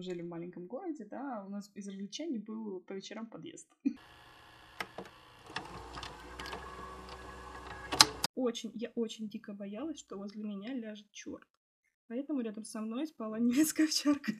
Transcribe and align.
мы 0.00 0.04
жили 0.04 0.22
в 0.22 0.28
маленьком 0.28 0.66
городе, 0.66 1.04
да, 1.04 1.44
у 1.46 1.50
нас 1.50 1.70
из 1.74 1.86
развлечений 1.86 2.38
был 2.38 2.80
по 2.80 2.94
вечерам 2.94 3.26
подъезд. 3.26 3.68
Очень, 8.34 8.72
я 8.74 8.90
очень 8.94 9.28
дико 9.28 9.52
боялась, 9.52 9.98
что 9.98 10.16
возле 10.16 10.42
меня 10.42 10.72
ляжет 10.72 11.10
черт. 11.12 11.46
Поэтому 12.08 12.40
рядом 12.40 12.64
со 12.64 12.80
мной 12.80 13.06
спала 13.06 13.38
немецкая 13.38 13.84
овчарка. 13.84 14.32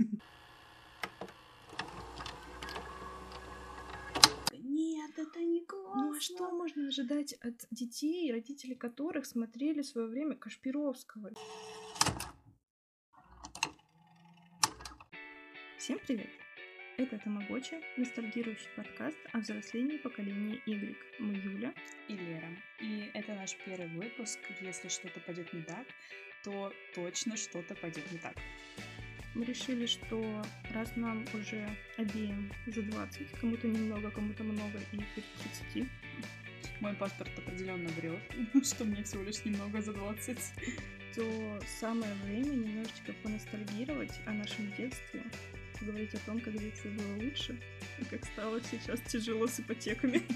Нет, 4.53 5.19
это 5.19 5.45
не 5.45 5.63
классно. 5.67 6.03
Ну 6.03 6.17
а 6.17 6.21
что 6.21 6.51
можно 6.53 6.89
ожидать 6.89 7.35
от 7.35 7.67
детей, 7.71 8.33
родители 8.33 8.73
которых 8.73 9.27
смотрели 9.27 9.83
в 9.83 9.87
свое 9.87 10.07
время 10.07 10.37
Кашпировского? 10.37 11.33
Всем 15.91 15.99
привет! 16.07 16.31
Это 16.99 17.19
Тамагочи, 17.19 17.81
ностальгирующий 17.97 18.69
подкаст 18.77 19.19
о 19.33 19.39
взрослении 19.41 19.97
поколения 19.97 20.61
Y. 20.65 20.97
Мы 21.19 21.35
Юля 21.35 21.75
и 22.07 22.13
Лера. 22.13 22.47
И 22.79 23.11
это 23.13 23.35
наш 23.35 23.57
первый 23.65 23.89
выпуск. 23.89 24.39
Если 24.61 24.87
что-то 24.87 25.19
пойдет 25.19 25.53
не 25.53 25.63
так, 25.63 25.85
то 26.45 26.73
точно 26.95 27.37
что-то 27.37 27.75
пойдет 27.75 28.09
не 28.13 28.19
так. 28.19 28.37
Мы 29.35 29.45
решили, 29.45 29.87
что 29.87 30.45
раз 30.73 30.95
нам 30.95 31.25
уже 31.35 31.69
обеим 31.97 32.53
за 32.69 32.83
20, 32.83 33.33
кому-то 33.41 33.67
немного, 33.67 34.13
кому-то 34.13 34.45
много 34.45 34.79
и 34.93 34.97
перед 34.97 35.27
30, 35.73 35.89
мой 36.81 36.95
паспорт 36.95 37.37
определенно 37.37 37.89
врет, 37.91 38.21
что 38.65 38.85
мне 38.85 39.03
всего 39.03 39.25
лишь 39.25 39.45
немного 39.45 39.83
за 39.83 39.93
20, 39.93 40.39
то 41.17 41.61
самое 41.81 42.15
время 42.27 42.51
немножечко 42.51 43.13
поностальгировать 43.25 44.21
о 44.27 44.33
нашем 44.33 44.73
детстве, 44.77 45.25
поговорить 45.81 46.15
о 46.15 46.19
том, 46.19 46.41
как 46.41 46.57
детство 46.57 46.89
было 46.91 47.17
лучше 47.17 47.59
и 47.99 48.05
как 48.05 48.25
стало 48.25 48.61
сейчас 48.61 49.01
тяжело 49.01 49.47
с 49.47 49.61
ипотеками. 49.61 50.23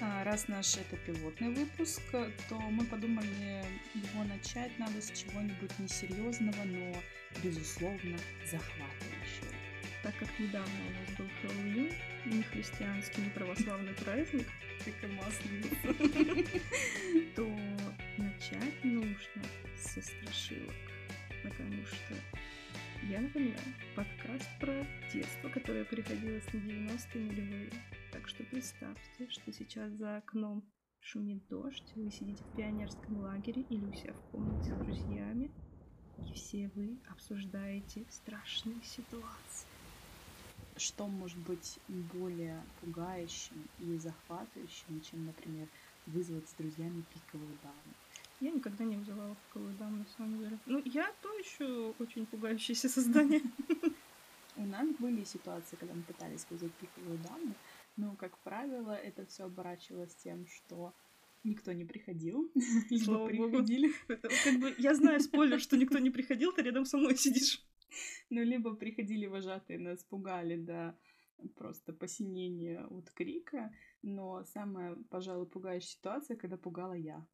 А, 0.00 0.22
раз 0.22 0.46
наш 0.46 0.76
это 0.76 0.96
пилотный 0.98 1.48
выпуск, 1.52 2.02
то 2.12 2.54
мы 2.54 2.84
подумали 2.84 3.64
его 3.94 4.22
начать 4.24 4.70
надо 4.78 5.00
с 5.00 5.10
чего-нибудь 5.10 5.76
несерьезного, 5.80 6.62
но, 6.66 6.94
безусловно, 7.42 8.16
захватывающего. 8.44 9.52
Так 10.04 10.16
как 10.18 10.28
недавно 10.38 10.72
у 10.86 11.00
нас 11.00 11.16
был 11.18 11.26
Хэллоуин, 11.42 11.92
не 12.26 12.42
христианский, 12.44 13.22
не 13.22 13.30
православный 13.30 13.94
праздник, 13.94 14.46
и 14.86 15.06
масленица, 15.06 16.50
то 17.34 17.58
начать 18.18 18.84
нужно 18.84 19.42
со 19.76 20.00
страшилок, 20.00 20.76
потому 21.42 21.84
что 21.86 22.14
я 23.04 23.20
напоминаю, 23.20 23.58
подкаст 23.94 24.48
про 24.60 24.86
детство, 25.12 25.48
которое 25.48 25.84
приходилось 25.84 26.44
на 26.52 26.58
90-е 26.58 27.24
нулевые. 27.24 27.70
Так 28.12 28.28
что 28.28 28.42
представьте, 28.44 29.28
что 29.30 29.52
сейчас 29.52 29.92
за 29.92 30.18
окном 30.18 30.64
шумит 31.00 31.46
дождь, 31.48 31.92
вы 31.94 32.10
сидите 32.10 32.42
в 32.42 32.56
пионерском 32.56 33.18
лагере 33.18 33.62
или 33.62 33.84
у 33.84 33.92
себя 33.94 34.12
в 34.12 34.20
комнате 34.30 34.74
с 34.74 34.78
друзьями, 34.78 35.50
и 36.18 36.32
все 36.34 36.70
вы 36.74 36.98
обсуждаете 37.10 38.04
страшные 38.10 38.82
ситуации. 38.82 39.68
Что 40.76 41.06
может 41.06 41.38
быть 41.38 41.78
более 42.12 42.60
пугающим 42.80 43.68
и 43.78 43.96
захватывающим, 43.96 45.00
чем, 45.00 45.24
например, 45.26 45.68
вызвать 46.06 46.48
с 46.48 46.54
друзьями 46.54 47.04
пиковую 47.14 47.56
даму? 47.62 47.94
Я 48.40 48.52
никогда 48.52 48.84
не 48.84 48.96
вызывала 48.96 49.34
пиковую 49.34 49.74
даму, 49.78 49.98
на 49.98 50.06
самом 50.16 50.38
деле. 50.38 50.58
Ну, 50.66 50.80
я 50.84 51.12
то 51.22 51.32
еще 51.38 51.94
очень 51.98 52.24
пугающееся 52.26 52.88
создание. 52.88 53.42
У 54.56 54.64
нас 54.64 54.88
были 54.98 55.24
ситуации, 55.24 55.76
когда 55.76 55.94
мы 55.94 56.02
пытались 56.02 56.46
вызвать 56.50 56.72
пиковую 56.74 57.18
даму, 57.18 57.54
но, 57.96 58.14
как 58.16 58.36
правило, 58.38 58.92
это 58.92 59.24
все 59.26 59.44
оборачивалось 59.44 60.14
тем, 60.14 60.46
что 60.46 60.92
никто 61.44 61.72
не 61.72 61.84
приходил, 61.84 62.50
либо 62.90 63.26
приходили. 63.26 63.92
Это, 64.08 64.28
как 64.44 64.60
бы, 64.60 64.74
я 64.78 64.94
знаю 64.94 65.20
спойлер, 65.20 65.60
что 65.60 65.76
никто 65.76 65.98
не 65.98 66.10
приходил, 66.10 66.52
ты 66.52 66.62
рядом 66.62 66.84
со 66.84 66.96
мной 66.96 67.16
сидишь. 67.16 67.62
Ну, 68.30 68.42
либо 68.42 68.74
приходили 68.74 69.26
вожатые, 69.26 69.78
нас 69.78 70.04
пугали 70.04 70.56
до 70.56 70.96
просто 71.56 71.92
посинения 71.92 72.84
от 72.90 73.10
крика, 73.10 73.72
но 74.02 74.44
самая, 74.44 74.96
пожалуй, 75.10 75.46
пугающая 75.46 75.90
ситуация, 75.90 76.36
когда 76.36 76.56
пугала 76.56 76.94
я. 76.94 77.24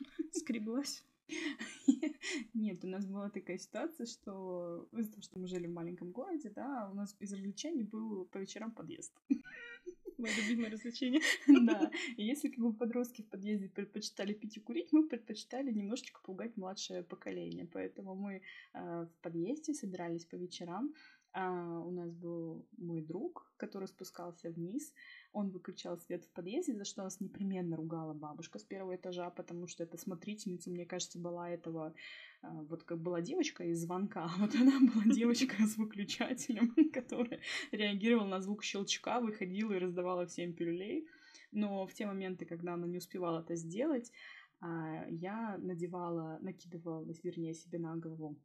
Скреблась. 0.32 1.04
Нет, 2.54 2.84
у 2.84 2.88
нас 2.88 3.06
была 3.06 3.30
такая 3.30 3.58
ситуация, 3.58 4.06
что 4.06 4.88
из-за 4.92 5.10
того, 5.12 5.22
что 5.22 5.38
мы 5.38 5.46
жили 5.46 5.66
в 5.66 5.72
маленьком 5.72 6.10
городе, 6.10 6.50
да, 6.50 6.88
у 6.90 6.94
нас 6.94 7.16
из 7.20 7.32
развлечений 7.32 7.84
был 7.84 8.24
по 8.26 8.38
вечерам 8.38 8.72
подъезд. 8.72 9.12
Мое 10.18 10.32
любимое 10.36 10.70
развлечение. 10.70 11.22
Да. 11.46 11.90
И 12.16 12.24
если 12.24 12.48
как 12.48 12.58
бы 12.58 12.74
подростки 12.74 13.22
в 13.22 13.28
подъезде 13.28 13.68
предпочитали 13.68 14.34
пить 14.34 14.56
и 14.58 14.60
курить, 14.60 14.92
мы 14.92 15.08
предпочитали 15.08 15.72
немножечко 15.72 16.20
пугать 16.22 16.56
младшее 16.58 17.02
поколение. 17.02 17.66
Поэтому 17.72 18.14
мы 18.14 18.42
э, 18.74 19.06
в 19.06 19.22
подъезде 19.22 19.72
собирались 19.72 20.26
по 20.26 20.34
вечерам. 20.36 20.92
А 21.32 21.80
у 21.80 21.90
нас 21.90 22.12
был 22.12 22.66
мой 22.76 23.02
друг, 23.02 23.50
который 23.56 23.86
спускался 23.86 24.50
вниз, 24.50 24.92
он 25.32 25.50
выключал 25.50 25.98
свет 25.98 26.24
в 26.24 26.30
подъезде, 26.30 26.74
за 26.74 26.84
что 26.84 27.02
нас 27.02 27.20
непременно 27.20 27.76
ругала 27.76 28.12
бабушка 28.12 28.58
с 28.58 28.64
первого 28.64 28.96
этажа, 28.96 29.30
потому 29.30 29.66
что 29.66 29.84
эта 29.84 29.96
смотрительница, 29.96 30.70
мне 30.70 30.84
кажется, 30.84 31.18
была 31.18 31.50
этого, 31.50 31.94
а, 32.42 32.62
вот 32.62 32.82
как 32.84 33.00
была 33.00 33.20
девочка 33.20 33.64
из 33.64 33.80
звонка, 33.80 34.30
вот 34.38 34.54
она 34.54 34.78
была 34.80 35.04
девочка 35.06 35.54
с 35.66 35.76
выключателем, 35.76 36.74
которая 36.92 37.40
реагировала 37.72 38.26
на 38.26 38.40
звук 38.40 38.64
щелчка, 38.64 39.20
выходила 39.20 39.72
и 39.72 39.78
раздавала 39.78 40.26
всем 40.26 40.52
пилюлей. 40.52 41.06
Но 41.52 41.86
в 41.86 41.94
те 41.94 42.06
моменты, 42.06 42.44
когда 42.44 42.74
она 42.74 42.86
не 42.86 42.98
успевала 42.98 43.40
это 43.40 43.56
сделать, 43.56 44.12
а, 44.60 45.06
я 45.08 45.56
надевала, 45.58 46.38
накидывала, 46.40 47.04
вернее, 47.22 47.54
себе 47.54 47.78
на 47.78 47.96
голову 47.96 48.36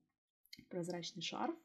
прозрачный 0.70 1.22
шарф, 1.22 1.56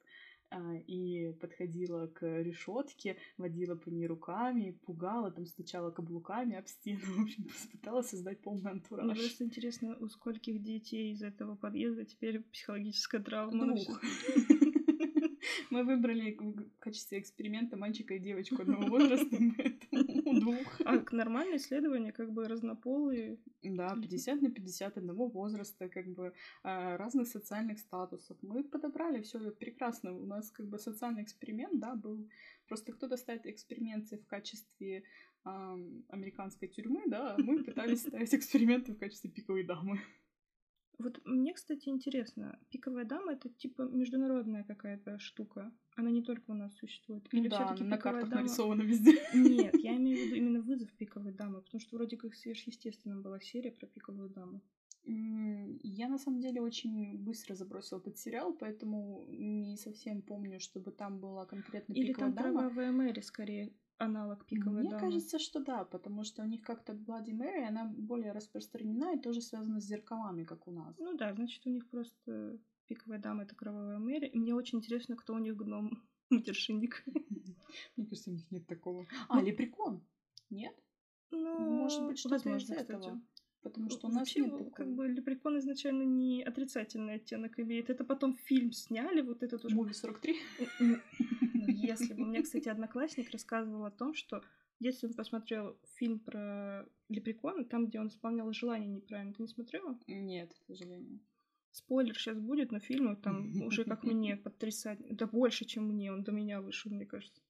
и 0.87 1.33
подходила 1.41 2.06
к 2.06 2.43
решетке, 2.43 3.16
водила 3.38 3.77
по 3.77 3.88
ней 3.88 4.06
руками, 4.06 4.78
пугала, 4.84 5.31
там 5.31 5.47
стучала 5.47 5.91
каблуками 5.91 6.56
об 6.56 6.66
стену, 6.66 7.00
в 7.05 7.22
общем, 7.22 7.47
пыталась 7.72 8.09
создать 8.09 8.41
полный 8.41 8.71
антураж. 8.71 9.06
Мне 9.06 9.15
просто 9.15 9.44
интересно, 9.44 9.97
у 10.00 10.09
скольких 10.09 10.62
детей 10.62 11.12
из 11.12 11.22
этого 11.22 11.56
подъезда 11.56 12.05
теперь 12.05 12.41
психологическая 12.41 13.22
травма? 13.22 13.66
Двух. 13.66 14.00
Мы 15.71 15.84
выбрали 15.84 16.37
в 16.39 16.78
качестве 16.81 17.21
эксперимента 17.21 17.77
мальчика 17.77 18.15
и 18.15 18.19
девочку 18.19 18.62
одного 18.62 18.87
возраста, 18.89 19.28
поэтому 19.56 19.90
двух. 20.39 20.81
А 20.85 21.03
нормальное 21.13 21.57
исследование, 21.57 22.13
как 22.13 22.33
бы 22.33 22.49
разнополые. 22.49 23.39
Да, 23.63 23.95
50 23.95 24.43
на 24.43 24.51
50 24.51 24.99
одного 24.99 25.29
возраста, 25.29 25.89
как 25.89 26.07
бы 26.09 26.33
а, 26.63 26.97
разных 26.97 27.29
социальных 27.29 27.79
статусов. 27.79 28.37
Мы 28.43 28.65
подобрали 28.65 29.23
все 29.23 29.51
прекрасно. 29.51 30.17
У 30.17 30.27
нас 30.27 30.51
как 30.51 30.67
бы 30.67 30.79
социальный 30.79 31.23
эксперимент, 31.23 31.81
да, 31.81 31.95
был. 31.95 32.29
Просто 32.69 32.93
кто-то 32.93 33.17
ставит 33.17 33.47
эксперименты 33.47 34.17
в 34.17 34.27
качестве 34.27 35.05
американской 36.09 36.69
тюрьмы, 36.69 37.03
да, 37.07 37.35
а 37.35 37.39
мы 37.39 37.65
пытались 37.65 38.01
ставить 38.07 38.35
эксперименты 38.35 38.93
в 38.93 38.99
качестве 38.99 39.31
пиковой 39.31 39.65
дамы. 39.65 40.01
Вот 41.00 41.21
мне, 41.25 41.55
кстати, 41.55 41.88
интересно, 41.88 42.59
пиковая 42.69 43.05
дама 43.05 43.33
это 43.33 43.49
типа 43.49 43.83
международная 43.83 44.65
какая-то 44.65 45.19
штука. 45.19 45.72
Она 45.97 46.11
не 46.11 46.22
только 46.22 46.50
у 46.50 46.55
нас 46.55 46.77
существует. 46.77 47.27
Или 47.33 47.49
да, 47.49 47.56
все-таки 47.56 47.84
на 47.84 47.97
картах 47.97 48.28
дама... 48.28 48.43
нарисована 48.43 48.83
везде. 48.83 49.12
Нет, 49.34 49.75
я 49.77 49.97
имею 49.97 50.19
в 50.19 50.27
виду 50.27 50.34
именно 50.37 50.60
вызов 50.60 50.93
пиковой 50.93 51.33
дамы, 51.33 51.62
потому 51.62 51.81
что 51.81 51.97
вроде 51.97 52.16
как 52.16 52.34
сверхъестественным 52.34 53.22
была 53.22 53.41
серия 53.41 53.72
про 53.72 53.87
пиковую 53.87 54.28
даму. 54.28 54.62
Я 55.05 56.09
на 56.09 56.19
самом 56.19 56.41
деле 56.41 56.60
очень 56.60 57.16
быстро 57.19 57.55
забросила 57.55 58.00
этот 58.00 58.19
сериал, 58.19 58.53
поэтому 58.53 59.25
не 59.28 59.77
совсем 59.77 60.21
помню, 60.21 60.60
чтобы 60.60 60.93
там 60.93 61.19
была 61.19 61.47
конкретно 61.47 61.95
Или 61.95 62.09
пиковая 62.09 62.33
там 62.33 62.45
дама. 62.45 62.60
кровавая 62.60 62.92
Мэри 62.92 63.21
скорее 63.21 63.72
аналог 64.01 64.47
пиковой 64.47 64.81
Мне 64.81 64.91
дамы. 64.91 65.01
кажется, 65.01 65.39
что 65.39 65.61
да, 65.61 65.85
потому 65.85 66.25
что 66.25 66.43
у 66.43 66.47
них 66.47 66.63
как-то 66.63 66.93
Bloody 66.93 67.33
Mary, 67.33 67.65
она 67.65 67.85
более 67.85 68.33
распространена 68.33 69.15
и 69.15 69.21
тоже 69.21 69.41
связана 69.43 69.81
с 69.81 69.85
зеркалами, 69.85 70.45
как 70.45 70.67
у 70.67 70.71
нас. 70.73 70.97
Ну 70.99 71.17
да, 71.17 71.35
значит, 71.35 71.67
у 71.67 71.71
них 71.71 71.89
просто 71.89 72.59
пиковая 72.87 73.19
дама— 73.19 73.43
это 73.45 73.55
кровавая 73.55 73.99
Мэри. 73.99 74.27
И 74.27 74.39
мне 74.39 74.55
очень 74.55 74.79
интересно, 74.79 75.17
кто 75.17 75.35
у 75.35 75.39
них 75.39 75.57
гном 75.57 76.03
матершинник. 76.31 77.05
Мне 77.97 78.07
кажется, 78.07 78.31
у 78.31 78.33
них 78.33 78.51
нет 78.51 78.67
такого. 78.67 79.07
А, 79.29 79.37
ну, 79.37 79.47
лепрекон? 79.47 80.03
Нет? 80.51 80.75
Ну, 81.31 81.59
может 81.71 82.05
быть, 82.07 82.19
что-то 82.19 82.57
из 82.57 82.71
этого. 82.71 83.21
Потому 83.63 83.91
что 83.91 84.07
у 84.07 84.11
нас 84.11 84.21
Вообще, 84.21 84.41
нет 84.41 84.51
такого. 84.53 84.71
как 84.71 84.95
бы 84.95 85.07
лепрекон 85.07 85.59
изначально 85.59 86.03
не 86.03 86.43
отрицательный 86.43 87.15
оттенок 87.17 87.61
имеет. 87.61 87.91
Это 87.91 88.05
потом 88.05 88.35
фильм 88.35 88.73
сняли, 88.73 89.21
вот 89.21 89.43
этот 89.43 89.65
уже. 89.65 89.77
Муви 89.77 89.93
43? 89.93 90.37
Если 91.86 92.15
бы. 92.15 92.21
Меня, 92.21 92.42
кстати, 92.42 92.68
одноклассник 92.68 93.30
рассказывал 93.30 93.84
о 93.84 93.91
том, 93.91 94.15
что 94.15 94.42
если 94.78 95.06
он 95.06 95.15
посмотрел 95.15 95.77
фильм 95.97 96.18
про 96.18 96.86
лепрекона, 97.09 97.65
там, 97.65 97.86
где 97.86 98.00
он 98.00 98.09
исполнял 98.09 98.50
желание 98.53 98.88
неправильно, 98.88 99.34
ты 99.34 99.42
не 99.42 99.48
смотрела? 99.48 99.98
Нет, 100.06 100.54
к 100.54 100.62
сожалению. 100.66 101.21
Спойлер 101.72 102.16
сейчас 102.16 102.38
будет, 102.38 102.72
но 102.72 102.80
фильму 102.80 103.16
там 103.16 103.62
уже 103.62 103.84
как 103.84 104.03
мне 104.03 104.36
потрясать. 104.44 104.98
Да 105.16 105.27
больше, 105.27 105.65
чем 105.65 105.86
мне. 105.86 106.12
Он 106.12 106.24
до 106.24 106.32
меня 106.32 106.60
вышел, 106.60 106.91
мне 106.91 107.06
кажется. 107.06 107.42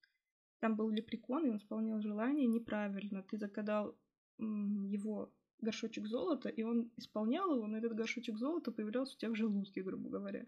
Там 0.59 0.77
был 0.77 0.91
лепрекон, 0.91 1.47
и 1.47 1.51
он 1.51 1.57
исполнял 1.57 2.01
желание 2.03 2.47
неправильно. 2.47 3.23
Ты 3.23 3.39
загадал 3.39 3.97
его 4.39 5.33
горшочек 5.61 6.07
золота, 6.07 6.49
и 6.49 6.63
он 6.63 6.91
исполнял 6.97 7.55
его, 7.55 7.67
но 7.67 7.79
этот 7.79 7.95
горшочек 7.95 8.39
золота 8.39 8.73
появлялся 8.73 9.15
у 9.15 9.19
тебя 9.19 9.31
в 9.31 9.37
желудке, 9.37 9.83
грубо 9.83 10.11
говоря. 10.11 10.47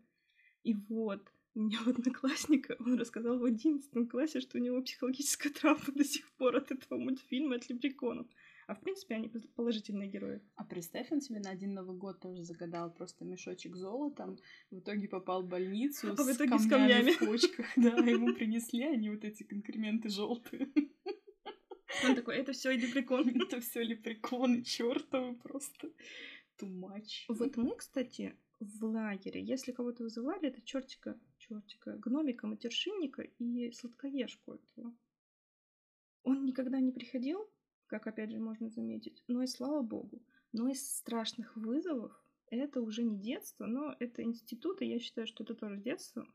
И 0.64 0.74
вот, 0.74 1.32
у 1.54 1.60
меня 1.60 1.78
в 1.78 1.88
одноклассника, 1.88 2.76
он 2.80 2.98
рассказал 2.98 3.38
в 3.38 3.44
одиннадцатом 3.44 4.08
классе, 4.08 4.40
что 4.40 4.58
у 4.58 4.60
него 4.60 4.80
психологическая 4.82 5.52
травма 5.52 5.92
до 5.94 6.04
сих 6.04 6.30
пор 6.32 6.56
от 6.56 6.70
этого 6.70 6.98
мультфильма, 6.98 7.56
от 7.56 7.68
лепреконов. 7.68 8.26
А 8.66 8.74
в 8.74 8.80
принципе 8.80 9.16
они 9.16 9.28
положительные 9.28 10.08
герои. 10.08 10.40
А 10.54 10.64
представь, 10.64 11.10
он 11.10 11.20
себе 11.20 11.40
на 11.40 11.50
один 11.50 11.74
Новый 11.74 11.96
год 11.96 12.20
тоже 12.20 12.42
загадал 12.42 12.92
просто 12.94 13.24
мешочек 13.24 13.76
золотом, 13.76 14.38
в 14.70 14.78
итоге 14.78 15.08
попал 15.08 15.42
в 15.42 15.48
больницу 15.48 16.12
а 16.12 16.16
с, 16.16 16.24
в 16.24 16.32
итоге 16.32 16.50
камнями 16.50 16.62
с 16.62 16.70
камнями 16.70 17.10
в 17.10 17.18
почках. 17.26 17.66
Да, 17.76 17.96
ему 17.96 18.34
принесли 18.34 18.84
они 18.84 19.10
вот 19.10 19.24
эти 19.24 19.42
конкременты 19.42 20.08
желтые. 20.08 20.70
Он 22.08 22.14
такой, 22.14 22.36
это 22.36 22.52
все 22.52 22.70
лепрекон. 22.70 23.28
Это 23.42 23.60
все 23.60 23.82
лепреконы, 23.82 24.62
чертовы 24.62 25.34
просто. 25.36 25.90
Much. 26.62 27.24
Вот 27.28 27.56
мы, 27.56 27.76
кстати, 27.76 28.36
в 28.60 28.84
лагере, 28.84 29.42
если 29.42 29.72
кого-то 29.72 30.04
вызывали, 30.04 30.48
это 30.48 30.62
чертика, 30.62 31.18
чертика, 31.52 31.96
гномика, 31.98 32.46
матершинника 32.46 33.22
и 33.22 33.70
сладкоежку 33.72 34.54
этого. 34.54 34.94
Он 36.24 36.44
никогда 36.44 36.80
не 36.80 36.92
приходил, 36.92 37.50
как 37.86 38.06
опять 38.06 38.30
же 38.30 38.38
можно 38.38 38.70
заметить, 38.70 39.22
но 39.28 39.42
и 39.42 39.46
слава 39.46 39.82
богу. 39.82 40.22
Но 40.52 40.68
из 40.68 40.96
страшных 40.96 41.56
вызовов 41.56 42.12
это 42.46 42.80
уже 42.80 43.02
не 43.02 43.18
детство, 43.18 43.66
но 43.66 43.94
это 43.98 44.22
институт, 44.22 44.82
и 44.82 44.86
я 44.86 44.98
считаю, 44.98 45.26
что 45.26 45.44
это 45.44 45.54
тоже 45.54 45.78
детство. 45.78 46.26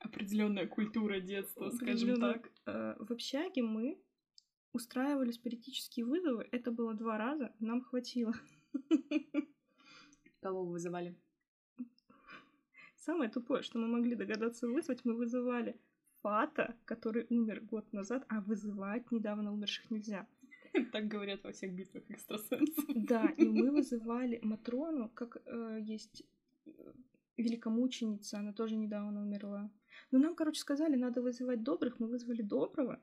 Определенная 0.00 0.66
культура 0.66 1.20
детства, 1.20 1.70
скажем 1.70 2.20
так. 2.20 2.50
Э, 2.66 2.94
в 2.98 3.10
общаге 3.10 3.62
мы 3.62 3.98
устраивали 4.72 5.30
спиритические 5.30 6.04
вызовы. 6.04 6.46
Это 6.52 6.70
было 6.70 6.94
два 6.94 7.16
раза, 7.16 7.54
нам 7.58 7.82
хватило. 7.82 8.34
Кого 10.40 10.64
вы 10.64 10.72
вызывали? 10.72 11.16
Самое 13.04 13.30
тупое, 13.30 13.62
что 13.62 13.78
мы 13.78 13.86
могли 13.86 14.14
догадаться 14.14 14.66
вызвать, 14.66 15.04
мы 15.04 15.14
вызывали 15.14 15.78
Фата, 16.22 16.74
который 16.86 17.26
умер 17.28 17.60
год 17.60 17.92
назад, 17.92 18.24
а 18.28 18.40
вызывать 18.40 19.10
недавно 19.10 19.52
умерших 19.52 19.90
нельзя. 19.90 20.26
Так 20.92 21.06
говорят 21.08 21.44
во 21.44 21.52
всех 21.52 21.74
битвах 21.74 22.02
экстрасенсов. 22.08 22.84
Да, 22.94 23.26
и 23.36 23.44
мы 23.44 23.70
вызывали 23.70 24.40
Матрону, 24.42 25.10
как 25.10 25.36
э, 25.44 25.80
есть 25.82 26.24
э, 26.66 26.70
великомученица, 27.36 28.38
она 28.38 28.52
тоже 28.54 28.76
недавно 28.76 29.20
умерла. 29.20 29.70
Ну, 30.10 30.18
нам, 30.18 30.34
короче, 30.34 30.60
сказали, 30.60 30.96
надо 30.96 31.20
вызывать 31.20 31.62
добрых, 31.62 32.00
мы 32.00 32.06
вызвали 32.06 32.40
доброго 32.40 33.02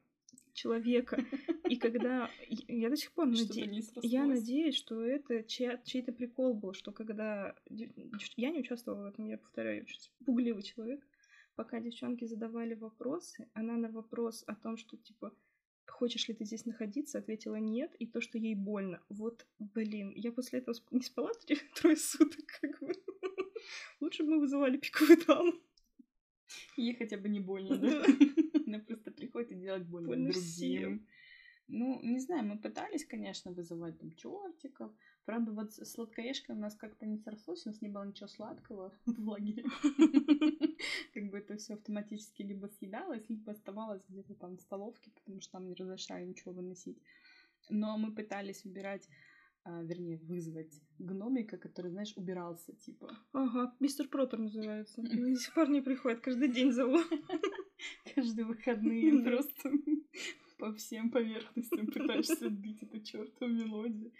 человека. 0.54 1.24
И 1.70 1.78
когда... 1.78 2.30
Я 2.48 2.90
до 2.90 2.96
сих 2.96 3.12
пор 3.12 3.28
надеюсь... 3.28 3.92
Я 4.02 4.26
надеюсь, 4.26 4.76
что 4.76 5.04
это 5.04 5.44
чей-то 5.44 6.12
прикол 6.12 6.54
был, 6.54 6.74
что 6.74 6.92
когда... 6.92 7.56
Я 7.70 8.52
не 8.52 8.60
участвовала 8.60 9.04
в 9.04 9.14
этом, 9.14 9.28
я 9.28 9.38
повторяю, 9.38 9.86
пугливый 10.26 10.64
человек. 10.64 11.06
Пока 11.56 11.80
девчонки 11.80 12.26
задавали 12.26 12.74
вопросы, 12.76 13.50
она 13.54 13.76
на 13.78 13.90
вопрос 13.90 14.44
о 14.48 14.56
том, 14.56 14.78
что, 14.78 14.98
типа, 14.98 15.34
хочешь 15.86 16.28
ли 16.28 16.34
ты 16.34 16.46
здесь 16.46 16.66
находиться, 16.66 17.20
ответила 17.20 17.58
нет, 17.58 17.94
и 18.00 18.08
то, 18.08 18.22
что 18.22 18.38
ей 18.38 18.56
больно. 18.56 19.02
Вот, 19.10 19.46
блин, 19.60 20.14
я 20.16 20.32
после 20.32 20.60
этого 20.60 20.76
не 20.92 21.02
спала 21.02 21.32
трое 21.76 21.96
суток, 21.96 22.46
как 22.62 22.80
бы. 22.80 22.94
Лучше 24.00 24.24
бы 24.24 24.32
мы 24.32 24.40
вызывали 24.40 24.78
пиковую 24.78 25.24
даму. 25.28 25.54
Ей 26.78 26.96
хотя 26.96 27.18
бы 27.18 27.30
не 27.30 27.40
больно, 27.40 27.78
да? 27.78 28.04
Она 28.68 28.80
просто 28.80 29.12
приходит 29.12 29.52
и 29.52 29.56
делает 29.56 29.88
больно, 29.88 30.16
другим. 30.32 31.08
Ну, 31.68 32.02
не 32.04 32.20
знаю, 32.20 32.44
мы 32.46 32.58
пытались, 32.58 33.06
конечно, 33.06 33.52
вызывать 33.52 33.98
там 33.98 34.12
чертиков. 34.16 34.92
Правда, 35.26 35.54
вот 35.54 35.72
с 35.74 35.86
сладкоежкой 35.86 36.56
у 36.56 36.60
нас 36.60 36.76
как-то 36.76 37.06
не 37.06 37.18
срослось, 37.18 37.66
у 37.66 37.70
нас 37.70 37.82
не 37.82 37.88
было 37.88 38.04
ничего 38.04 38.28
сладкого 38.28 38.92
в 39.06 39.30
лагере. 39.30 39.64
Как 41.14 41.30
бы 41.30 41.38
это 41.38 41.56
все 41.56 41.76
автоматически 41.76 42.42
либо 42.42 42.68
съедалось, 42.68 43.30
либо 43.30 43.52
оставалось 43.52 44.04
где-то 44.10 44.36
там 44.36 44.58
в 44.58 44.62
столовке, 44.62 45.12
потому 45.12 45.40
что 45.40 45.54
там 45.54 45.68
не 45.68 45.76
разрешали 45.76 46.26
ничего 46.26 46.52
выносить. 46.52 46.98
Но 47.70 47.98
мы 47.98 48.14
пытались 48.14 48.66
выбирать 48.66 49.08
а, 49.64 49.84
вернее, 49.84 50.18
вызвать 50.18 50.82
гномика, 50.98 51.58
который, 51.58 51.92
знаешь, 51.92 52.14
убирался, 52.16 52.74
типа. 52.74 53.16
Ага, 53.34 53.76
мистер 53.80 54.08
Протер 54.08 54.40
называется. 54.40 55.02
До 55.02 55.36
сих 55.36 55.54
пор 55.54 55.70
не 55.70 55.82
приходит, 55.82 56.22
каждый 56.22 56.50
день 56.50 56.72
зову. 56.72 56.98
Каждые 58.16 58.46
выходные 58.46 59.24
просто 59.24 59.72
по 60.58 60.74
всем 60.74 61.10
поверхностям 61.10 61.88
пытаешься 61.88 62.46
отбить 62.48 62.84
эту 62.84 63.02
чертову 63.02 63.52
мелодию. 63.52 64.12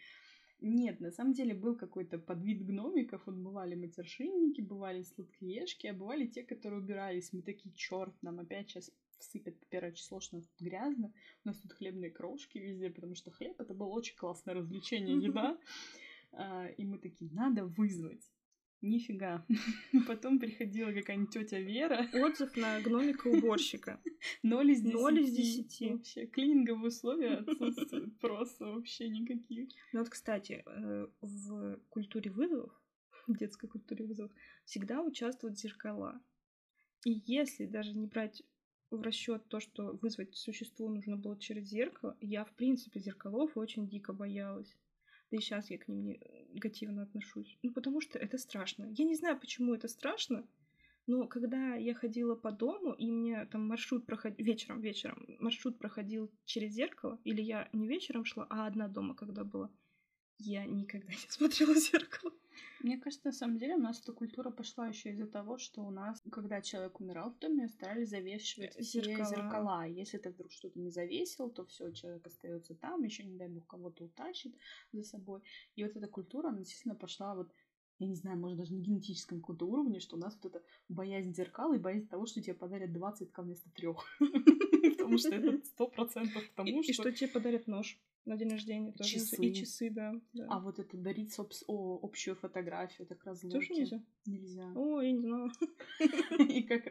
Нет, 0.62 1.00
на 1.00 1.12
самом 1.12 1.34
деле 1.34 1.56
был 1.56 1.76
какой-то 1.76 2.20
подвид 2.20 2.64
гномиков. 2.64 3.22
Вот 3.26 3.36
бывали 3.36 3.74
матершинники, 3.74 4.62
бывали 4.62 5.02
сладкоежки, 5.02 5.88
а 5.88 5.94
бывали 5.94 6.28
те, 6.28 6.44
которые 6.44 6.82
убирались. 6.82 7.34
Мы 7.34 7.42
такие, 7.42 7.74
черт, 7.74 8.14
нам 8.22 8.40
опять 8.40 8.70
сейчас 8.70 8.92
всыпят 9.22 9.60
по 9.60 9.66
первое 9.68 9.92
число, 9.94 10.20
что 10.20 10.36
у 10.36 10.40
нас 10.40 10.48
тут 10.48 10.68
грязно. 10.68 11.14
У 11.44 11.48
нас 11.48 11.58
тут 11.60 11.74
хлебные 11.74 12.12
крошки 12.12 12.58
везде, 12.58 12.90
потому 12.90 13.16
что 13.16 13.32
хлеб 13.32 13.60
это 13.60 13.74
было 13.74 13.88
очень 13.88 14.16
классное 14.16 14.56
развлечение, 14.56 15.18
еда. 15.18 15.58
А, 16.34 16.68
и 16.68 16.86
мы 16.86 16.98
такие, 16.98 17.32
надо 17.32 17.66
вызвать. 17.66 18.32
Нифига. 18.82 19.46
Потом 20.08 20.40
приходила 20.40 20.92
какая-нибудь 20.92 21.32
тетя 21.32 21.60
Вера. 21.60 22.08
Отзыв 22.14 22.56
на 22.58 22.82
гномика-уборщика. 22.82 24.02
Ноль 24.44 24.72
из 24.72 24.82
десяти. 24.82 24.98
Ноль 24.98 25.20
из 25.20 25.32
десяти. 25.32 25.90
Вообще, 25.92 26.26
клининговые 26.26 26.88
условия 26.88 27.38
отсутствуют 27.38 28.18
просто 28.20 28.66
вообще 28.66 29.08
никаких. 29.10 29.70
Ну 29.94 30.00
вот, 30.00 30.10
кстати, 30.10 30.64
э, 30.66 31.08
в 31.22 31.80
культуре 31.90 32.32
вызовов, 32.32 32.72
в 33.28 33.38
детской 33.38 33.68
культуре 33.68 34.04
вызовов, 34.06 34.32
всегда 34.66 35.04
участвуют 35.04 35.60
зеркала. 35.60 36.20
И 37.06 37.22
если 37.26 37.68
даже 37.68 37.94
не 37.94 38.08
брать 38.08 38.42
в 38.92 39.02
расчет 39.02 39.48
то, 39.48 39.60
что 39.60 39.98
вызвать 40.02 40.36
существо 40.36 40.90
нужно 40.90 41.18
было 41.18 41.40
через 41.40 41.68
зеркало, 41.68 42.18
я, 42.22 42.44
в 42.44 42.54
принципе, 42.54 43.00
зеркалов 43.00 43.58
очень 43.58 43.88
дико 43.88 44.14
боялась. 44.14 44.78
Да 45.32 45.38
и 45.38 45.40
сейчас 45.40 45.72
я 45.72 45.78
к 45.78 45.88
ним 45.88 46.18
негативно 46.50 47.04
отношусь. 47.04 47.58
Ну, 47.64 47.72
потому 47.72 48.02
что 48.02 48.20
это 48.20 48.38
страшно. 48.38 48.86
Я 48.92 49.06
не 49.06 49.16
знаю, 49.16 49.40
почему 49.40 49.74
это 49.74 49.88
страшно, 49.88 50.46
но 51.08 51.28
когда 51.28 51.76
я 51.76 51.94
ходила 51.94 52.36
по 52.36 52.52
дому, 52.52 52.94
и 52.94 53.12
мне 53.12 53.46
там 53.46 53.68
маршрут 53.68 54.06
проходил... 54.06 54.46
Вечером, 54.46 54.82
вечером 54.82 55.26
маршрут 55.40 55.80
проходил 55.80 56.32
через 56.46 56.74
зеркало, 56.74 57.20
или 57.24 57.42
я 57.42 57.70
не 57.74 57.88
вечером 57.88 58.26
шла, 58.26 58.46
а 58.50 58.68
одна 58.68 58.88
дома 58.88 59.16
когда 59.16 59.44
была, 59.44 59.72
я 60.44 60.66
никогда 60.66 61.12
не 61.12 61.30
смотрела 61.30 61.74
в 61.74 61.78
зеркало. 61.92 62.34
Мне 62.80 62.98
кажется, 62.98 63.28
на 63.28 63.32
самом 63.32 63.58
деле 63.58 63.76
у 63.76 63.80
нас 63.80 64.02
эта 64.02 64.12
культура 64.12 64.50
пошла 64.50 64.88
еще 64.88 65.12
из-за 65.12 65.28
того, 65.28 65.58
что 65.58 65.84
у 65.84 65.92
нас, 65.92 66.22
когда 66.32 66.62
человек 66.62 67.00
умирал 67.00 67.32
в 67.32 67.40
доме, 67.40 67.68
старались 67.68 68.10
завешивать 68.10 68.74
все 68.74 69.02
зеркала. 69.02 69.30
зеркала. 69.30 69.88
Если 69.88 70.18
ты 70.18 70.32
вдруг 70.32 70.52
что-то 70.52 70.80
не 70.80 70.90
завесил, 70.90 71.50
то 71.50 71.66
все, 71.66 71.92
человек 71.92 72.26
остается 72.26 72.74
там, 72.74 73.04
еще 73.04 73.24
не 73.24 73.38
дай 73.38 73.50
бог 73.50 73.68
кого-то 73.68 74.06
утащит 74.06 74.56
за 74.92 75.04
собой. 75.04 75.42
И 75.76 75.84
вот 75.84 75.96
эта 75.96 76.08
культура, 76.08 76.50
она 76.50 76.60
действительно 76.60 76.96
пошла 76.96 77.36
вот 77.36 77.54
я 78.00 78.08
не 78.08 78.16
знаю, 78.16 78.40
может, 78.40 78.58
даже 78.58 78.74
на 78.74 78.80
генетическом 78.80 79.42
каком-то 79.42 79.68
уровне, 79.68 80.00
что 80.00 80.16
у 80.16 80.20
нас 80.20 80.36
вот 80.42 80.56
эта 80.56 80.66
боязнь 80.90 81.36
зеркал 81.36 81.72
и 81.74 81.78
боязнь 81.78 82.08
того, 82.08 82.26
что 82.26 82.42
тебе 82.42 82.56
подарят 82.56 82.92
20 82.92 83.30
вместо 83.38 83.70
трех. 83.76 84.04
Потому 84.98 85.20
что 85.20 85.36
это 85.36 85.64
сто 85.64 85.88
процентов 85.88 86.44
тому, 86.56 86.82
что... 86.82 86.92
И 86.92 86.94
что 86.94 87.12
тебе 87.12 87.28
подарят 87.30 87.68
нож 87.68 88.00
на 88.26 88.38
день 88.38 88.50
рождения 88.50 88.92
тоже. 88.92 89.10
Часы. 89.10 89.46
И 89.46 89.54
часы, 89.54 89.90
да. 89.90 90.14
да. 90.34 90.48
А 90.50 90.60
вот 90.60 90.80
это 90.80 90.96
дарить 90.98 91.38
собс- 91.38 91.64
о, 91.68 92.00
общую 92.04 92.36
фотографию, 92.36 93.08
так 93.08 93.24
разлуки. 93.24 93.54
Тоже 93.54 93.74
нельзя? 93.74 94.04
Нельзя. 94.26 94.72
О, 94.76 95.02
я 95.02 95.12
не 95.12 95.22
знала. 95.22 95.52
И 96.50 96.64
как. 96.64 96.86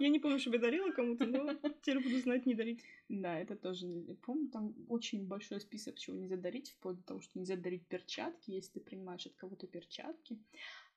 Я 0.00 0.08
не 0.08 0.20
помню, 0.20 0.38
чтобы 0.38 0.56
я 0.56 0.62
дарила 0.62 0.90
кому-то, 0.92 1.26
но 1.26 1.54
теперь 1.54 2.02
буду 2.02 2.18
знать, 2.20 2.46
не 2.46 2.54
дарить. 2.54 2.82
Да, 3.08 3.38
это 3.38 3.56
тоже 3.56 3.86
нельзя. 3.86 4.14
Помню, 4.22 4.48
там 4.48 4.74
очень 4.88 5.26
большой 5.26 5.60
список, 5.60 5.98
чего 5.98 6.16
нельзя 6.16 6.36
дарить, 6.36 6.70
вплоть 6.70 6.98
до 6.98 7.02
того, 7.02 7.20
что 7.20 7.38
нельзя 7.38 7.56
дарить 7.56 7.86
перчатки, 7.86 8.52
если 8.52 8.78
ты 8.78 8.80
принимаешь 8.80 9.26
от 9.26 9.34
кого-то 9.34 9.66
перчатки 9.66 10.38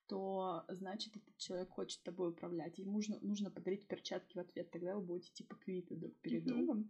то 0.09 0.65
значит 0.69 1.15
этот 1.15 1.37
человек 1.37 1.69
хочет 1.69 2.01
тобой 2.01 2.29
управлять. 2.29 2.79
Ему 2.79 2.93
нужно, 2.93 3.19
нужно 3.21 3.51
подарить 3.51 3.85
перчатки 3.85 4.35
в 4.35 4.39
ответ, 4.39 4.71
тогда 4.71 4.95
вы 4.95 5.01
будете 5.01 5.31
типа 5.33 5.55
квиты 5.55 5.95
друг 5.95 6.15
перед 6.17 6.43
другом. 6.45 6.89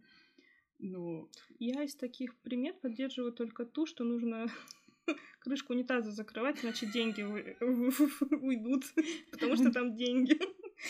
Ну, 0.82 1.28
я 1.58 1.82
из 1.84 1.94
таких 1.94 2.36
примет 2.38 2.80
поддерживаю 2.80 3.32
только 3.32 3.66
ту, 3.66 3.84
что 3.84 4.02
нужно 4.02 4.46
крышку 5.40 5.74
унитаза 5.74 6.10
закрывать, 6.10 6.64
иначе 6.64 6.86
деньги 6.86 7.22
уйдут, 8.42 8.84
потому 9.30 9.56
что 9.56 9.70
там 9.70 9.96
деньги. 9.96 10.38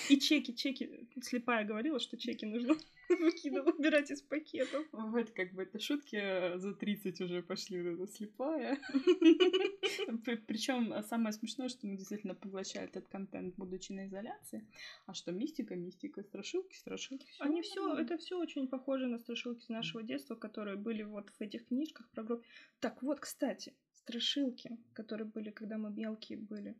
И 0.09 0.18
чеки, 0.18 0.54
чеки. 0.54 1.09
Слепая 1.23 1.64
говорила, 1.64 1.99
что 1.99 2.16
чеки 2.16 2.47
нужно 2.47 2.75
выкидывать, 3.09 3.78
убирать 3.78 4.11
из 4.11 4.23
пакетов. 4.23 4.87
Вот 4.92 5.30
как 5.30 5.52
бы 5.52 5.62
это 5.62 5.78
шутки 5.80 6.16
э, 6.16 6.59
за 6.59 6.75
30 6.75 7.20
уже 7.20 7.42
пошли, 7.42 7.82
вот 7.82 8.00
эта 8.00 8.12
слепая. 8.12 8.78
Причем 10.47 11.02
самое 11.02 11.32
смешное, 11.32 11.68
что 11.68 11.87
мы 11.87 11.97
действительно 11.97 12.35
поглощали 12.35 12.88
этот 12.88 13.09
контент, 13.09 13.56
будучи 13.56 13.92
на 13.92 14.06
изоляции. 14.06 14.66
А 15.06 15.14
что 15.14 15.32
мистика, 15.32 15.75
мистика, 15.75 16.23
страшилки, 16.23 16.76
страшилки. 16.76 17.26
Они 17.38 17.62
все, 17.62 17.97
это 17.99 18.16
все 18.18 18.38
очень 18.38 18.68
похоже 18.68 19.06
на 19.06 19.18
страшилки 19.18 19.70
нашего 19.73 20.02
детства, 20.02 20.35
которые 20.35 20.76
были 20.76 21.02
вот 21.02 21.30
в 21.30 21.40
этих 21.40 21.66
книжках 21.66 22.09
про 22.11 22.23
гроб. 22.23 22.42
Так 22.80 23.02
вот, 23.02 23.20
кстати, 23.20 23.75
страшилки, 23.92 24.78
которые 24.92 25.26
были, 25.26 25.50
когда 25.50 25.78
мы 25.78 25.90
мелкие 25.90 26.38
были, 26.38 26.76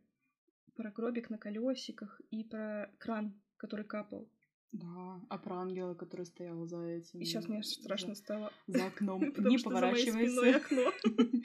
про 0.81 0.91
гробик 0.91 1.29
на 1.29 1.37
колесиках 1.37 2.21
и 2.31 2.43
про 2.43 2.89
кран, 2.97 3.39
который 3.57 3.85
капал. 3.85 4.27
Да, 4.71 5.19
а 5.29 5.37
про 5.37 5.57
ангела, 5.57 5.93
который 5.95 6.25
стоял 6.25 6.65
за 6.65 6.81
этим. 6.81 7.19
И 7.19 7.25
сейчас 7.25 7.47
мне 7.49 7.61
за- 7.61 7.69
страшно 7.69 8.15
стало. 8.15 8.51
За 8.67 8.85
окном. 8.87 9.19
Потому 9.31 9.49
Не 9.49 9.57
что 9.57 9.69
за 9.69 9.75
моей 9.81 10.05
поворачивайся. 10.05 10.57
окно. 10.57 10.91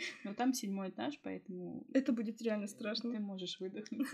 Но 0.25 0.35
там 0.35 0.55
седьмой 0.55 0.90
этаж, 0.90 1.19
поэтому 1.23 1.85
Это 1.93 2.12
будет 2.12 2.40
реально 2.40 2.66
ты 2.66 2.73
страшно. 2.73 3.19
можешь 3.21 3.59
выдохнуть. 3.61 4.07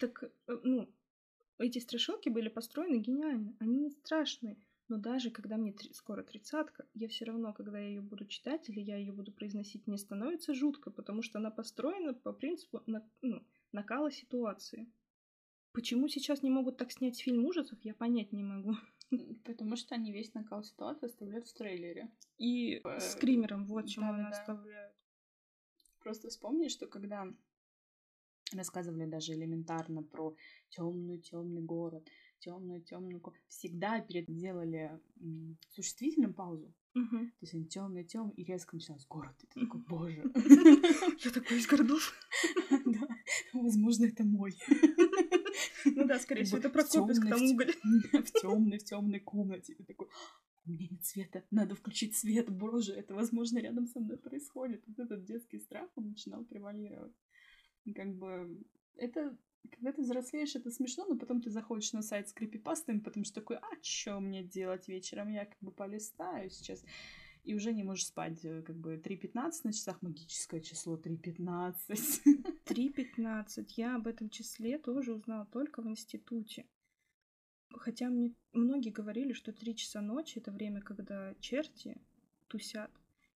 Так, 0.00 0.24
э, 0.24 0.58
ну, 0.64 0.88
эти 1.58 1.78
страшилки 1.78 2.30
были 2.30 2.48
построены 2.48 2.96
гениально. 3.00 3.54
Они 3.60 3.78
не 3.78 3.90
страшные. 3.90 4.56
Но 4.92 4.98
даже 4.98 5.30
когда 5.30 5.56
мне 5.56 5.72
три- 5.72 5.94
скоро 5.94 6.22
тридцатка, 6.22 6.86
я 6.92 7.08
все 7.08 7.24
равно, 7.24 7.54
когда 7.54 7.78
я 7.78 7.88
ее 7.88 8.02
буду 8.02 8.26
читать 8.26 8.68
или 8.68 8.78
я 8.78 8.98
ее 8.98 9.10
буду 9.10 9.32
произносить, 9.32 9.86
мне 9.86 9.96
становится 9.96 10.52
жутко, 10.52 10.90
потому 10.90 11.22
что 11.22 11.38
она 11.38 11.50
построена 11.50 12.12
по 12.12 12.34
принципу 12.34 12.82
на- 12.84 13.08
ну, 13.22 13.42
накала 13.72 14.10
ситуации. 14.10 14.92
Почему 15.72 16.08
сейчас 16.08 16.42
не 16.42 16.50
могут 16.50 16.76
так 16.76 16.92
снять 16.92 17.18
фильм 17.18 17.46
ужасов, 17.46 17.78
я 17.84 17.94
понять 17.94 18.32
не 18.32 18.42
могу. 18.42 18.74
Потому 19.46 19.76
что 19.76 19.94
они 19.94 20.12
весь 20.12 20.34
накал 20.34 20.62
ситуации 20.62 21.06
оставляют 21.06 21.48
в 21.48 21.54
трейлере. 21.54 22.10
И 22.36 22.82
Э, 22.84 23.00
с 23.00 23.14
Кримером 23.14 23.64
вот 23.64 23.88
чему 23.88 24.10
она 24.10 24.24
да-да-да. 24.24 24.40
оставляют. 24.40 24.94
Просто 26.00 26.28
вспомни, 26.28 26.68
что 26.68 26.86
когда 26.86 27.26
рассказывали 28.54 29.06
даже 29.06 29.32
элементарно 29.32 30.02
про 30.02 30.36
темный 30.68 31.16
темный 31.16 31.62
город, 31.62 32.06
темную 32.42 32.82
темную 32.82 33.22
всегда 33.48 34.00
перед 34.00 34.26
делали 34.26 35.00
м, 35.20 35.56
существительным 35.70 36.34
паузу. 36.34 36.72
Мгм. 36.94 37.30
То 37.30 37.36
есть 37.40 37.54
они 37.54 37.64
темный 37.64 38.04
темный 38.04 38.34
и 38.34 38.44
резко 38.44 38.76
начинался 38.76 39.06
город. 39.08 39.34
И 39.42 39.46
ты 39.46 39.60
такой, 39.60 39.80
боже. 39.80 40.22
Я 41.24 41.30
такой 41.30 41.58
из 41.58 41.66
городов. 41.66 42.12
Да, 42.84 43.08
возможно, 43.52 44.06
это 44.06 44.24
мой. 44.24 44.54
Ну 45.84 46.06
да, 46.06 46.18
скорее 46.18 46.44
всего, 46.44 46.58
это 46.58 46.70
Прокопьевск, 46.70 47.28
там 47.28 47.42
уголь. 47.42 47.72
В 48.12 48.40
темной, 48.40 48.78
в 48.78 48.84
темной 48.84 49.20
комнате. 49.20 49.74
Ты 49.74 49.84
такой, 49.84 50.08
у 50.64 50.70
меня 50.70 50.86
нет 50.90 51.04
света, 51.04 51.44
надо 51.50 51.74
включить 51.74 52.16
свет, 52.16 52.48
боже, 52.48 52.92
это, 52.92 53.14
возможно, 53.14 53.58
рядом 53.58 53.86
со 53.86 54.00
мной 54.00 54.16
происходит. 54.16 54.84
Вот 54.86 54.98
этот 54.98 55.24
детский 55.24 55.58
страх, 55.58 55.90
он 55.96 56.10
начинал 56.10 56.44
превалировать. 56.44 57.14
Как 57.94 58.14
бы 58.14 58.62
это, 58.96 59.36
когда 59.70 59.92
ты 59.92 60.02
взрослеешь, 60.02 60.56
это 60.56 60.70
смешно, 60.70 61.06
но 61.06 61.16
потом 61.16 61.40
ты 61.40 61.50
заходишь 61.50 61.92
на 61.92 62.02
сайт 62.02 62.28
с 62.28 62.32
крипипастами, 62.32 62.98
потому 62.98 63.24
что 63.24 63.36
такой, 63.36 63.56
а 63.56 63.68
что 63.82 64.20
мне 64.20 64.42
делать 64.42 64.88
вечером? 64.88 65.28
Я 65.28 65.46
как 65.46 65.58
бы 65.60 65.70
полистаю 65.70 66.50
сейчас. 66.50 66.84
И 67.44 67.54
уже 67.54 67.72
не 67.72 67.82
можешь 67.82 68.06
спать. 68.06 68.44
э, 68.44 68.62
Как 68.62 68.76
бы 68.76 68.96
3.15 68.96 69.52
на 69.64 69.72
часах 69.72 70.00
магическое 70.02 70.60
число 70.60 70.96
3.15. 70.96 71.74
3.15. 72.66 73.64
Я 73.76 73.96
об 73.96 74.06
этом 74.06 74.30
числе 74.30 74.78
тоже 74.78 75.12
узнала 75.12 75.46
только 75.46 75.82
в 75.82 75.88
институте. 75.88 76.66
Хотя 77.74 78.10
мне 78.10 78.32
многие 78.52 78.90
говорили, 78.90 79.32
что 79.32 79.52
3 79.52 79.74
часа 79.74 80.00
ночи 80.00 80.38
это 80.38 80.52
время, 80.52 80.80
когда 80.82 81.34
черти 81.40 81.96
тусят. 82.46 82.90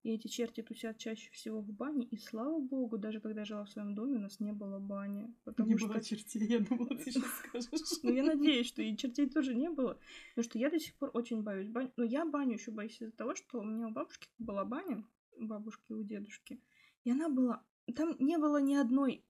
И 0.07 0.11
эти 0.11 0.29
черти 0.29 0.63
тусят 0.63 0.99
чаще 0.99 1.29
всего 1.33 1.61
в 1.61 1.73
бане. 1.73 2.05
И 2.05 2.17
слава 2.17 2.61
богу, 2.61 2.97
даже 2.97 3.19
когда 3.19 3.41
я 3.41 3.45
жила 3.45 3.65
в 3.65 3.71
своем 3.71 3.97
доме, 3.97 4.19
у 4.19 4.21
нас 4.21 4.39
не 4.39 4.53
было 4.53 4.79
бани. 4.79 5.35
Потому 5.43 5.69
Не 5.69 5.77
что... 5.77 5.89
было 5.89 6.01
чертей, 6.01 6.47
я 6.47 6.61
думала, 6.61 6.91
ты 6.91 7.11
сейчас 7.11 7.25
скажешь. 7.39 7.71
Ну, 8.05 8.13
я 8.13 8.23
надеюсь, 8.23 8.69
что 8.69 8.83
и 8.83 8.97
чертей 8.97 9.29
тоже 9.29 9.53
не 9.57 9.69
было. 9.69 9.99
Потому 10.37 10.45
что 10.49 10.59
я 10.61 10.71
до 10.71 10.79
сих 10.79 10.95
пор 10.95 11.11
очень 11.13 11.43
боюсь 11.43 11.67
бань. 11.67 11.91
Но 11.97 12.05
я 12.05 12.25
баню 12.25 12.53
еще 12.53 12.71
боюсь 12.71 13.03
из-за 13.03 13.17
того, 13.17 13.35
что 13.35 13.59
у 13.59 13.65
меня 13.65 13.89
у 13.89 13.91
бабушки 13.91 14.29
была 14.39 14.65
баня, 14.65 15.05
у 15.39 15.45
бабушки 15.45 15.87
и 15.89 15.95
у 15.95 16.05
дедушки. 16.05 16.61
И 17.03 17.11
она 17.11 17.29
была... 17.29 17.65
Там 17.97 18.15
не 18.21 18.39
было 18.39 18.61
ни 18.61 18.77
одной 18.77 19.25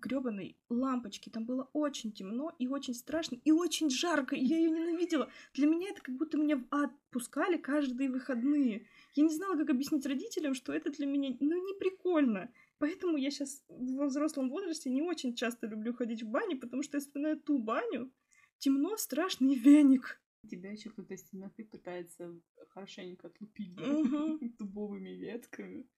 гребаной 0.00 0.56
лампочки. 0.68 1.28
Там 1.30 1.44
было 1.44 1.68
очень 1.72 2.12
темно 2.12 2.54
и 2.58 2.66
очень 2.66 2.94
страшно, 2.94 3.36
и 3.44 3.50
очень 3.52 3.90
жарко, 3.90 4.34
и 4.36 4.44
я 4.44 4.56
ее 4.58 4.70
ненавидела. 4.70 5.30
Для 5.54 5.66
меня 5.66 5.90
это 5.90 6.02
как 6.02 6.16
будто 6.16 6.38
меня 6.38 6.56
в 6.56 6.64
ад 6.70 6.90
пускали 7.10 7.56
каждые 7.56 8.10
выходные. 8.10 8.86
Я 9.14 9.24
не 9.24 9.34
знала, 9.34 9.56
как 9.56 9.70
объяснить 9.70 10.06
родителям, 10.06 10.54
что 10.54 10.72
это 10.72 10.90
для 10.90 11.06
меня, 11.06 11.36
ну, 11.40 11.66
не 11.66 11.78
прикольно. 11.78 12.52
Поэтому 12.78 13.16
я 13.16 13.30
сейчас 13.30 13.64
во 13.68 14.06
взрослом 14.06 14.50
возрасте 14.50 14.90
не 14.90 15.02
очень 15.02 15.34
часто 15.34 15.66
люблю 15.66 15.92
ходить 15.94 16.22
в 16.22 16.28
бане, 16.28 16.56
потому 16.56 16.82
что 16.82 16.96
я 16.96 17.00
вспоминаю 17.00 17.40
ту 17.40 17.58
баню. 17.58 18.12
Темно, 18.58 18.96
страшно 18.96 19.46
и 19.52 19.56
веник. 19.56 20.20
Тебя 20.48 20.70
еще 20.72 20.90
кто-то 20.90 21.14
из 21.14 21.24
темноты 21.24 21.64
пытается 21.64 22.40
хорошенько 22.70 23.26
отлупить 23.28 23.76
Мгм. 23.76 24.38
дубовыми 24.58 25.10
ветками. 25.10 25.88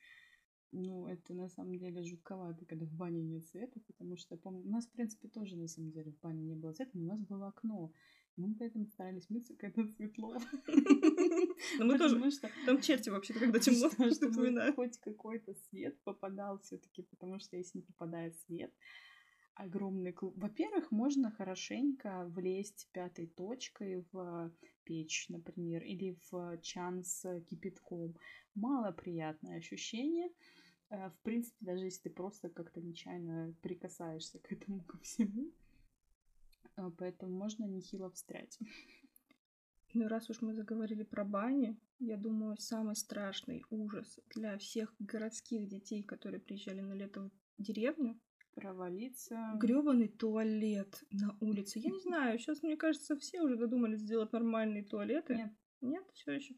Ну, 0.72 1.08
это 1.08 1.34
на 1.34 1.48
самом 1.48 1.78
деле 1.78 2.02
жутковато, 2.02 2.64
когда 2.64 2.86
в 2.86 2.92
бане 2.92 3.22
нет 3.22 3.44
света, 3.46 3.80
потому 3.86 4.16
что, 4.16 4.36
помню, 4.36 4.64
у 4.64 4.70
нас, 4.70 4.86
в 4.86 4.90
принципе, 4.90 5.28
тоже, 5.28 5.56
на 5.56 5.66
самом 5.66 5.90
деле, 5.90 6.12
в 6.12 6.20
бане 6.20 6.42
не 6.44 6.54
было 6.54 6.72
света, 6.72 6.92
но 6.94 7.02
у 7.02 7.06
нас 7.06 7.20
было 7.20 7.48
окно. 7.48 7.92
Мы 8.36 8.54
поэтому 8.54 8.86
старались 8.86 9.28
мыться, 9.28 9.54
когда 9.56 9.84
светло. 9.96 10.36
Но 11.78 11.84
мы 11.84 11.98
тоже... 11.98 12.18
Там 12.64 12.80
черти 12.80 13.10
вообще-то, 13.10 13.40
когда 13.40 13.58
темно, 13.58 13.90
что- 13.90 14.72
хоть 14.76 14.98
какой-то 14.98 15.54
свет 15.68 16.00
попадал 16.04 16.58
все-таки, 16.60 17.02
потому 17.02 17.38
что 17.40 17.56
если 17.56 17.78
не 17.78 17.84
попадает 17.84 18.38
свет, 18.38 18.72
огромный 19.54 20.12
клуб. 20.12 20.34
Во-первых, 20.36 20.90
можно 20.90 21.30
хорошенько 21.30 22.24
влезть 22.28 22.88
пятой 22.92 23.26
точкой 23.26 24.06
в 24.12 24.50
печь, 24.84 25.28
например, 25.28 25.82
или 25.82 26.16
в 26.30 26.58
чан 26.62 27.04
с 27.04 27.42
кипятком. 27.48 28.16
Малоприятное 28.54 29.58
ощущение. 29.58 30.30
Э, 30.90 31.09
В 31.11 31.18
принципе, 31.23 31.56
даже 31.64 31.85
если 31.85 32.02
ты 32.09 32.11
просто 32.11 32.49
как-то 32.49 32.80
нечаянно 32.80 33.54
прикасаешься 33.62 34.38
к 34.38 34.52
этому 34.52 34.82
ко 34.85 34.99
всему. 34.99 35.50
Э, 36.76 36.90
Поэтому 36.99 37.32
можно 37.37 37.64
нехило 37.64 38.11
встрять. 38.11 38.59
Ну, 39.92 40.06
раз 40.06 40.30
уж 40.30 40.40
мы 40.40 40.54
заговорили 40.54 41.02
про 41.02 41.25
бани, 41.25 41.76
я 41.99 42.16
думаю, 42.16 42.56
самый 42.59 42.94
страшный 42.94 43.64
ужас 43.70 44.20
для 44.35 44.56
всех 44.59 44.94
городских 45.00 45.66
детей, 45.68 46.04
которые 46.04 46.40
приезжали 46.40 46.80
на 46.80 46.92
лето 46.94 47.28
в 47.59 47.62
деревню, 47.62 48.16
Провалиться. 48.54 49.52
грёбаный 49.56 50.06
туалет 50.09 51.02
на 51.11 51.37
улице. 51.40 51.80
Я 51.80 51.90
не 51.90 52.00
знаю, 52.00 52.38
сейчас, 52.38 52.62
мне 52.62 52.76
кажется, 52.76 53.16
все 53.16 53.40
уже 53.42 53.56
додумались 53.56 53.99
сделать 54.00 54.32
нормальные 54.32 54.85
туалеты. 54.85 55.35
Нет. 55.35 55.52
Нет, 55.80 56.04
все 56.12 56.32
еще. 56.32 56.54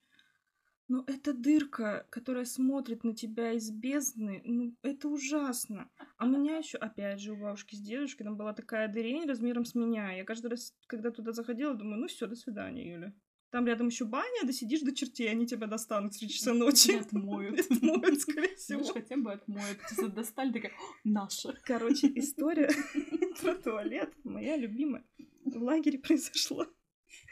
Но 0.92 1.04
эта 1.06 1.32
дырка, 1.32 2.06
которая 2.10 2.44
смотрит 2.44 3.02
на 3.02 3.14
тебя 3.14 3.52
из 3.52 3.70
бездны, 3.70 4.42
ну, 4.44 4.76
это 4.82 5.08
ужасно. 5.08 5.88
А 6.18 6.26
у 6.26 6.28
меня 6.28 6.58
еще, 6.58 6.76
опять 6.76 7.18
же, 7.18 7.32
у 7.32 7.36
бабушки 7.36 7.74
с 7.74 7.80
дедушкой 7.80 8.26
там 8.26 8.36
была 8.36 8.52
такая 8.52 8.88
дырень 8.88 9.24
размером 9.26 9.64
с 9.64 9.74
меня. 9.74 10.12
Я 10.12 10.24
каждый 10.24 10.48
раз, 10.48 10.74
когда 10.86 11.10
туда 11.10 11.32
заходила, 11.32 11.72
думаю, 11.72 11.98
ну 11.98 12.08
все, 12.08 12.26
до 12.26 12.36
свидания, 12.36 12.92
Юля. 12.92 13.14
Там 13.48 13.66
рядом 13.66 13.86
еще 13.86 14.04
баня, 14.04 14.44
да 14.44 14.52
сидишь 14.52 14.82
до 14.82 14.94
чертей, 14.94 15.30
они 15.30 15.46
тебя 15.46 15.66
достанут 15.66 16.12
в 16.12 16.18
3 16.18 16.28
часа 16.28 16.52
ночи. 16.52 16.94
Отмоют. 16.94 17.60
Отмоют, 17.70 18.20
скорее 18.20 18.54
Знаешь, 18.58 18.82
всего. 18.84 18.84
хотя 18.92 19.16
бы 19.16 19.32
отмоют. 19.32 19.78
Ты 19.96 20.08
достали, 20.08 20.52
такая, 20.52 20.72
«О, 20.72 20.94
наша. 21.04 21.58
Короче, 21.64 22.06
история 22.16 22.70
про 23.40 23.54
туалет, 23.54 24.12
моя 24.24 24.58
любимая, 24.58 25.06
в 25.46 25.56
лагере 25.56 25.98
произошла. 25.98 26.66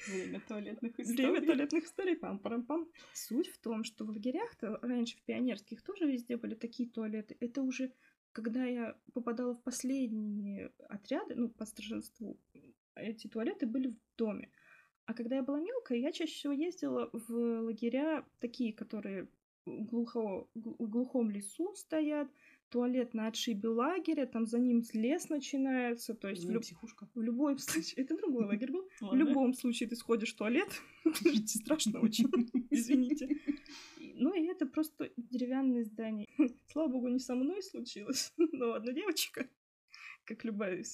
Время 0.09 0.41
туалетных 0.41 0.97
Время 0.99 1.13
историй. 1.13 1.47
туалетных 1.47 1.85
историй, 1.85 2.17
пам 2.17 2.39
пам 2.39 2.67
пам 2.67 2.89
Суть 3.15 3.49
в 3.49 3.59
том, 3.59 3.85
что 3.85 4.05
в 4.05 4.11
лагерях-то 4.11 4.79
раньше 4.83 5.17
в 5.17 5.23
пионерских 5.23 5.83
тоже 5.83 6.07
везде 6.07 6.37
были 6.37 6.55
такие 6.55 6.89
туалеты. 6.89 7.37
Это 7.41 7.63
уже 7.63 7.93
когда 8.33 8.65
я 8.65 8.97
попадала 9.13 9.55
в 9.55 9.63
последние 9.63 10.73
отряды, 10.89 11.35
ну, 11.35 11.49
по 11.49 11.65
старшинству, 11.67 12.39
эти 12.95 13.27
туалеты 13.27 13.67
были 13.67 13.89
в 13.89 13.97
доме. 14.17 14.51
А 15.07 15.15
когда 15.15 15.37
я 15.37 15.43
была 15.43 15.61
мелкая, 15.61 15.99
я 15.99 16.13
чаще 16.13 16.33
всего 16.33 16.53
ездила 16.53 17.11
в 17.13 17.61
лагеря 17.63 18.25
такие, 18.39 18.73
которые 18.73 19.29
глухо, 19.67 20.47
гл- 20.55 20.77
в 20.79 20.89
глухом 20.89 21.31
лесу 21.31 21.75
стоят, 21.75 22.29
туалет 22.71 23.15
на 23.15 23.27
отшибе 23.27 23.69
лагеря, 23.69 24.27
там 24.27 24.47
за 24.47 24.59
ним 24.59 24.83
лес 24.93 25.29
начинается, 25.29 26.15
то 26.15 26.29
есть 26.29 26.45
в, 26.45 26.51
люб- 26.51 26.63
психушка. 26.63 27.09
в 27.15 27.21
любом 27.21 27.59
случае... 27.59 28.05
Это 28.05 28.17
другой 28.17 28.45
лагерь 28.47 28.73
был. 28.73 28.89
В 29.01 29.15
любом 29.15 29.53
случае 29.55 29.89
ты 29.89 29.97
сходишь 29.97 30.33
в 30.33 30.37
туалет, 30.37 30.69
страшно 31.47 32.01
очень, 32.01 32.29
извините. 32.71 33.29
Ну 33.99 34.35
и 34.35 34.47
это 34.47 34.67
просто 34.67 35.11
деревянное 35.17 35.85
здание. 35.85 36.29
Слава 36.67 36.89
богу, 36.89 37.09
не 37.09 37.19
со 37.19 37.35
мной 37.35 37.63
случилось, 37.63 38.33
но 38.37 38.73
одна 38.73 38.93
девочка 38.93 39.49
как 40.25 40.45
любая 40.45 40.85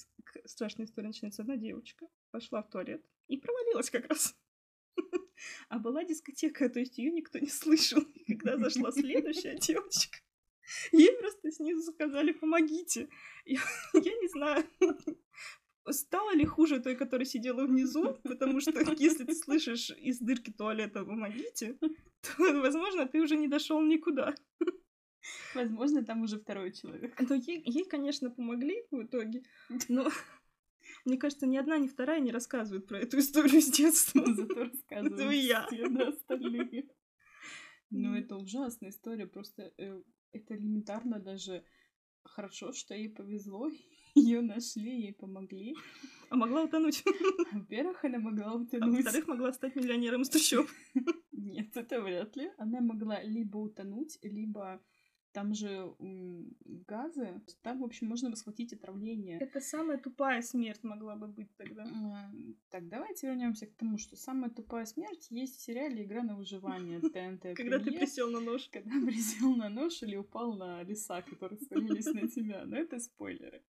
страшная 0.45 0.87
история 0.87 1.09
начинается, 1.09 1.43
одна 1.43 1.57
девочка 1.57 2.07
пошла 2.31 2.63
в 2.63 2.69
туалет 2.69 3.05
и 3.27 3.37
провалилась 3.37 3.91
как 3.91 4.07
раз. 4.07 4.35
А 5.69 5.77
была 5.77 6.03
дискотека, 6.03 6.67
то 6.69 6.79
есть 6.79 6.97
ее 6.97 7.11
никто 7.11 7.37
не 7.37 7.47
слышал. 7.47 8.01
Когда 8.25 8.57
зашла 8.57 8.91
следующая 8.91 9.55
девочка, 9.57 10.17
ей 10.91 11.17
просто 11.17 11.51
снизу 11.51 11.91
сказали 11.91 12.31
«помогите». 12.31 13.09
Я, 13.45 13.61
я 13.93 14.13
не 14.21 14.27
знаю, 14.27 14.65
стало 15.89 16.35
ли 16.35 16.45
хуже 16.45 16.79
той, 16.79 16.95
которая 16.95 17.25
сидела 17.25 17.65
внизу, 17.65 18.17
потому 18.23 18.59
что 18.59 18.71
если 18.97 19.23
ты 19.23 19.35
слышишь 19.35 19.91
из 19.91 20.19
дырки 20.19 20.51
туалета 20.51 21.05
«помогите», 21.05 21.77
то, 22.21 22.61
возможно, 22.61 23.07
ты 23.07 23.21
уже 23.21 23.37
не 23.37 23.47
дошел 23.47 23.81
никуда. 23.81 24.35
Возможно, 25.55 26.05
там 26.05 26.21
уже 26.21 26.39
второй 26.39 26.71
человек. 26.71 27.19
Но 27.19 27.35
ей, 27.35 27.61
ей, 27.65 27.85
конечно, 27.85 28.29
помогли 28.29 28.83
в 28.91 29.03
итоге, 29.03 29.43
но 29.89 30.09
мне 31.05 31.17
кажется, 31.17 31.47
ни 31.47 31.57
одна, 31.57 31.77
ни 31.77 31.87
вторая 31.87 32.19
не 32.19 32.31
рассказывает 32.31 32.87
про 32.87 32.99
эту 32.99 33.19
историю 33.19 33.61
с 33.61 33.69
детства. 33.69 34.23
Зато 34.35 34.63
рассказывают 34.65 35.67
все 35.67 35.89
да, 35.89 36.07
остальные. 36.09 36.89
Ну, 37.89 38.15
это 38.15 38.35
ужасная 38.35 38.89
история, 38.89 39.27
просто 39.27 39.73
э, 39.77 40.01
это 40.31 40.55
элементарно 40.55 41.19
даже 41.19 41.63
хорошо, 42.23 42.73
что 42.73 42.93
ей 42.93 43.09
повезло, 43.09 43.69
ее 44.15 44.41
нашли, 44.41 45.01
ей 45.01 45.13
помогли. 45.13 45.75
А 46.29 46.35
могла 46.35 46.63
утонуть. 46.63 47.03
Во-первых, 47.51 48.03
она 48.03 48.19
могла 48.19 48.51
а 48.51 48.55
утонуть. 48.55 48.83
А 48.83 49.03
во-вторых, 49.03 49.27
могла 49.27 49.53
стать 49.53 49.75
миллионером 49.75 50.21
из 50.21 50.29
трущоб. 50.29 50.67
Нет, 51.31 51.75
это 51.77 52.01
вряд 52.01 52.35
ли. 52.35 52.51
Она 52.57 52.81
могла 52.81 53.21
либо 53.23 53.57
утонуть, 53.57 54.19
либо 54.21 54.81
там 55.31 55.53
же 55.53 55.93
газы, 56.87 57.41
там, 57.61 57.79
в 57.79 57.83
общем, 57.83 58.07
можно 58.07 58.35
схватить 58.35 58.73
отравление. 58.73 59.39
Это 59.39 59.59
самая 59.61 59.97
тупая 59.97 60.41
смерть 60.41 60.83
могла 60.83 61.15
бы 61.15 61.27
быть 61.27 61.55
тогда. 61.57 61.85
Так, 62.69 62.87
давайте 62.89 63.27
вернемся 63.27 63.67
к 63.67 63.75
тому, 63.75 63.97
что 63.97 64.15
самая 64.15 64.49
тупая 64.49 64.85
смерть 64.85 65.27
есть 65.29 65.57
в 65.57 65.61
сериале 65.61 66.03
«Игра 66.03 66.23
на 66.23 66.35
выживание» 66.35 66.99
ТНТ. 67.01 67.55
Когда 67.55 67.79
ты 67.79 67.91
присел 67.91 68.31
на 68.31 68.39
нож. 68.39 68.69
Когда 68.69 68.91
присел 69.05 69.55
на 69.55 69.69
нож 69.69 70.01
или 70.03 70.15
упал 70.15 70.53
на 70.53 70.83
леса, 70.83 71.21
которые 71.21 71.59
свалились 71.59 72.05
на 72.05 72.27
тебя. 72.27 72.65
Но 72.65 72.77
это 72.77 72.99
спойлеры. 72.99 73.63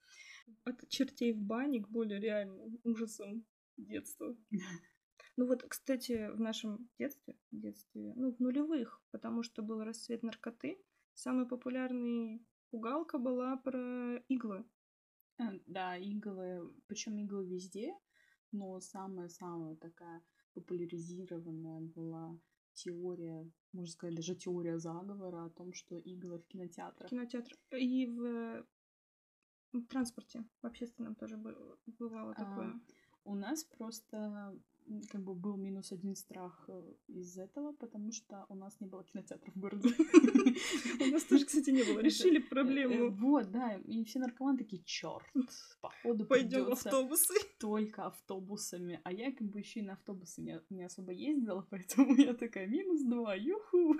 От 0.65 0.89
чертей 0.89 1.33
в 1.33 1.41
бане 1.43 1.81
к 1.81 1.89
более 1.89 2.21
реальным 2.21 2.79
ужасам 2.85 3.45
детства. 3.77 4.37
Ну 5.37 5.47
вот, 5.47 5.63
кстати, 5.63 6.31
в 6.33 6.41
нашем 6.41 6.91
детстве, 6.99 7.37
детстве, 7.53 8.13
ну, 8.17 8.33
в 8.33 8.41
нулевых, 8.41 9.01
потому 9.13 9.45
что 9.45 9.63
был 9.63 9.85
расцвет 9.85 10.25
наркоты, 10.25 10.83
Самая 11.19 11.47
популярная 11.47 12.39
пугалка 12.71 13.19
была 13.19 13.57
про 13.57 14.19
иглы. 14.29 14.65
А, 15.39 15.51
да, 15.67 15.97
иглы, 15.97 16.73
причем 16.87 17.19
иглы 17.19 17.45
везде, 17.45 17.93
но 18.53 18.79
самая-самая 18.79 19.75
такая 19.75 20.23
популяризированная 20.55 21.81
была 21.81 22.39
теория, 22.75 23.51
можно 23.73 23.91
сказать, 23.91 24.15
даже 24.15 24.37
теория 24.37 24.79
заговора 24.79 25.47
о 25.47 25.51
том, 25.51 25.73
что 25.73 25.97
иглы 25.97 26.39
в 26.39 26.47
кинотеатрах. 26.47 27.11
Кинотеатр. 27.11 27.53
И 27.73 28.07
в, 28.07 28.65
в 29.73 29.87
транспорте, 29.89 30.45
в 30.63 30.67
общественном 30.67 31.17
тоже 31.17 31.37
бывало 31.37 32.31
а, 32.31 32.35
такое. 32.35 32.69
А, 32.69 32.81
у 33.25 33.35
нас 33.35 33.65
просто 33.65 34.57
как 35.11 35.23
бы 35.23 35.35
был 35.35 35.57
минус 35.57 35.93
один 35.93 36.15
страх 36.17 36.65
э, 36.69 36.95
из 37.09 37.39
этого, 37.39 37.73
потому 37.73 38.13
что 38.13 38.47
у 38.49 38.55
нас 38.55 38.81
не 38.81 38.87
было 38.87 39.05
кинотеатров 39.05 39.55
в 39.55 39.59
городе. 39.59 39.89
У 41.01 41.07
нас 41.11 41.25
тоже, 41.25 41.45
кстати, 41.47 41.71
не 41.71 41.83
было. 41.83 42.01
Решили 42.01 42.39
э, 42.39 42.49
проблему. 42.49 43.11
Вот, 43.11 43.51
да. 43.51 43.75
И 43.77 44.05
все 44.05 44.19
наркоманы 44.19 44.59
такие, 44.59 44.83
черт, 44.85 45.27
походу 45.81 46.25
пойдем 46.25 46.73
автобусы. 46.73 47.35
Только 47.59 48.07
автобусами. 48.07 49.01
А 49.05 49.13
я 49.13 49.33
как 49.33 49.49
бы 49.49 49.61
еще 49.61 49.81
и 49.81 49.83
на 49.83 49.93
автобусы 49.95 50.41
не 50.71 50.85
особо 50.85 51.13
ездила, 51.13 51.67
поэтому 51.71 52.15
я 52.17 52.35
такая, 52.35 52.67
минус 52.67 53.03
два, 53.03 53.35
юху. 53.35 53.97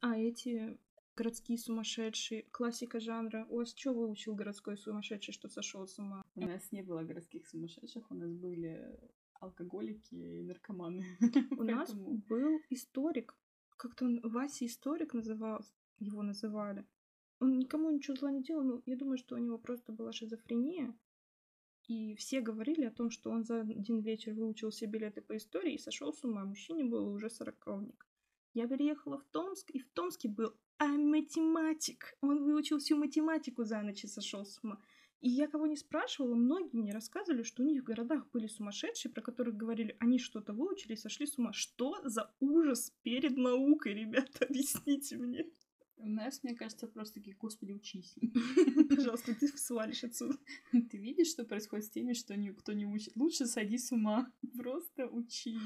А 0.00 0.18
эти 0.18 0.78
городские 1.16 1.58
сумасшедшие, 1.58 2.44
классика 2.50 3.00
жанра. 3.00 3.46
У 3.50 3.56
вас 3.56 3.74
что 3.76 3.92
выучил 3.92 4.34
городской 4.34 4.78
сумасшедший, 4.78 5.34
что 5.34 5.48
сошел 5.48 5.86
с 5.86 5.98
ума? 5.98 6.22
У 6.34 6.40
нас 6.40 6.72
не 6.72 6.82
было 6.82 7.02
городских 7.02 7.46
сумасшедших, 7.46 8.10
у 8.10 8.14
нас 8.14 8.32
были 8.32 8.98
алкоголики 9.40 10.14
и 10.14 10.42
наркоманы. 10.42 11.04
У 11.58 11.62
нас 11.62 11.92
был 11.94 12.60
историк. 12.70 13.36
Как-то 13.76 14.04
он 14.04 14.20
Вася 14.22 14.66
историк 14.66 15.14
назывался, 15.14 15.72
его 15.98 16.22
называли. 16.22 16.86
Он 17.40 17.58
никому 17.58 17.90
ничего 17.90 18.16
зла 18.16 18.30
не 18.30 18.42
делал, 18.42 18.62
но 18.62 18.82
я 18.84 18.96
думаю, 18.96 19.16
что 19.16 19.36
у 19.36 19.38
него 19.38 19.58
просто 19.58 19.92
была 19.92 20.12
шизофрения. 20.12 20.94
И 21.88 22.14
все 22.16 22.42
говорили 22.42 22.84
о 22.84 22.90
том, 22.90 23.10
что 23.10 23.30
он 23.30 23.44
за 23.44 23.62
один 23.62 24.00
вечер 24.00 24.34
выучил 24.34 24.70
все 24.70 24.86
билеты 24.86 25.22
по 25.22 25.36
истории 25.36 25.74
и 25.74 25.78
сошел 25.78 26.12
с 26.12 26.22
ума. 26.22 26.44
Мужчине 26.44 26.84
был 26.84 27.08
уже 27.08 27.30
сороковник. 27.30 28.06
Я 28.52 28.68
переехала 28.68 29.18
в 29.18 29.24
Томск, 29.24 29.70
и 29.70 29.78
в 29.78 29.88
Томске 29.90 30.28
был 30.28 30.54
а 30.80 30.86
математик. 30.86 32.16
Он 32.22 32.42
выучил 32.42 32.78
всю 32.78 32.96
математику 32.96 33.64
за 33.64 33.82
ночь 33.82 34.04
и 34.04 34.08
сошел 34.08 34.46
с 34.46 34.58
ума. 34.62 34.80
И 35.20 35.28
я 35.28 35.48
кого 35.48 35.66
не 35.66 35.76
спрашивала, 35.76 36.34
многие 36.34 36.76
мне 36.76 36.92
рассказывали, 36.92 37.42
что 37.42 37.62
у 37.62 37.66
них 37.66 37.82
в 37.82 37.84
городах 37.84 38.30
были 38.30 38.46
сумасшедшие, 38.46 39.12
про 39.12 39.20
которых 39.20 39.54
говорили, 39.54 39.96
они 40.00 40.18
что-то 40.18 40.54
выучили 40.54 40.94
и 40.94 40.96
сошли 40.96 41.26
с 41.26 41.36
ума. 41.36 41.52
Что 41.52 42.00
за 42.04 42.34
ужас 42.40 42.92
перед 43.02 43.36
наукой, 43.36 43.92
ребята, 43.94 44.44
объясните 44.48 45.18
мне. 45.18 45.46
У 46.02 46.08
нас, 46.08 46.42
мне 46.42 46.54
кажется, 46.54 46.86
просто 46.86 47.14
такие, 47.14 47.36
господи, 47.36 47.72
учись. 47.72 48.14
Пожалуйста, 48.88 49.34
ты 49.34 49.48
свалишь 49.48 50.04
отсюда. 50.04 50.36
Ты 50.72 50.96
видишь, 50.96 51.28
что 51.28 51.44
происходит 51.44 51.86
с 51.86 51.90
теми, 51.90 52.14
что 52.14 52.36
никто 52.36 52.72
не 52.72 52.86
учит? 52.86 53.14
Лучше 53.16 53.46
сойди 53.46 53.76
с 53.76 53.92
ума. 53.92 54.32
Просто 54.56 55.08
учи. 55.08 55.58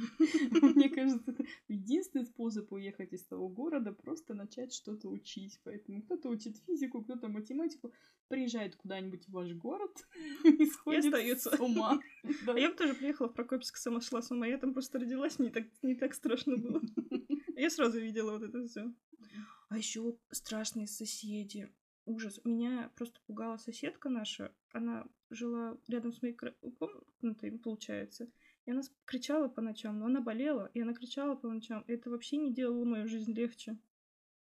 Мне 0.50 0.88
кажется, 0.88 1.22
это 1.30 1.44
единственный 1.68 2.24
способ 2.24 2.72
уехать 2.72 3.12
из 3.12 3.24
того 3.24 3.48
города, 3.48 3.92
просто 3.92 4.34
начать 4.34 4.72
что-то 4.72 5.08
учить. 5.08 5.60
Поэтому 5.62 6.02
кто-то 6.02 6.28
учит 6.28 6.56
физику, 6.66 7.02
кто-то 7.02 7.28
математику, 7.28 7.92
приезжает 8.28 8.74
куда-нибудь 8.76 9.26
в 9.26 9.32
ваш 9.32 9.52
город 9.52 10.06
и 10.44 10.66
сходит 10.66 11.40
с 11.40 11.58
ума. 11.60 12.00
А 12.46 12.58
я 12.58 12.70
бы 12.70 12.76
тоже 12.76 12.94
приехала 12.94 13.28
в 13.28 13.34
Прокопьевск, 13.34 13.76
сама 13.76 14.00
шла 14.00 14.22
с 14.22 14.30
ума. 14.30 14.46
Я 14.46 14.58
там 14.58 14.72
просто 14.72 14.98
родилась, 14.98 15.38
не 15.38 15.50
так, 15.50 15.64
не 15.82 15.94
так 15.94 16.14
страшно 16.14 16.56
было. 16.56 16.80
Я 17.56 17.70
сразу 17.70 18.00
видела 18.00 18.32
вот 18.32 18.42
это 18.42 18.66
все. 18.66 18.92
А 19.68 19.78
еще 19.78 20.16
страшные 20.30 20.86
соседи. 20.86 21.72
Ужас. 22.06 22.40
Меня 22.44 22.90
просто 22.96 23.20
пугала 23.26 23.56
соседка 23.56 24.08
наша. 24.08 24.52
Она 24.72 25.06
жила 25.30 25.78
рядом 25.88 26.12
с 26.12 26.20
моей 26.20 26.34
комнатой, 26.34 27.58
получается. 27.58 28.30
И 28.66 28.70
она 28.70 28.82
кричала 29.04 29.48
по 29.48 29.60
ночам, 29.60 29.98
но 29.98 30.06
она 30.06 30.20
болела, 30.20 30.70
и 30.74 30.80
она 30.80 30.94
кричала 30.94 31.34
по 31.34 31.48
ночам. 31.48 31.82
И 31.86 31.92
это 31.92 32.10
вообще 32.10 32.36
не 32.36 32.52
делало 32.52 32.84
мою 32.84 33.08
жизнь 33.08 33.32
легче. 33.32 33.78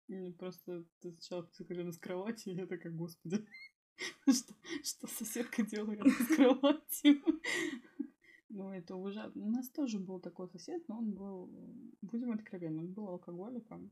Мне 0.08 0.32
просто 0.32 0.86
ты 1.02 1.12
сначала 1.12 1.50
рядом 1.70 1.92
с 1.92 1.98
кроватью, 1.98 2.54
и 2.54 2.56
я 2.56 2.66
такая, 2.66 2.94
господи, 2.94 3.46
что, 4.32 4.54
что 4.84 5.08
соседка 5.08 5.64
делает 5.64 6.02
с 6.06 6.36
кроватью? 6.36 7.22
Ну, 8.50 8.72
это 8.72 8.96
уже... 8.96 9.30
У 9.36 9.50
нас 9.52 9.70
тоже 9.70 10.00
был 10.00 10.22
такой 10.22 10.48
сосед, 10.48 10.88
но 10.88 11.00
он 11.00 11.12
был, 11.12 11.48
будем 12.02 12.32
откровенны, 12.32 12.80
он 12.80 12.94
был 12.94 13.10
алкоголиком. 13.10 13.92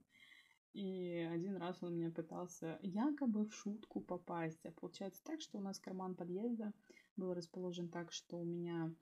И 0.76 1.26
один 1.32 1.56
раз 1.56 1.82
он 1.82 1.96
меня 1.96 2.12
пытался 2.12 2.78
якобы 2.82 3.46
в 3.46 3.54
шутку 3.56 4.02
попасть. 4.02 4.66
А 4.66 4.72
получается 4.72 5.24
так, 5.24 5.40
что 5.40 5.58
у 5.58 5.62
нас 5.62 5.80
карман 5.80 6.16
подъезда 6.16 6.74
был 7.16 7.34
расположен 7.34 7.88
так, 7.88 8.12
что 8.12 8.38
у 8.38 8.44
меня 8.44 8.94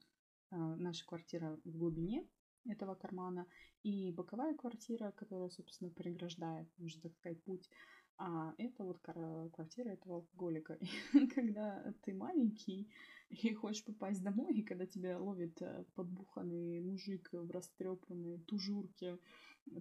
э, 0.52 0.56
наша 0.56 1.04
квартира 1.04 1.60
в 1.66 1.76
глубине 1.76 2.28
этого 2.70 2.94
кармана 2.94 3.48
и 3.82 4.12
боковая 4.12 4.54
квартира, 4.54 5.14
которая, 5.14 5.50
собственно, 5.50 5.90
преграждает, 5.90 6.70
можно 6.78 7.02
так 7.02 7.16
сказать, 7.16 7.44
путь. 7.44 7.68
А 8.18 8.54
это 8.60 8.84
вот 8.84 9.00
квартира 9.00 9.90
этого 9.90 10.18
алкоголика. 10.18 10.76
И 10.76 10.88
когда 11.34 11.92
ты 12.04 12.14
маленький 12.14 12.88
и 13.30 13.52
хочешь 13.56 13.84
попасть 13.84 14.22
домой, 14.22 14.54
и 14.54 14.64
когда 14.64 14.86
тебя 14.86 15.20
ловит 15.20 15.60
э, 15.60 15.86
подбуханный 15.96 16.82
мужик 16.82 17.30
в 17.32 17.50
растрепанной 17.50 18.38
тужурке, 18.42 19.18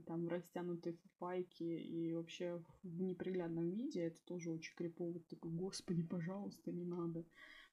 там 0.07 0.27
в 0.27 0.29
растянутой 0.29 0.99
файке 1.19 1.79
и 1.79 2.13
вообще 2.13 2.63
в 2.83 3.03
неприглядном 3.03 3.71
виде, 3.71 4.03
это 4.03 4.21
тоже 4.25 4.51
очень 4.51 4.75
крипово. 4.75 5.21
Такой, 5.21 5.51
господи, 5.51 6.03
пожалуйста, 6.03 6.73
не 6.73 6.85
надо. 6.85 7.25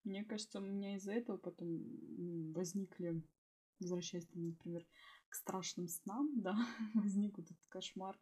Мне 0.04 0.24
кажется, 0.24 0.60
у 0.60 0.62
меня 0.62 0.95
из-за 0.95 1.13
этого 1.13 1.38
потом 1.38 1.84
возникли, 2.54 3.22
возвращаясь, 3.80 4.28
например, 4.34 4.86
к 5.28 5.36
страшным 5.36 5.88
снам, 5.88 6.30
да, 6.41 6.56
возник 6.93 7.38
вот 7.38 7.45
этот 7.45 7.67
кошмар 7.69 8.17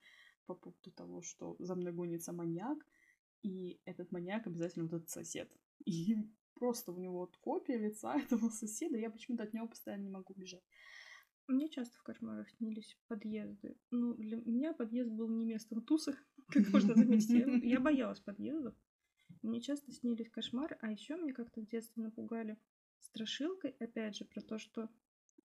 по 0.45 0.56
поводу 0.56 0.91
того, 0.91 1.21
что 1.21 1.56
за 1.60 1.76
мной 1.76 1.93
гонится 1.93 2.34
маньяк, 2.34 2.78
и 3.43 3.80
этот 3.86 4.12
маньяк 4.12 4.47
обязательно 4.47 4.86
вот 4.86 4.93
этот 4.93 5.10
сосед. 5.10 5.52
И 5.86 6.17
просто 6.56 6.91
у 6.91 6.97
него 6.97 7.19
вот 7.19 7.38
копия 7.38 7.78
лица 7.78 8.15
этого 8.19 8.50
соседа, 8.50 8.97
я 8.97 9.10
почему-то 9.10 9.43
от 9.43 9.54
него 9.54 9.67
постоянно 9.67 10.04
не 10.04 10.10
могу 10.10 10.34
бежать. 10.36 10.63
Мне 11.47 11.69
часто 11.69 11.97
в 11.97 12.03
кошмарах 12.03 12.49
снились 12.49 12.97
подъезды. 13.07 13.77
Ну, 13.89 14.13
для 14.15 14.38
меня 14.38 14.73
подъезд 14.73 15.12
был 15.12 15.29
не 15.29 15.45
местом 15.45 15.81
тусы, 15.81 16.17
как 16.49 16.69
можно 16.73 16.93
заметить. 16.93 17.29
Я, 17.29 17.45
я 17.45 17.79
боялась 17.79 18.19
подъездов. 18.19 18.75
Мне 19.41 19.62
часто 19.62 19.91
снились 19.91 20.29
кошмары, 20.29 20.77
а 20.81 20.91
еще 20.91 21.15
мне 21.15 21.33
как-то 21.33 21.62
в 21.62 21.67
детстве 21.67 22.03
напугали 22.03 22.57
страшилкой, 22.99 23.71
опять 23.79 24.17
же, 24.17 24.25
про 24.25 24.41
то, 24.41 24.57
что, 24.57 24.89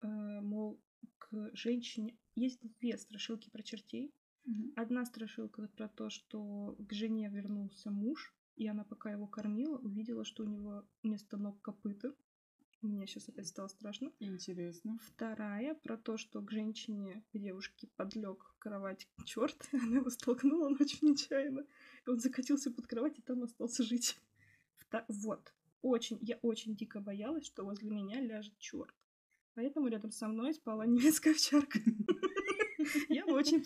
э, 0.03 0.41
мол, 0.41 0.81
к 1.19 1.51
женщине... 1.55 2.17
Есть 2.37 2.61
две 2.79 2.97
страшилки 2.97 3.51
про 3.51 3.63
чертей. 3.63 4.15
Одна 4.77 5.05
страшилка 5.05 5.69
про 5.69 5.89
то, 5.89 6.09
что 6.09 6.77
к 6.79 6.93
жене 6.93 7.29
вернулся 7.29 7.91
муж, 7.91 8.35
и 8.57 8.67
она 8.67 8.85
пока 8.85 9.11
его 9.11 9.27
кормила, 9.27 9.79
увидела, 9.79 10.25
что 10.25 10.45
у 10.45 10.47
него 10.47 10.85
вместо 11.03 11.37
ног 11.37 11.61
копыта. 11.61 12.15
Мне 12.83 13.07
сейчас 13.07 13.29
опять 13.29 13.47
стало 13.49 13.69
страшно. 13.69 14.11
Интересно. 14.21 14.99
Вторая 15.03 15.75
про 15.75 15.99
то, 15.99 16.17
что 16.17 16.41
к 16.41 16.51
женщине, 16.51 17.23
к 17.33 17.39
девушке 17.39 17.89
подлег 17.97 18.55
кровать 18.59 19.07
черт, 19.27 19.69
и 19.73 19.77
она 19.83 19.97
его 19.99 20.09
столкнула 20.11 20.71
ночью 20.71 20.99
нечаянно. 21.11 21.67
И 22.07 22.11
он 22.11 22.19
закатился 22.19 22.71
под 22.71 22.87
кровать 22.87 23.19
и 23.19 23.23
там 23.23 23.43
остался 23.43 23.83
жить. 23.83 24.19
Вта- 24.79 25.05
Вот. 25.09 25.53
Очень, 25.83 26.19
я 26.23 26.39
очень 26.43 26.75
дико 26.75 27.01
боялась, 27.01 27.47
что 27.47 27.65
возле 27.65 27.91
меня 27.91 28.21
ляжет 28.21 28.59
черт. 28.59 28.95
Поэтому 29.55 29.89
рядом 29.89 30.11
со 30.11 30.29
мной 30.29 30.55
спала 30.55 30.87
немецкая 30.87 31.33
овчарка. 31.33 31.79
Я 33.09 33.27
очень 33.27 33.63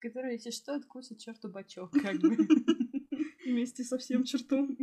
Который, 0.00 0.32
если 0.32 0.50
что, 0.50 0.74
откусит 0.74 1.18
черту 1.20 1.48
бачок, 1.48 1.92
как 1.92 2.18
бы. 2.18 2.36
вместе 3.44 3.84
со 3.84 3.98
всем 3.98 4.24
чертом. 4.24 4.76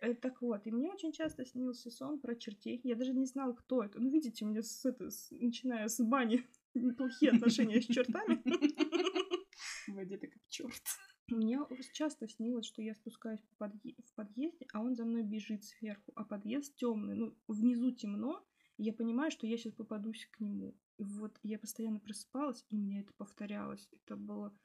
Э, 0.00 0.14
Так 0.14 0.40
вот, 0.42 0.66
и 0.66 0.70
мне 0.70 0.90
очень 0.90 1.12
часто 1.12 1.44
снился 1.44 1.90
сон 1.90 2.18
про 2.20 2.34
чертей. 2.34 2.80
Я 2.84 2.94
даже 2.94 3.12
не 3.14 3.26
знала, 3.26 3.52
кто 3.52 3.82
это. 3.82 4.00
Ну, 4.00 4.10
видите, 4.10 4.44
у 4.44 4.48
меня 4.48 4.62
с, 4.62 4.84
это, 4.84 5.10
с- 5.10 5.30
начиная 5.30 5.88
с 5.88 6.00
бани 6.02 6.42
неплохие 6.74 7.32
отношения 7.32 7.80
с 7.80 7.86
чертами. 7.86 8.42
В 9.86 9.92
воде 9.94 10.18
как 10.18 10.30
черт. 10.48 10.82
Мне 11.28 11.58
часто 11.92 12.26
снилось, 12.28 12.66
что 12.66 12.82
я 12.82 12.94
спускаюсь 12.94 13.40
по 13.40 13.66
подъе- 13.66 13.94
в 14.04 14.14
подъезде, 14.14 14.66
а 14.72 14.80
он 14.82 14.96
за 14.96 15.04
мной 15.04 15.22
бежит 15.22 15.64
сверху, 15.64 16.12
а 16.16 16.24
подъезд 16.24 16.74
темный, 16.76 17.14
ну, 17.14 17.36
внизу 17.46 17.92
темно, 17.92 18.44
и 18.78 18.84
я 18.84 18.92
понимаю, 18.92 19.30
что 19.30 19.46
я 19.46 19.56
сейчас 19.56 19.74
попадусь 19.74 20.26
к 20.32 20.40
нему. 20.40 20.74
И 20.98 21.04
вот 21.04 21.38
я 21.42 21.58
постоянно 21.58 22.00
просыпалась, 22.00 22.64
и 22.68 22.76
мне 22.76 23.00
это 23.02 23.12
повторялось. 23.16 23.88
Это 23.92 24.16
было 24.16 24.56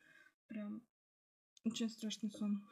прям 0.48 0.82
очень 1.66 1.90
страшный 1.90 2.32
сон. 2.32 2.64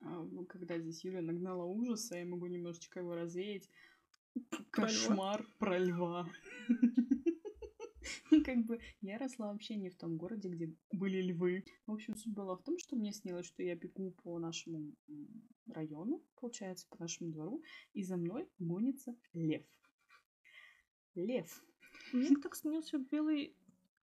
А, 0.00 0.22
ну, 0.22 0.44
когда 0.44 0.78
здесь 0.78 1.04
Юля 1.04 1.22
нагнала 1.22 1.64
ужаса, 1.64 2.16
я 2.16 2.24
могу 2.24 2.46
немножечко 2.46 3.00
его 3.00 3.14
развеять. 3.14 3.68
Кошмар 4.70 5.46
про 5.58 5.78
льва. 5.78 6.28
Ну, 8.30 8.42
Как 8.42 8.64
бы 8.64 8.80
я 9.00 9.18
росла 9.18 9.52
вообще 9.52 9.76
не 9.76 9.90
в 9.90 9.96
том 9.96 10.16
городе, 10.16 10.48
где 10.48 10.74
были 10.92 11.20
львы. 11.20 11.64
В 11.86 11.92
общем, 11.92 12.14
суть 12.16 12.32
была 12.32 12.56
в 12.56 12.62
том, 12.62 12.78
что 12.78 12.96
мне 12.96 13.12
снилось, 13.12 13.46
что 13.46 13.62
я 13.62 13.74
бегу 13.74 14.12
по 14.22 14.38
нашему 14.38 14.94
району, 15.66 16.22
получается, 16.36 16.86
по 16.88 16.98
нашему 17.00 17.30
двору, 17.30 17.62
и 17.92 18.02
за 18.02 18.16
мной 18.16 18.48
гонится 18.58 19.14
лев. 19.32 19.64
Лев. 21.14 21.62
Мне 22.12 22.36
так 22.36 22.54
снился 22.54 22.98
белый 22.98 23.54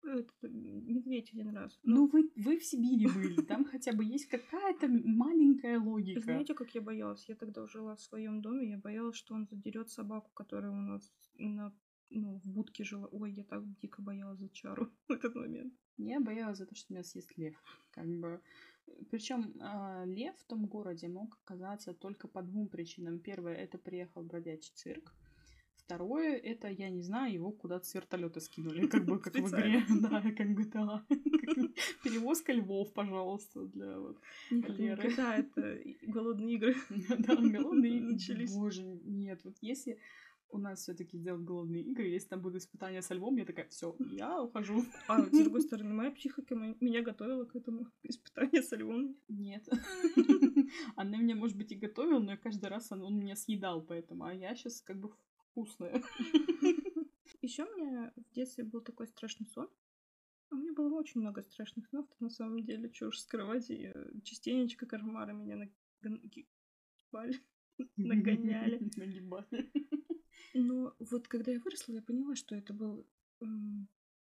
этот, 0.03 0.31
медведь 0.43 1.33
один 1.33 1.49
раз. 1.49 1.79
Ну, 1.83 2.07
вы, 2.07 2.31
вы 2.35 2.57
в 2.57 2.63
Сибири 2.63 3.07
были, 3.07 3.41
там 3.41 3.65
хотя 3.65 3.93
бы 3.93 4.03
есть 4.03 4.27
какая-то 4.27 4.87
маленькая 4.87 5.79
логика. 5.79 6.21
Знаете, 6.21 6.53
как 6.53 6.73
я 6.75 6.81
боялась? 6.81 7.27
Я 7.27 7.35
тогда 7.35 7.65
жила 7.67 7.95
в 7.95 8.01
своем 8.01 8.41
доме, 8.41 8.69
я 8.69 8.77
боялась, 8.77 9.15
что 9.15 9.35
он 9.35 9.47
задерет 9.47 9.89
собаку, 9.89 10.31
которая 10.33 10.71
у 10.71 10.81
нас 10.81 11.11
на, 11.37 11.73
ну, 12.09 12.39
в 12.39 12.45
будке 12.45 12.83
жила. 12.83 13.07
Ой, 13.11 13.33
я 13.33 13.43
так 13.43 13.63
дико 13.79 14.01
боялась 14.01 14.39
за 14.39 14.49
чару 14.49 14.91
в 15.07 15.11
этот 15.11 15.35
момент. 15.35 15.73
Я 15.97 16.19
боялась 16.19 16.57
за 16.57 16.65
то, 16.65 16.75
что 16.75 16.93
меня 16.93 17.03
съест 17.03 17.37
лев. 17.37 17.55
Как 17.91 18.07
бы. 18.07 18.41
Причем 19.09 19.53
лев 20.05 20.35
в 20.37 20.45
том 20.45 20.65
городе 20.65 21.07
мог 21.07 21.39
оказаться 21.43 21.93
только 21.93 22.27
по 22.27 22.41
двум 22.41 22.67
причинам. 22.67 23.19
Первое, 23.19 23.55
это 23.55 23.77
приехал 23.77 24.23
бродячий 24.23 24.73
цирк. 24.75 25.13
Второе, 25.85 26.37
это, 26.37 26.69
я 26.69 26.89
не 26.89 27.01
знаю, 27.01 27.33
его 27.33 27.51
куда-то 27.51 27.85
с 27.85 27.93
вертолета 27.93 28.39
скинули, 28.39 28.87
как 28.87 29.05
бы 29.05 29.19
как 29.19 29.35
в 29.35 29.49
игре. 29.49 29.83
Да, 30.01 30.21
как 30.31 30.53
бы 30.53 30.65
да. 30.65 31.05
Перевозка 32.03 32.53
львов, 32.53 32.93
пожалуйста, 32.93 33.65
для 33.65 33.99
вот. 33.99 34.17
Леры. 34.49 35.09
GTA, 35.09 35.33
это 35.39 35.79
голодные 36.03 36.55
игры. 36.55 36.75
Да, 37.19 37.35
голодные 37.35 38.01
Начались. 38.01 38.55
Боже, 38.55 38.83
нет, 39.03 39.41
вот 39.43 39.55
если 39.59 39.99
у 40.49 40.57
нас 40.57 40.79
все-таки 40.79 41.17
делать 41.17 41.43
голодные 41.43 41.83
игры, 41.83 42.07
если 42.07 42.29
там 42.29 42.41
будут 42.41 42.61
испытания 42.61 43.01
со 43.01 43.15
львом, 43.15 43.35
я 43.35 43.45
такая, 43.45 43.67
все, 43.67 43.95
я 44.11 44.41
ухожу. 44.41 44.85
А 45.07 45.21
с 45.21 45.29
другой 45.29 45.61
стороны, 45.61 45.93
моя 45.93 46.11
психика 46.11 46.55
меня 46.55 47.01
готовила 47.01 47.43
к 47.43 47.55
этому 47.55 47.87
испытанию 48.03 48.63
со 48.63 48.77
львом. 48.77 49.17
Нет. 49.27 49.67
Она 50.95 51.17
меня, 51.17 51.35
может 51.35 51.57
быть, 51.57 51.71
и 51.71 51.75
готовила, 51.75 52.19
но 52.19 52.37
каждый 52.37 52.69
раз 52.69 52.91
он, 52.91 53.01
он 53.01 53.17
меня 53.17 53.35
съедал, 53.35 53.81
поэтому. 53.81 54.25
А 54.25 54.33
я 54.33 54.55
сейчас 54.55 54.81
как 54.81 54.97
бы 54.99 55.11
вкусная. 55.53 56.01
Еще 57.41 57.63
у 57.63 57.77
меня 57.77 58.11
в 58.15 58.33
детстве 58.33 58.63
был 58.63 58.81
такой 58.81 59.07
страшный 59.07 59.47
сон. 59.47 59.69
У 60.49 60.55
меня 60.55 60.73
было 60.73 60.95
очень 60.95 61.21
много 61.21 61.41
страшных 61.41 61.87
снов, 61.87 62.07
на 62.19 62.29
самом 62.29 62.63
деле, 62.63 62.91
уж 63.01 63.19
скрывать, 63.19 63.69
и 63.69 63.91
э, 63.93 64.11
частенечко 64.23 64.85
кошмары 64.85 65.33
меня 65.33 65.57
нагибали. 66.01 67.39
Нагоняли. 67.97 68.79
Нагибали. 68.97 69.71
Но 70.53 70.95
вот 70.99 71.27
когда 71.27 71.51
я 71.51 71.59
выросла, 71.59 71.93
я 71.93 72.01
поняла, 72.01 72.35
что 72.35 72.55
это 72.55 72.73
был 72.73 73.07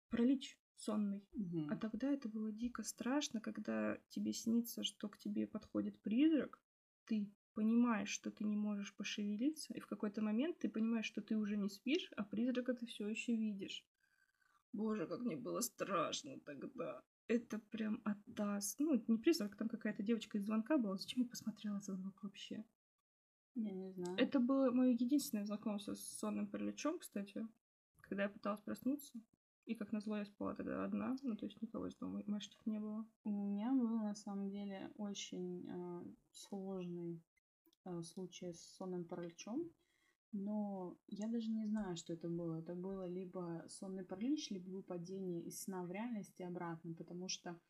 паралич 0.09 0.59
сонный. 0.77 1.23
А 1.71 1.77
тогда 1.77 2.11
это 2.11 2.29
было 2.29 2.51
дико 2.51 2.83
страшно, 2.83 3.41
когда 3.41 3.99
тебе 4.09 4.33
снится, 4.33 4.85
что 4.85 5.09
к 5.09 5.19
тебе 5.19 5.47
подходит 5.47 6.01
призрак, 6.01 6.61
ты 7.07 7.31
понимаешь, 7.55 8.09
что 8.09 8.31
ты 8.31 8.45
не 8.45 8.57
можешь 8.57 8.95
пошевелиться, 8.95 9.75
и 9.75 9.81
в 9.81 9.87
какой-то 9.87 10.23
момент 10.23 10.59
ты 10.59 10.69
понимаешь, 10.69 11.07
что 11.07 11.21
ты 11.21 11.37
уже 11.37 11.57
не 11.57 11.69
спишь, 11.69 12.11
а 12.17 12.25
призрака 12.25 12.75
ты 12.75 12.87
все 12.87 13.09
еще 13.09 13.35
видишь. 13.35 13.85
Боже, 14.73 15.07
как 15.07 15.21
мне 15.21 15.37
было 15.37 15.61
страшно 15.61 16.41
тогда. 16.41 17.03
Это 17.29 17.59
прям 17.59 18.03
атас. 18.05 18.77
Ну, 18.79 19.03
не 19.07 19.19
призрак, 19.19 19.57
там 19.57 19.69
какая-то 19.69 20.03
девочка 20.03 20.39
из 20.39 20.45
звонка 20.45 20.79
была. 20.79 20.97
Зачем 20.97 21.23
я 21.23 21.29
посмотрела 21.29 21.81
звонок 21.81 22.23
вообще? 22.23 22.65
Я 23.55 23.73
не 23.73 23.91
знаю. 23.93 24.17
Это 24.19 24.41
было 24.41 24.71
мое 24.71 24.93
единственное 24.93 25.45
знакомство 25.45 25.95
с 25.95 26.19
сонным 26.19 26.47
параличом, 26.47 26.99
кстати, 26.99 27.47
когда 28.01 28.25
я 28.25 28.29
пыталась 28.29 28.63
проснуться. 28.63 29.21
И 29.67 29.75
как 29.75 29.93
назло 29.93 30.19
я 30.19 30.25
спала 30.25 30.55
тогда 30.55 30.85
одна, 30.85 31.17
ну 31.23 31.37
то 31.37 31.47
есть 31.47 31.63
никого 31.63 31.87
из 31.87 31.95
дома 31.95 32.23
мальчиков 32.27 32.67
не 32.67 32.81
было. 32.81 33.07
У 33.23 33.31
меня 33.31 33.71
был 33.71 34.01
на 34.01 34.15
самом 34.15 34.51
деле 34.51 34.91
очень 34.97 35.65
э, 35.69 36.05
сложный 36.33 37.23
э, 37.85 38.03
случай 38.03 38.53
с 38.53 38.61
сонным 38.77 39.05
параличом, 39.05 39.71
но 40.33 40.97
я 41.09 41.29
даже 41.29 41.51
не 41.51 41.67
знаю, 41.67 41.97
что 41.97 42.15
это 42.15 42.29
было. 42.29 42.59
Это 42.61 42.75
было 42.75 43.07
либо 43.07 43.65
сонный 43.69 44.05
паралич, 44.05 44.51
либо 44.51 44.71
выпадение 44.71 45.43
из 45.43 45.63
сна 45.63 45.85
в 45.85 45.91
реальность 45.91 46.39
и 46.41 46.43
обратно, 46.43 46.95
потому 46.95 47.29
что 47.29 47.61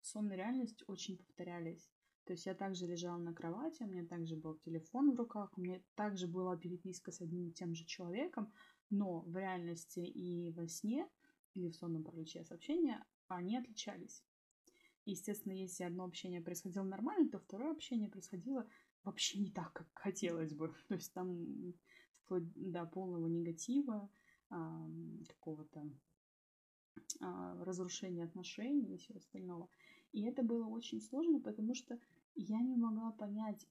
сон 0.00 0.30
и 0.30 0.36
реальность 0.36 0.84
очень 0.86 1.16
повторялись. 1.16 1.90
То 2.24 2.34
есть 2.34 2.46
я 2.46 2.54
также 2.54 2.86
лежала 2.86 3.18
на 3.18 3.32
кровати, 3.32 3.82
у 3.82 3.86
меня 3.86 4.06
также 4.06 4.36
был 4.36 4.54
телефон 4.58 5.12
в 5.12 5.18
руках, 5.18 5.56
у 5.56 5.60
меня 5.62 5.80
также 5.94 6.28
была 6.28 6.56
переписка 6.56 7.10
с 7.10 7.20
одним 7.20 7.48
и 7.48 7.52
тем 7.52 7.74
же 7.74 7.84
человеком, 7.86 8.52
но 8.90 9.22
в 9.22 9.36
реальности 9.36 10.00
и 10.00 10.52
во 10.52 10.68
сне, 10.68 11.08
или 11.54 11.68
в 11.68 11.74
сонном 11.74 12.04
параличе 12.04 12.44
сообщения, 12.44 13.04
они 13.28 13.56
отличались. 13.56 14.22
Естественно, 15.06 15.54
если 15.54 15.84
одно 15.84 16.04
общение 16.04 16.42
происходило 16.42 16.84
нормально, 16.84 17.30
то 17.30 17.38
второе 17.38 17.72
общение 17.72 18.08
происходило 18.08 18.68
вообще 19.04 19.38
не 19.38 19.50
так, 19.50 19.72
как 19.72 19.88
хотелось 19.94 20.54
бы. 20.54 20.74
То 20.88 20.94
есть 20.94 21.12
там 21.12 21.74
вплоть 22.24 22.44
до 22.54 22.84
полного 22.86 23.26
негатива, 23.26 24.10
какого-то 25.28 25.88
а, 27.20 27.64
разрушения 27.64 28.24
отношений 28.24 28.94
и 28.94 28.96
всего 28.98 29.18
остального. 29.18 29.68
И 30.12 30.24
это 30.24 30.42
было 30.42 30.66
очень 30.66 31.00
сложно, 31.00 31.40
потому 31.40 31.74
что 31.74 31.98
я 32.34 32.60
не 32.60 32.76
могла 32.76 33.12
понять, 33.12 33.66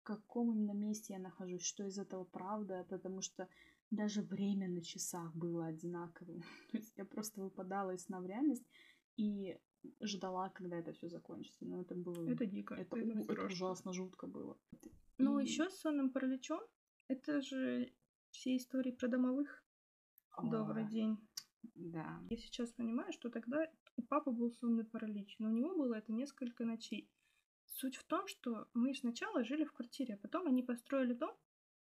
в 0.00 0.02
каком 0.02 0.52
именно 0.52 0.72
месте 0.72 1.14
я 1.14 1.18
нахожусь, 1.18 1.62
что 1.62 1.84
из 1.86 1.98
этого 1.98 2.24
правда, 2.24 2.86
потому 2.90 3.22
что 3.22 3.48
даже 3.90 4.22
время 4.22 4.68
на 4.68 4.82
часах 4.82 5.34
было 5.34 5.66
одинаковым. 5.66 6.42
То 6.70 6.76
есть 6.76 6.92
я 6.96 7.04
просто 7.04 7.40
выпадала 7.42 7.92
из 7.94 8.04
сна 8.04 8.20
в 8.20 8.26
реальность 8.26 8.64
и 9.16 9.58
ждала, 10.00 10.48
когда 10.50 10.78
это 10.78 10.92
все 10.92 11.08
закончится. 11.08 11.64
Но 11.64 11.80
это 11.80 11.94
было... 11.94 12.28
Это 12.28 12.46
дико. 12.46 12.74
это, 12.74 12.96
это 12.96 13.06
у- 13.06 13.10
это 13.12 13.22
страшно. 13.22 13.46
ужасно 13.46 13.92
жутко 13.92 14.26
было. 14.26 14.56
Ну, 15.18 15.38
И- 15.38 15.44
еще 15.44 15.68
с 15.70 15.80
сонным 15.80 16.10
параличом, 16.10 16.60
это 17.08 17.40
же 17.40 17.92
все 18.30 18.56
истории 18.56 18.92
про 18.92 19.08
домовых. 19.08 19.64
Добрый 20.42 20.84
Ой, 20.84 20.90
день. 20.90 21.18
Да. 21.74 22.20
Я 22.30 22.36
сейчас 22.36 22.72
понимаю, 22.72 23.12
что 23.12 23.28
тогда 23.30 23.66
у 23.96 24.02
папы 24.02 24.30
был 24.30 24.52
сонный 24.52 24.84
паралич, 24.84 25.36
но 25.38 25.48
у 25.48 25.52
него 25.52 25.74
было 25.74 25.94
это 25.94 26.12
несколько 26.12 26.64
ночей. 26.64 27.10
Суть 27.66 27.96
в 27.96 28.04
том, 28.04 28.26
что 28.28 28.68
мы 28.74 28.94
сначала 28.94 29.42
жили 29.44 29.64
в 29.64 29.72
квартире, 29.72 30.14
а 30.14 30.18
потом 30.18 30.46
они 30.46 30.62
построили 30.62 31.14
дом, 31.14 31.36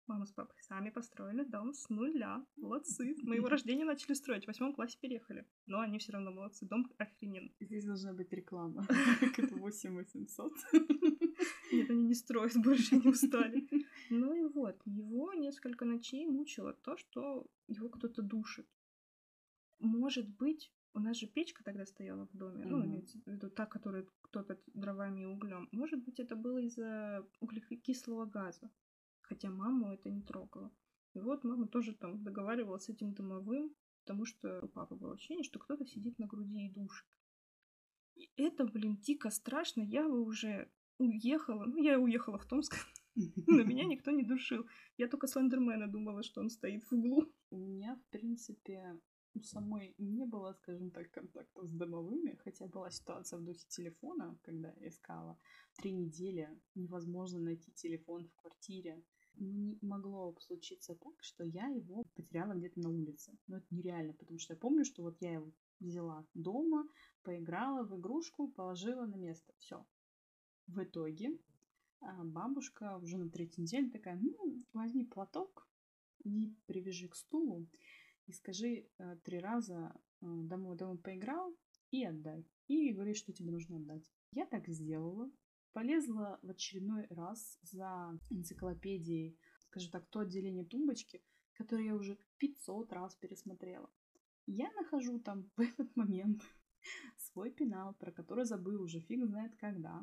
Мама 0.08 0.26
с 0.26 0.32
папой 0.34 0.56
сами 0.60 0.90
построили 0.90 1.44
дом 1.46 1.74
с 1.74 1.90
нуля. 1.90 2.46
Молодцы. 2.58 3.16
Мы 3.24 3.36
его 3.36 3.48
рождение 3.50 3.86
начали 3.86 4.14
строить. 4.14 4.44
В 4.44 4.48
восьмом 4.48 4.74
классе 4.74 4.98
переехали. 5.00 5.48
Но 5.66 5.80
они 5.80 5.98
все 5.98 6.12
равно 6.12 6.32
молодцы. 6.32 6.66
Дом 6.66 6.92
охрененный. 6.98 7.56
Здесь 7.62 7.86
должна 7.86 8.14
быть 8.14 8.34
реклама. 8.34 8.86
Это 9.38 9.56
8800. 9.56 10.52
Нет, 11.72 11.90
они 11.90 12.04
не 12.04 12.16
строят 12.16 12.58
больше, 12.58 12.96
не 12.96 13.10
устали. 13.10 13.68
Ну 14.10 14.34
и 14.34 14.44
вот, 14.44 14.80
его 14.86 15.34
несколько 15.34 15.86
ночей 15.86 16.28
мучило 16.28 16.74
то, 16.74 16.98
что 16.98 17.48
его 17.68 17.90
кто-то 17.90 18.22
душит. 18.22 18.68
Может 19.80 20.28
быть, 20.28 20.72
у 20.94 21.00
нас 21.00 21.18
же 21.18 21.26
печка 21.26 21.64
тогда 21.64 21.86
стояла 21.86 22.28
в 22.28 22.38
доме, 22.38 22.64
mm-hmm. 22.64 22.70
ну, 22.70 22.86
имеется 22.86 23.18
в 23.18 23.28
виду 23.28 23.50
та, 23.50 23.66
которая 23.66 24.06
топят 24.32 24.62
дровами 24.74 25.22
и 25.22 25.26
углем. 25.26 25.70
Может 25.72 26.04
быть, 26.04 26.20
это 26.20 26.36
было 26.36 26.60
из-за 26.60 27.26
углекислого 27.40 28.26
газа 28.26 28.70
хотя 29.34 29.50
маму 29.50 29.92
это 29.92 30.10
не 30.10 30.22
трогало. 30.22 30.72
И 31.16 31.20
вот 31.20 31.44
мама 31.44 31.68
тоже 31.68 31.94
там 31.94 32.24
договаривалась 32.24 32.86
с 32.86 32.90
этим 32.90 33.14
домовым, 33.14 33.76
потому 34.04 34.26
что 34.26 34.60
у 34.62 34.68
папы 34.68 34.96
было 34.96 35.14
ощущение, 35.14 35.44
что 35.44 35.60
кто-то 35.60 35.86
сидит 35.86 36.20
на 36.20 36.28
груди 36.28 36.68
и 36.68 36.72
душит. 36.72 37.08
И 38.16 38.30
это, 38.36 38.66
блин, 38.66 38.98
дико 38.98 39.32
страшно. 39.32 39.82
Я 39.82 40.08
бы 40.08 40.22
уже 40.22 40.70
уехала. 41.00 41.66
Ну, 41.66 41.78
я 41.78 42.00
уехала 42.00 42.38
в 42.38 42.46
Томск. 42.46 42.76
Но 43.48 43.64
меня 43.64 43.86
никто 43.86 44.12
не 44.12 44.24
душил. 44.24 44.66
Я 44.98 45.08
только 45.08 45.28
Слендермена 45.28 45.88
думала, 45.88 46.22
что 46.22 46.42
он 46.42 46.50
стоит 46.50 46.84
в 46.84 46.94
углу. 46.94 47.34
У 47.50 47.58
меня, 47.58 47.96
в 47.96 48.12
принципе, 48.12 49.00
у 49.34 49.42
самой 49.42 49.96
не 49.98 50.26
было, 50.26 50.54
скажем 50.54 50.92
так, 50.92 51.10
контактов 51.10 51.68
с 51.68 51.72
домовыми, 51.72 52.36
хотя 52.44 52.68
была 52.68 52.92
ситуация 52.92 53.40
в 53.40 53.44
духе 53.44 53.66
телефона, 53.68 54.38
когда 54.44 54.72
я 54.80 54.90
искала. 54.90 55.40
Три 55.76 55.92
недели 55.92 56.50
невозможно 56.76 57.40
найти 57.40 57.72
телефон 57.72 58.28
в 58.28 58.36
квартире 58.36 59.04
не 59.38 59.78
могло 59.82 60.36
случиться 60.40 60.96
так, 60.96 61.14
что 61.22 61.44
я 61.44 61.68
его 61.68 62.04
потеряла 62.16 62.54
где-то 62.54 62.80
на 62.80 62.90
улице. 62.90 63.32
Но 63.48 63.58
это 63.58 63.66
нереально, 63.72 64.14
потому 64.14 64.40
что 64.40 64.54
я 64.54 64.60
помню, 64.60 64.86
что 64.86 65.04
вот 65.04 65.18
я 65.22 65.34
его 65.34 65.52
взяла 65.80 66.26
дома, 66.34 66.88
поиграла 67.24 67.84
в 67.84 67.98
игрушку, 68.00 68.48
положила 68.48 69.06
на 69.06 69.16
место. 69.16 69.54
Все. 69.58 69.86
В 70.68 70.84
итоге 70.84 71.38
а, 72.00 72.24
бабушка 72.24 72.98
уже 72.98 73.18
на 73.18 73.30
третий 73.30 73.64
день 73.64 73.92
такая, 73.92 74.18
ну, 74.22 74.64
возьми 74.74 75.06
платок 75.06 75.68
и 76.24 76.54
привяжи 76.66 77.08
к 77.08 77.16
стулу 77.16 77.68
и 78.28 78.32
скажи 78.32 78.88
э, 78.98 79.18
три 79.24 79.40
раза 79.40 79.94
э, 80.22 80.26
домой, 80.26 80.78
домой 80.78 80.98
поиграл 80.98 81.54
и 81.92 82.06
отдай. 82.06 82.46
И 82.68 82.94
говори, 82.94 83.14
что 83.14 83.34
тебе 83.34 83.52
нужно 83.52 83.78
отдать. 83.78 84.10
Я 84.32 84.46
так 84.46 84.68
сделала 84.68 85.30
полезла 85.74 86.40
в 86.42 86.50
очередной 86.50 87.08
раз 87.10 87.60
за 87.64 88.18
энциклопедией, 88.30 89.38
скажем 89.60 89.92
так, 89.92 90.08
то 90.10 90.20
отделение 90.20 90.66
тумбочки, 90.66 91.22
которое 91.54 91.86
я 91.86 91.96
уже 91.96 92.18
500 92.38 92.94
раз 92.94 93.16
пересмотрела. 93.16 93.90
Я 94.46 94.72
нахожу 94.74 95.20
там 95.20 95.50
в 95.56 95.62
этот 95.62 95.96
момент 95.96 96.42
свой 97.18 97.52
пенал, 97.52 97.96
про 97.96 98.12
который 98.12 98.46
забыл 98.46 98.82
уже 98.82 99.00
фиг 99.00 99.26
знает 99.26 99.56
когда. 99.56 100.02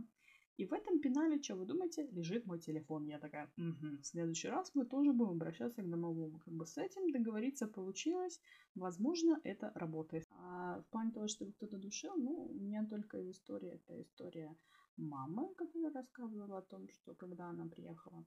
И 0.57 0.67
в 0.67 0.75
этом 0.75 1.01
пенале, 1.01 1.43
что 1.43 1.57
вы 1.57 1.65
думаете, 1.65 2.07
лежит 2.13 2.45
мой 2.45 2.59
телефон. 2.59 3.07
Я 3.07 3.19
такая, 3.19 3.51
угу, 3.57 3.97
в 4.03 4.05
следующий 4.05 4.49
раз 4.49 4.75
мы 4.75 4.85
тоже 4.85 5.13
будем 5.13 5.33
обращаться 5.33 5.83
к 5.83 5.89
домовому. 5.89 6.39
Как 6.39 6.53
бы 6.53 6.67
с 6.67 6.77
этим 6.77 7.11
договориться 7.13 7.67
получилось. 7.67 8.41
Возможно, 8.75 9.41
это 9.43 9.73
работает. 9.75 10.29
А 10.33 10.83
в 10.83 10.87
плане 10.91 11.13
того, 11.13 11.29
чтобы 11.29 11.53
кто-то 11.53 11.79
душил, 11.79 12.15
ну, 12.17 12.45
у 12.45 12.59
меня 12.59 12.85
только 12.85 13.31
история, 13.31 13.81
это 13.81 14.03
история 14.03 14.55
мамы, 15.01 15.55
которая 15.55 15.93
рассказывала 15.93 16.59
о 16.59 16.63
том, 16.63 16.89
что 16.89 17.15
когда 17.15 17.49
она 17.49 17.67
приехала 17.67 18.27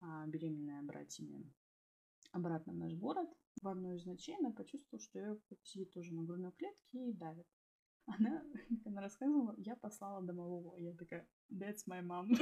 а, 0.00 0.26
беременная 0.26 0.82
братьями 0.82 1.52
обратно 2.32 2.72
в 2.72 2.76
наш 2.76 2.94
город, 2.94 3.28
в 3.60 3.68
одной 3.68 3.96
из 3.96 4.06
ночей 4.06 4.36
она 4.38 4.50
почувствовала, 4.50 5.00
что 5.00 5.18
ее 5.18 5.40
сидит 5.62 5.92
тоже 5.92 6.14
на 6.14 6.22
грудной 6.22 6.52
клетке 6.52 7.10
и 7.10 7.12
давит. 7.12 7.46
Она, 8.06 8.42
она 8.84 9.00
рассказывала, 9.00 9.54
я 9.58 9.76
послала 9.76 10.22
домового. 10.22 10.76
Я 10.76 10.92
такая, 10.94 11.28
that's 11.52 11.86
my 11.88 12.02
mom. 12.02 12.30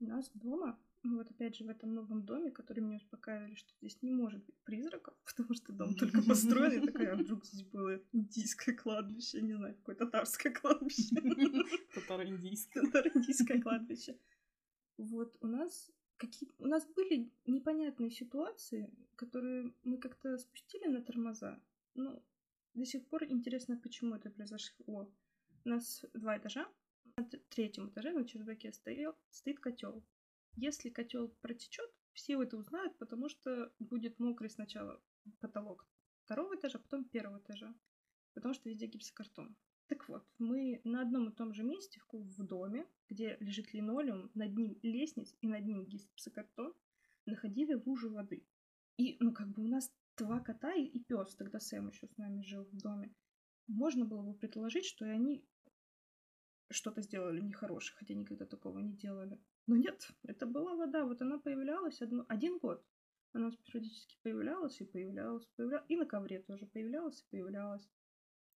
У 0.00 0.04
нас 0.04 0.30
дома 0.34 0.80
вот 1.04 1.30
опять 1.30 1.56
же 1.56 1.64
в 1.64 1.68
этом 1.68 1.94
новом 1.94 2.24
доме, 2.24 2.50
который 2.50 2.80
меня 2.80 2.96
успокаивали, 2.96 3.54
что 3.54 3.72
здесь 3.80 4.00
не 4.02 4.12
может 4.12 4.44
быть 4.44 4.56
призраков, 4.64 5.14
потому 5.24 5.54
что 5.54 5.72
дом 5.72 5.94
только 5.94 6.22
построен. 6.28 6.80
Я 6.80 6.86
такая, 6.86 7.12
а 7.12 7.16
вдруг 7.16 7.44
здесь 7.44 7.64
было 7.64 8.00
индийское 8.12 8.74
кладбище, 8.74 9.40
не 9.42 9.54
знаю, 9.54 9.74
какое 9.74 9.96
татарское 9.96 10.52
кладбище. 10.52 11.14
Татаро-индийское. 11.94 12.84
Татаро-индийское 12.84 13.60
кладбище. 13.60 14.16
Вот 14.96 15.36
у 15.40 15.46
нас 15.46 15.90
какие 16.18 16.48
у 16.58 16.66
нас 16.66 16.86
были 16.86 17.32
непонятные 17.46 18.10
ситуации, 18.10 18.88
которые 19.16 19.72
мы 19.82 19.98
как-то 19.98 20.38
спустили 20.38 20.86
на 20.86 21.02
тормоза. 21.02 21.60
Ну, 21.94 22.22
до 22.74 22.84
сих 22.84 23.04
пор 23.08 23.24
интересно, 23.24 23.76
почему 23.76 24.14
это 24.14 24.30
произошло. 24.30 25.10
У 25.64 25.68
нас 25.68 26.04
два 26.14 26.38
этажа. 26.38 26.68
На 27.16 27.24
третьем 27.50 27.88
этаже 27.88 28.12
на 28.12 28.24
чердаке 28.24 28.72
стоял, 28.72 29.14
стоит 29.30 29.58
котел. 29.58 30.02
Если 30.56 30.90
котел 30.90 31.28
протечет, 31.40 31.90
все 32.12 32.40
это 32.42 32.56
узнают, 32.56 32.96
потому 32.98 33.28
что 33.28 33.72
будет 33.78 34.18
мокрый 34.18 34.50
сначала 34.50 35.02
потолок 35.40 35.86
второго 36.24 36.56
этажа, 36.56 36.78
потом 36.78 37.04
первого 37.04 37.38
этажа, 37.38 37.74
потому 38.34 38.54
что 38.54 38.68
везде 38.68 38.86
гипсокартон. 38.86 39.56
Так 39.86 40.08
вот, 40.08 40.26
мы 40.38 40.80
на 40.84 41.02
одном 41.02 41.28
и 41.28 41.34
том 41.34 41.52
же 41.52 41.64
месте 41.64 42.00
в 42.10 42.42
доме, 42.44 42.86
где 43.08 43.36
лежит 43.40 43.74
линолеум, 43.74 44.30
над 44.34 44.56
ним 44.56 44.78
лестница 44.82 45.36
и 45.40 45.46
над 45.46 45.64
ним 45.66 45.84
гипсокартон, 45.86 46.74
находили 47.26 47.74
лужи 47.74 48.08
воды. 48.08 48.46
И, 48.96 49.16
ну, 49.20 49.32
как 49.32 49.48
бы 49.48 49.62
у 49.62 49.68
нас 49.68 49.92
два 50.16 50.40
кота 50.40 50.72
и, 50.74 50.84
и 50.84 51.02
пес, 51.04 51.34
тогда 51.34 51.60
Сэм 51.60 51.88
еще 51.88 52.06
с 52.06 52.16
нами 52.16 52.42
жил 52.42 52.64
в 52.64 52.76
доме. 52.76 53.14
Можно 53.66 54.04
было 54.04 54.22
бы 54.22 54.34
предположить, 54.34 54.86
что 54.86 55.04
и 55.06 55.10
они 55.10 55.44
что-то 56.70 57.02
сделали 57.02 57.40
нехорошее, 57.40 57.96
хотя 57.98 58.14
никогда 58.14 58.46
такого 58.46 58.78
не 58.78 58.94
делали. 58.94 59.40
Но 59.66 59.76
нет, 59.76 60.10
это 60.24 60.46
была 60.46 60.74
вода. 60.74 61.04
Вот 61.04 61.22
она 61.22 61.38
появлялась 61.38 62.00
одно, 62.02 62.24
один 62.28 62.58
год. 62.58 62.84
Она 63.32 63.50
периодически 63.64 64.18
появлялась 64.22 64.80
и 64.80 64.84
появлялась, 64.84 65.46
появлялась. 65.56 65.86
И 65.88 65.96
на 65.96 66.06
ковре 66.06 66.40
тоже 66.40 66.66
появлялась 66.66 67.20
и 67.22 67.30
появлялась. 67.30 67.88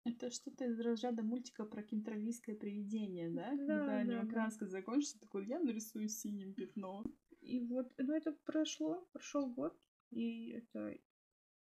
Это 0.05 0.29
что-то 0.29 0.65
из 0.65 0.79
разряда 0.79 1.23
мультика 1.23 1.65
про 1.65 1.81
кентровийское 1.81 2.55
привидение, 2.55 3.29
да? 3.29 3.51
Да, 3.51 3.57
Когда 3.57 3.85
да, 3.85 3.97
аниокраска 3.97 4.65
да. 4.65 4.71
закончится, 4.71 5.19
такой, 5.19 5.47
я 5.47 5.59
нарисую 5.59 6.09
синим 6.09 6.53
пятно. 6.53 7.03
И 7.41 7.59
вот, 7.61 7.91
ну 7.97 8.13
это 8.13 8.31
прошло, 8.45 9.07
прошел 9.11 9.47
год, 9.47 9.75
и 10.11 10.51
это 10.51 10.95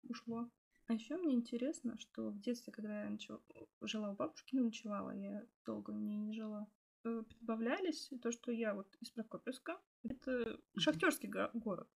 ушло. 0.04 0.52
А 0.86 0.94
еще 0.94 1.18
мне 1.18 1.34
интересно, 1.34 1.98
что 1.98 2.30
в 2.30 2.40
детстве, 2.40 2.72
когда 2.72 3.04
я 3.04 3.10
ночев... 3.10 3.42
жила 3.82 4.12
у 4.12 4.16
бабушки, 4.16 4.56
ну, 4.56 4.66
ночевала, 4.66 5.12
я 5.12 5.46
долго 5.66 5.92
у 5.92 6.00
нее 6.00 6.18
не 6.18 6.34
жила, 6.34 6.68
э, 7.08 7.24
прибавлялись, 7.24 8.12
то, 8.22 8.32
что 8.32 8.52
я 8.52 8.74
вот 8.74 8.96
из 9.00 9.10
Прокопьевска, 9.12 9.80
это 10.04 10.60
шахтерский 10.78 11.30
го- 11.30 11.50
город. 11.54 11.90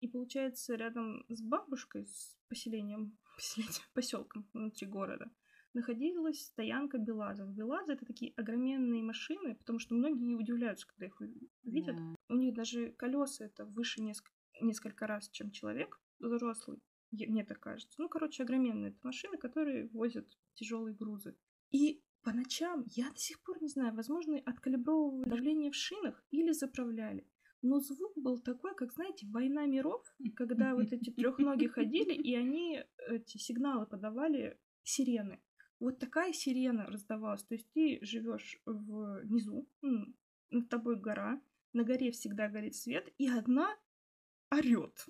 И 0.00 0.08
получается, 0.08 0.74
рядом 0.74 1.24
с 1.28 1.42
бабушкой, 1.42 2.06
с 2.06 2.38
поселением, 2.48 3.18
поселением 3.36 3.82
поселком 3.94 4.48
внутри 4.52 4.86
города, 4.86 5.30
находилась 5.74 6.46
стоянка 6.46 6.98
Белазов. 6.98 7.54
Белазы— 7.54 7.92
это 7.94 8.06
такие 8.06 8.32
огроменные 8.36 9.02
машины, 9.02 9.54
потому 9.54 9.78
что 9.78 9.94
многие 9.94 10.34
удивляются, 10.34 10.86
когда 10.86 11.06
их 11.06 11.20
видят. 11.62 11.96
Yeah. 11.96 12.16
У 12.28 12.34
них 12.34 12.54
даже 12.54 12.92
колеса 12.92 13.44
это 13.44 13.64
выше 13.66 14.02
несколько, 14.02 14.32
несколько 14.60 15.06
раз, 15.06 15.28
чем 15.30 15.50
человек 15.50 16.00
взрослый 16.18 16.80
мне 17.12 17.44
так 17.44 17.60
кажется. 17.60 18.00
Ну, 18.00 18.08
короче, 18.08 18.42
огроменные 18.42 18.90
это 18.90 18.98
машины, 19.02 19.36
которые 19.36 19.88
возят 19.88 20.26
тяжелые 20.54 20.94
грузы. 20.94 21.36
И 21.70 22.02
по 22.22 22.32
ночам, 22.32 22.84
я 22.86 23.10
до 23.10 23.18
сих 23.18 23.42
пор 23.42 23.62
не 23.62 23.68
знаю, 23.68 23.94
возможно, 23.94 24.38
откалибровывали 24.38 25.28
давление 25.28 25.70
в 25.70 25.74
шинах 25.74 26.24
или 26.30 26.52
заправляли. 26.52 27.26
Но 27.62 27.80
звук 27.80 28.16
был 28.16 28.38
такой, 28.38 28.74
как, 28.74 28.92
знаете, 28.92 29.26
война 29.26 29.66
миров, 29.66 30.02
когда 30.34 30.74
вот 30.74 30.92
эти 30.92 31.10
трехноги 31.10 31.66
ходили, 31.66 32.14
и 32.14 32.34
они 32.34 32.82
эти 33.08 33.36
сигналы 33.36 33.86
подавали 33.86 34.58
сирены. 34.82 35.42
Вот 35.78 35.98
такая 35.98 36.32
сирена 36.32 36.86
раздавалась. 36.86 37.44
То 37.44 37.54
есть 37.54 37.70
ты 37.72 37.98
живешь 38.02 38.60
внизу, 38.66 39.68
над 40.50 40.68
тобой 40.68 40.96
гора, 40.96 41.40
на 41.72 41.84
горе 41.84 42.10
всегда 42.10 42.48
горит 42.48 42.74
свет, 42.74 43.12
и 43.18 43.28
одна 43.28 43.76
орет. 44.50 45.06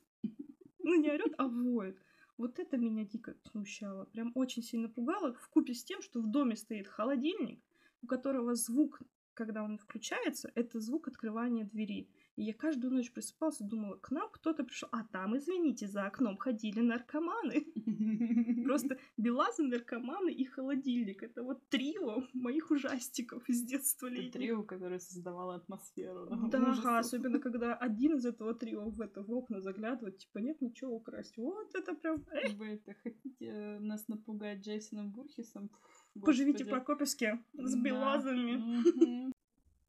Ну, 0.83 1.01
не 1.01 1.11
орет, 1.11 1.35
а 1.39 1.47
воет. 1.47 2.03
Вот 2.41 2.59
это 2.59 2.79
меня 2.79 3.05
дико 3.05 3.37
смущало. 3.53 4.07
Прям 4.07 4.33
очень 4.35 4.63
сильно 4.63 4.89
пугало. 4.89 5.35
В 5.35 5.51
купе 5.51 5.75
с 5.75 5.85
тем, 5.85 6.01
что 6.01 6.23
в 6.23 6.27
доме 6.27 6.57
стоит 6.57 6.89
холодильник, 6.89 7.63
у 8.01 8.07
которого 8.07 8.55
звук, 8.55 9.03
когда 9.35 9.63
он 9.63 9.77
включается, 9.77 10.51
это 10.55 10.81
звук 10.81 11.09
открывания 11.09 11.67
двери. 11.67 12.09
И 12.41 12.45
я 12.45 12.55
каждую 12.55 12.95
ночь 12.95 13.13
просыпался, 13.13 13.65
думала, 13.65 13.97
к 13.97 14.11
нам 14.11 14.31
кто-то 14.31 14.65
пришел, 14.65 14.89
а 14.93 15.05
там, 15.05 15.37
извините, 15.37 15.87
за 15.87 16.07
окном 16.07 16.39
ходили 16.39 16.81
наркоманы. 16.81 17.67
Просто 18.65 18.97
белазы, 19.19 19.63
наркоманы 19.65 20.31
и 20.33 20.47
холодильник. 20.47 21.23
Это 21.23 21.43
вот 21.43 21.69
трио 21.69 22.25
моих 22.33 22.71
ужастиков 22.71 23.47
из 23.47 23.63
детства 23.63 24.07
Это 24.07 24.33
трио, 24.33 24.63
которое 24.63 24.99
создавало 25.01 25.57
атмосферу. 25.57 26.29
Да, 26.51 26.73
ага, 26.73 26.99
особенно 26.99 27.41
когда 27.41 27.75
один 27.75 28.17
из 28.17 28.25
этого 28.25 28.55
трио 28.55 28.89
в 28.89 29.03
это 29.03 29.23
в 29.23 29.31
окна 29.31 29.61
заглядывает, 29.61 30.17
типа 30.17 30.39
нет 30.39 30.63
ничего 30.63 30.97
украсть. 30.97 31.37
Вот 31.37 31.75
это 31.75 31.95
прям. 31.95 32.25
Вы 32.57 32.67
это 32.67 32.95
хотите 33.03 33.79
нас 33.81 34.09
напугать 34.09 34.65
Джейсоном 34.65 35.11
Бурхисом? 35.11 35.71
Поживите 36.15 36.65
по 36.65 36.71
Прокопьевске 36.71 37.39
с 37.53 37.77
белазами. 37.77 39.31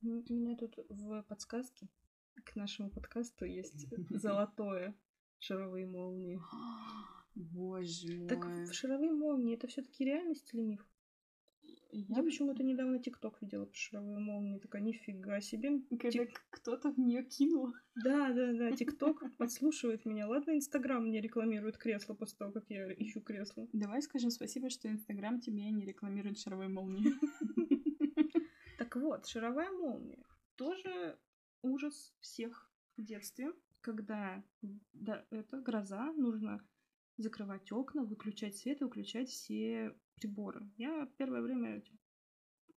У 0.04 0.34
меня 0.34 0.58
тут 0.58 0.76
в 0.90 1.24
подсказке 1.30 1.88
к 2.46 2.56
нашему 2.56 2.90
подкасту 2.90 3.46
есть 3.46 3.88
золотое 4.10 4.96
шаровые 5.40 5.88
молнии. 5.88 6.40
Боже 7.36 8.18
мой. 8.18 8.28
Так 8.28 8.74
шаровые 8.74 9.12
молнии 9.12 9.56
это 9.56 9.68
все-таки 9.68 10.06
реальность 10.06 10.54
или 10.54 10.62
миф? 10.62 10.86
Я, 11.62 12.06
я 12.18 12.24
почему-то 12.24 12.64
недавно 12.64 13.00
ТикТок 13.00 13.42
видела 13.42 13.66
про 13.66 13.76
шаровые 13.76 14.20
молнии. 14.20 14.60
Такая, 14.60 14.82
нифига 14.82 15.42
себе. 15.42 15.82
Когда 15.90 16.10
Тик... 16.10 16.42
кто-то 16.50 16.92
в 16.92 16.98
нее 16.98 17.24
кинул. 17.24 17.74
Да, 17.96 18.32
да, 18.34 18.54
да. 18.54 18.72
ТикТок 18.76 19.24
подслушивает 19.38 20.06
меня. 20.06 20.28
Ладно, 20.28 20.56
Инстаграм 20.56 21.06
мне 21.06 21.22
рекламирует 21.22 21.78
кресло 21.78 22.14
после 22.14 22.38
того, 22.38 22.52
как 22.52 22.66
я 22.70 22.92
ищу 22.94 23.22
кресло. 23.22 23.68
Давай 23.74 24.02
скажем 24.02 24.32
спасибо, 24.32 24.70
что 24.70 24.90
Инстаграм 24.90 25.40
тебе 25.40 25.70
не 25.70 25.86
рекламирует 25.86 26.40
шаровые 26.40 26.70
молнии. 26.70 27.14
Так 28.78 28.96
вот, 28.96 29.28
шаровая 29.28 29.72
молния 29.72 30.26
тоже 30.56 31.18
ужас 31.62 32.14
всех 32.20 32.70
в 32.98 33.04
детстве, 33.04 33.52
когда 33.82 34.44
да, 34.94 35.26
это 35.30 35.60
гроза, 35.60 36.12
нужно 36.14 36.64
закрывать 37.18 37.72
окна, 37.72 38.04
выключать 38.04 38.56
свет 38.56 38.82
и 38.82 38.84
выключать 38.84 39.30
все 39.30 39.96
приборы. 40.16 40.70
Я 40.78 41.08
первое 41.18 41.42
время 41.42 41.84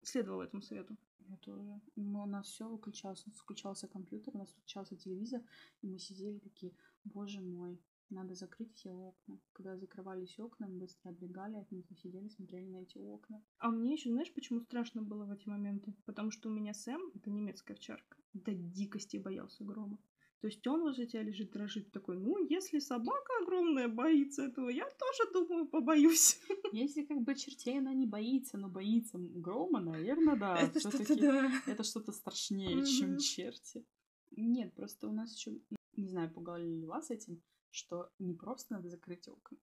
следовала 0.02 0.42
этому 0.42 0.62
совету. 0.62 0.96
Я 1.28 1.36
тоже. 1.38 1.80
Мы, 1.96 2.22
у 2.22 2.26
нас 2.26 2.46
все 2.48 2.68
выключалось. 2.68 3.26
У 3.26 3.30
нас 3.30 3.38
включался 3.38 3.88
компьютер, 3.88 4.34
у 4.34 4.38
нас 4.38 4.50
включался 4.50 4.96
телевизор, 4.96 5.42
и 5.80 5.86
мы 5.86 5.98
сидели 5.98 6.38
такие, 6.38 6.72
боже 7.04 7.40
мой, 7.40 7.80
надо 8.10 8.34
закрыть 8.34 8.74
все 8.74 8.90
окна. 8.90 9.40
Когда 9.52 9.76
закрывались 9.76 10.38
окна, 10.38 10.66
мы 10.66 10.80
быстро 10.80 11.10
отбегали 11.10 11.56
от 11.56 11.70
них 11.70 11.90
и 11.90 11.94
сидели, 11.94 12.28
смотрели 12.28 12.66
на 12.66 12.82
эти 12.82 12.98
окна. 12.98 13.42
А 13.58 13.70
мне 13.70 13.94
еще, 13.94 14.10
знаешь, 14.10 14.32
почему 14.32 14.60
страшно 14.60 15.02
было 15.02 15.24
в 15.24 15.30
эти 15.30 15.48
моменты? 15.48 15.94
Потому 16.04 16.30
что 16.30 16.48
у 16.48 16.52
меня 16.52 16.74
Сэм, 16.74 17.00
это 17.14 17.30
немецкая 17.30 17.74
овчарка, 17.74 18.16
до 18.32 18.52
дикости 18.54 19.16
боялся 19.16 19.64
грома. 19.64 19.98
То 20.44 20.48
есть 20.48 20.66
он 20.66 20.82
возле 20.82 21.06
тебя 21.06 21.22
лежит, 21.22 21.52
дрожит 21.52 21.90
такой, 21.90 22.18
ну, 22.18 22.36
если 22.36 22.78
собака 22.78 23.32
огромная 23.40 23.88
боится 23.88 24.42
этого, 24.42 24.68
я 24.68 24.84
тоже, 24.84 25.32
думаю, 25.32 25.66
побоюсь. 25.66 26.38
Если 26.72 27.02
как 27.04 27.22
бы 27.22 27.34
чертей 27.34 27.78
она 27.78 27.94
не 27.94 28.06
боится, 28.06 28.58
но 28.58 28.68
боится 28.68 29.16
грома, 29.18 29.80
наверное, 29.80 30.36
да. 30.36 30.58
Это 30.58 30.80
что-то, 30.80 31.16
да. 31.18 31.50
Это 31.66 31.82
что-то 31.82 32.12
страшнее, 32.12 32.84
чем 32.84 33.16
черти. 33.16 33.86
Нет, 34.32 34.74
просто 34.74 35.08
у 35.08 35.12
нас 35.12 35.34
еще, 35.34 35.58
не 35.96 36.08
знаю, 36.08 36.30
пугали 36.30 36.68
ли 36.68 36.84
вас 36.84 37.10
этим, 37.10 37.40
что 37.74 38.10
не 38.18 38.34
просто 38.34 38.74
надо 38.74 38.88
закрыть 38.88 39.28
окна, 39.28 39.58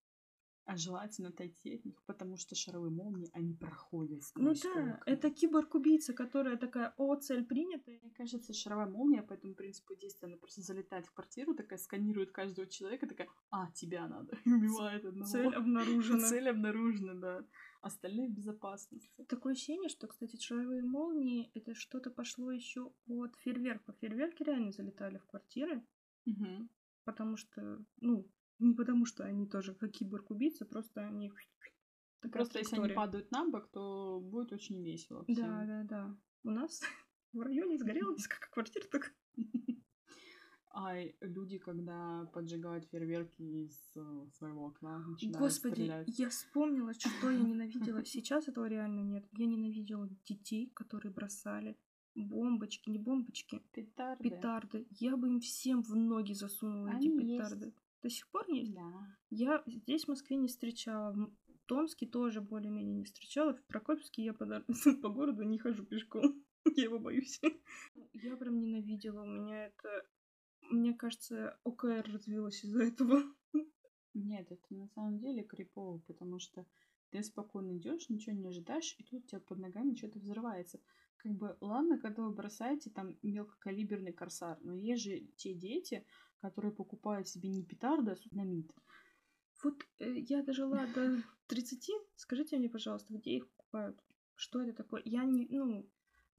а 0.65 0.75
желательно 0.77 1.29
отойти 1.29 1.75
от 1.75 1.85
них, 1.85 2.01
потому 2.05 2.37
что 2.37 2.55
шаровые 2.55 2.91
молнии, 2.91 3.29
они 3.33 3.53
проходят 3.53 4.21
Ну 4.35 4.53
да, 4.53 4.69
окна. 4.69 5.03
это 5.05 5.31
киборг-убийца, 5.31 6.13
которая 6.13 6.57
такая, 6.57 6.93
о, 6.97 7.15
цель 7.15 7.45
принята. 7.45 7.89
Мне 7.89 8.11
кажется, 8.11 8.53
шаровая 8.53 8.87
молния 8.87 9.23
по 9.23 9.33
этому 9.33 9.55
принципу 9.55 9.95
действия, 9.95 10.27
она 10.27 10.37
просто 10.37 10.61
залетает 10.61 11.07
в 11.07 11.13
квартиру, 11.13 11.55
такая 11.55 11.79
сканирует 11.79 12.31
каждого 12.31 12.67
человека, 12.67 13.07
такая, 13.07 13.29
а, 13.49 13.71
тебя 13.71 14.07
надо, 14.07 14.37
и 14.45 14.51
убивает 14.51 15.05
одного. 15.05 15.31
Цель 15.31 15.55
обнаружена. 15.55 16.29
Цель 16.29 16.49
обнаружена, 16.49 17.13
да. 17.13 17.45
Остальные 17.81 18.29
в 18.29 18.33
безопасности. 18.33 19.23
Такое 19.27 19.53
ощущение, 19.53 19.89
что, 19.89 20.07
кстати, 20.07 20.35
шаровые 20.35 20.83
молнии, 20.83 21.49
это 21.55 21.73
что-то 21.73 22.11
пошло 22.11 22.51
еще 22.51 22.91
от 23.07 23.35
фейерверка. 23.37 23.93
Фейерверки 23.93 24.43
реально 24.43 24.71
залетали 24.71 25.17
в 25.17 25.25
квартиры. 25.25 25.83
Угу 26.25 26.69
потому 27.03 27.37
что, 27.37 27.83
ну, 27.99 28.29
не 28.59 28.73
потому 28.73 29.05
что 29.05 29.23
они 29.23 29.47
тоже 29.47 29.73
как 29.73 29.91
киборг-убийцы, 29.91 30.65
просто 30.65 31.01
они... 31.01 31.31
Такая 32.19 32.43
просто 32.43 32.59
если 32.59 32.77
они 32.77 32.93
падают 32.93 33.31
на 33.31 33.49
бок, 33.49 33.71
то 33.71 34.19
будет 34.19 34.53
очень 34.53 34.83
весело. 34.83 35.23
Всем. 35.23 35.35
Да, 35.37 35.65
да, 35.65 35.83
да. 35.83 36.17
У 36.43 36.51
нас 36.51 36.81
в 37.33 37.41
районе 37.41 37.77
сгорела 37.77 38.13
несколько 38.13 38.49
квартир 38.49 38.85
так. 38.85 39.13
А 40.73 40.95
люди, 41.19 41.57
когда 41.57 42.25
поджигают 42.33 42.85
фейерверки 42.85 43.41
из 43.41 43.77
э, 43.97 44.27
своего 44.37 44.67
окна, 44.67 45.03
Господи, 45.37 45.73
стрелять. 45.73 46.07
я 46.17 46.29
вспомнила, 46.29 46.93
что 46.93 47.29
я 47.29 47.37
ненавидела. 47.43 48.05
Сейчас 48.05 48.47
этого 48.47 48.67
реально 48.67 49.01
нет. 49.01 49.25
Я 49.33 49.47
ненавидела 49.47 50.07
детей, 50.23 50.71
которые 50.73 51.11
бросали 51.11 51.77
бомбочки, 52.15 52.89
не 52.89 52.99
бомбочки, 52.99 53.61
петарды. 53.71 54.29
петарды. 54.29 54.87
Я 54.91 55.17
бы 55.17 55.27
им 55.27 55.39
всем 55.39 55.81
в 55.81 55.95
ноги 55.95 56.33
засунула 56.33 56.91
Они 56.91 57.07
эти 57.07 57.17
петарды. 57.17 57.65
Есть. 57.65 57.77
До 58.03 58.09
сих 58.09 58.29
пор 58.29 58.49
есть? 58.49 58.73
Да. 58.73 59.17
Я 59.29 59.63
здесь 59.65 60.05
в 60.05 60.07
Москве 60.09 60.37
не 60.37 60.47
встречала. 60.47 61.13
В 61.13 61.57
Томске 61.67 62.05
тоже 62.05 62.41
более-менее 62.41 62.95
не 62.95 63.05
встречала. 63.05 63.53
В 63.53 63.63
Прокопьевске 63.65 64.23
я 64.23 64.33
по, 64.33 64.45
по 65.01 65.09
городу 65.09 65.43
не 65.43 65.59
хожу 65.59 65.85
пешком. 65.85 66.43
я 66.75 66.83
его 66.83 66.99
боюсь. 66.99 67.39
Я 68.13 68.35
прям 68.35 68.59
ненавидела. 68.59 69.21
У 69.21 69.25
меня 69.25 69.67
это... 69.67 70.05
Мне 70.69 70.93
кажется, 70.93 71.59
ОКР 71.63 72.09
развилось 72.13 72.63
из-за 72.63 72.83
этого. 72.83 73.23
Нет, 74.13 74.51
это 74.51 74.65
на 74.69 74.87
самом 74.89 75.19
деле 75.19 75.43
крипово, 75.43 75.99
потому 75.99 76.39
что 76.39 76.65
ты 77.09 77.23
спокойно 77.23 77.77
идешь, 77.77 78.09
ничего 78.09 78.35
не 78.35 78.47
ожидаешь, 78.47 78.95
и 78.97 79.03
тут 79.03 79.23
у 79.23 79.27
тебя 79.27 79.39
под 79.41 79.59
ногами 79.59 79.95
что-то 79.95 80.19
взрывается 80.19 80.79
как 81.21 81.33
бы, 81.33 81.57
ладно, 81.61 81.99
когда 81.99 82.23
вы 82.23 82.31
бросаете 82.31 82.89
там 82.89 83.15
мелкокалиберный 83.21 84.11
корсар, 84.11 84.57
но 84.61 84.73
есть 84.73 85.03
же 85.03 85.19
те 85.35 85.53
дети, 85.53 86.05
которые 86.41 86.73
покупают 86.73 87.27
себе 87.27 87.49
не 87.49 87.63
петарды, 87.63 88.11
а 88.11 88.15
сутнамид. 88.15 88.71
Вот 89.63 89.75
э, 89.99 90.17
я 90.17 90.41
дожила 90.41 90.87
до 90.95 91.21
30, 91.47 91.91
скажите 92.15 92.57
мне, 92.57 92.69
пожалуйста, 92.69 93.13
где 93.13 93.37
их 93.37 93.49
покупают? 93.49 94.03
Что 94.35 94.61
это 94.61 94.73
такое? 94.73 95.03
Я 95.05 95.23
не, 95.23 95.47
ну, 95.49 95.87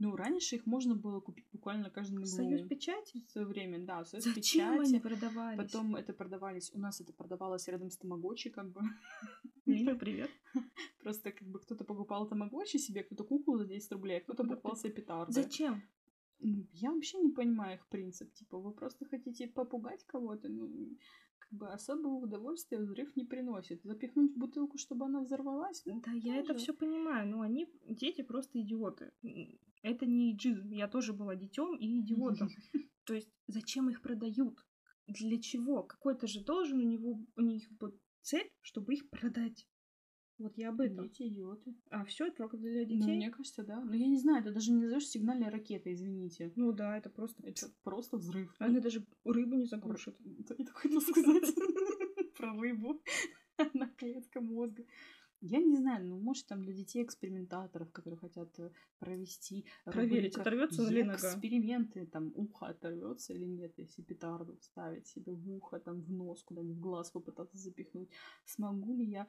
ну, 0.03 0.17
раньше 0.17 0.57
их 0.57 0.67
можно 0.67 0.97
было 0.97 1.21
купить 1.21 1.47
буквально 1.53 1.89
каждый 1.91 2.17
углу. 2.17 2.27
Союз 2.27 2.67
печати? 2.69 3.25
В 3.27 3.31
свое 3.31 3.47
время, 3.47 3.79
да, 3.79 4.05
Союз 4.05 4.25
Зачем 4.25 4.43
печати. 4.43 4.89
они 4.89 5.01
продавались? 5.01 5.59
Потом 5.59 5.95
это 5.95 6.13
продавались, 6.13 6.73
у 6.75 6.79
нас 6.81 7.01
это 7.01 7.13
продавалось 7.13 7.69
рядом 7.69 7.89
с 7.89 7.97
Тамагочи, 7.97 8.51
как 8.51 8.73
бы. 8.73 8.81
Лина, 9.67 9.95
привет. 9.95 10.31
Просто 11.03 11.31
как 11.31 11.49
бы 11.49 11.61
кто-то 11.61 11.85
покупал 11.85 12.29
Тамагочи 12.29 12.79
себе, 12.79 13.05
кто-то 13.05 13.25
куклу 13.25 13.59
за 13.59 13.67
10 13.67 13.93
рублей, 13.93 14.19
а 14.19 14.21
кто-то 14.21 14.43
покупал 14.45 14.77
себе 14.77 14.93
петарды. 14.93 15.33
Зачем? 15.33 15.83
Я 16.41 16.91
вообще 16.91 17.19
не 17.19 17.31
понимаю 17.31 17.77
их 17.77 17.87
принцип. 17.87 18.33
Типа, 18.35 18.59
вы 18.59 18.73
просто 18.73 19.05
хотите 19.05 19.47
попугать 19.47 20.05
кого-то? 20.07 20.49
Ну, 20.49 20.97
как 21.39 21.53
бы 21.53 21.73
особого 21.73 22.17
удовольствия 22.17 22.79
взрыв 22.79 23.15
не 23.17 23.25
приносит. 23.25 23.85
Запихнуть 23.85 24.33
в 24.35 24.39
бутылку, 24.39 24.79
чтобы 24.79 25.05
она 25.05 25.21
взорвалась? 25.21 25.83
Ну, 25.87 26.01
да, 26.05 26.11
я 26.11 26.39
это 26.39 26.55
все 26.55 26.73
понимаю. 26.73 27.29
Но 27.29 27.41
они, 27.43 27.69
дети 27.89 28.23
просто 28.23 28.61
идиоты. 28.61 29.13
Это 29.83 30.07
не 30.07 30.33
иджизм. 30.33 30.71
Я 30.71 30.89
тоже 30.89 31.13
была 31.13 31.35
детем 31.37 31.77
и 31.77 32.01
идиотом. 32.01 32.49
То 33.05 33.15
есть, 33.15 33.31
зачем 33.49 33.91
их 33.91 34.01
продают? 34.01 34.59
Для 35.09 35.41
чего? 35.41 35.83
Какой-то 35.83 36.27
же 36.27 36.45
должен 36.45 36.79
у 36.79 36.89
него 36.89 37.21
у 37.37 37.41
них 37.41 37.69
быть 37.73 37.95
цель, 38.23 38.49
чтобы 38.61 38.95
их 38.95 39.11
продать. 39.11 39.67
Вот 40.39 40.57
я 40.57 40.71
об 40.71 40.81
этом. 40.81 41.05
Дети 41.09 41.29
идиоты. 41.29 41.75
А 41.91 42.05
все 42.05 42.27
это 42.27 42.37
только 42.39 42.57
для 42.57 42.83
Ну, 42.83 42.87
детей? 42.87 43.17
мне 43.17 43.31
кажется, 43.31 43.65
да. 43.65 43.85
Но 43.85 43.95
я 43.95 44.07
не 44.09 44.19
знаю, 44.19 44.41
это 44.43 44.53
даже 44.53 44.73
не 44.73 44.81
назовешь 44.81 45.09
сигнальной 45.09 45.51
ракетой, 45.51 45.93
извините. 45.93 46.53
Ну 46.57 46.73
да, 46.73 46.97
это 46.97 47.11
просто... 47.11 47.43
Это 47.47 47.67
просто 47.83 48.17
взрыв. 48.17 48.53
Она 48.59 48.81
даже 48.81 49.05
рыбу 49.25 49.57
не 49.57 49.67
заглушит. 49.67 50.17
Да, 50.21 50.55
я 50.59 50.65
так 50.65 50.77
хотела 50.77 51.01
сказать 51.01 51.55
про 52.37 52.55
рыбу. 52.59 53.01
Она 53.57 53.89
клетка 53.97 54.41
мозга. 54.41 54.85
Я 55.43 55.59
не 55.59 55.77
знаю, 55.77 56.07
ну, 56.07 56.21
может, 56.21 56.47
там 56.47 56.63
для 56.63 56.73
детей 56.73 57.03
экспериментаторов, 57.03 57.91
которые 57.91 58.19
хотят 58.19 58.59
э, 58.61 58.71
провести... 59.01 59.67
Проверить, 59.85 60.37
оторвется 60.37 60.89
ли 60.89 61.03
нога. 61.03 61.17
Эксперименты, 61.17 62.07
там, 62.07 62.33
ухо 62.37 62.67
оторвется 62.67 63.33
или 63.33 63.45
нет, 63.45 63.73
если 63.77 64.03
петарду 64.03 64.57
вставить 64.59 65.09
себе 65.09 65.33
в 65.33 65.51
ухо, 65.51 65.81
там, 65.81 66.01
в 66.01 66.13
нос, 66.13 66.45
куда-нибудь 66.45 66.77
в 66.77 66.81
глаз 66.81 67.11
попытаться 67.11 67.59
запихнуть. 67.59 68.09
Смогу 68.45 68.95
ли 68.95 69.05
я 69.05 69.27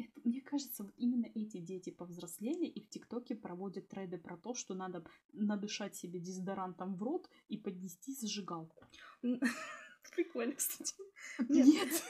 это, 0.00 0.20
мне 0.24 0.40
кажется, 0.40 0.82
вот 0.82 0.94
именно 0.96 1.26
эти 1.34 1.58
дети 1.58 1.90
повзрослели 1.90 2.66
и 2.66 2.80
в 2.80 2.88
ТикТоке 2.88 3.36
проводят 3.36 3.88
треды 3.88 4.18
про 4.18 4.36
то, 4.36 4.54
что 4.54 4.74
надо 4.74 5.04
надышать 5.32 5.94
себе 5.94 6.18
дезодорантом 6.18 6.96
в 6.96 7.02
рот 7.02 7.28
и 7.48 7.56
поднести 7.56 8.12
зажигалку. 8.12 8.84
Прикольно, 10.14 10.54
кстати. 10.54 10.94
Нет. 11.48 11.66
Нет, 11.66 12.02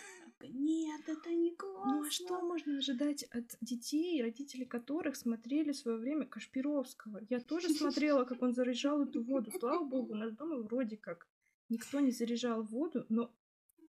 это 1.07 1.31
не 1.35 1.55
классно. 1.55 1.93
Ну 1.93 2.07
а 2.07 2.11
что 2.11 2.41
можно 2.41 2.79
ожидать 2.79 3.25
от 3.25 3.57
детей, 3.61 4.23
родители 4.23 4.65
которых 4.65 5.17
смотрели 5.17 5.73
в 5.73 5.77
свое 5.77 5.99
время 5.99 6.27
Кашпировского? 6.27 7.21
Я 7.29 7.41
тоже 7.41 7.69
смотрела, 7.69 8.25
как 8.25 8.43
он 8.43 8.53
заряжал 8.53 9.03
эту 9.03 9.23
воду. 9.23 9.51
Слава 9.59 9.85
богу, 9.85 10.13
у 10.13 10.17
нас 10.17 10.33
дома 10.33 10.57
вроде 10.57 10.97
как 10.97 11.29
никто 11.69 12.01
не 12.01 12.11
заряжал 12.11 12.63
воду, 12.63 13.07
но 13.09 13.33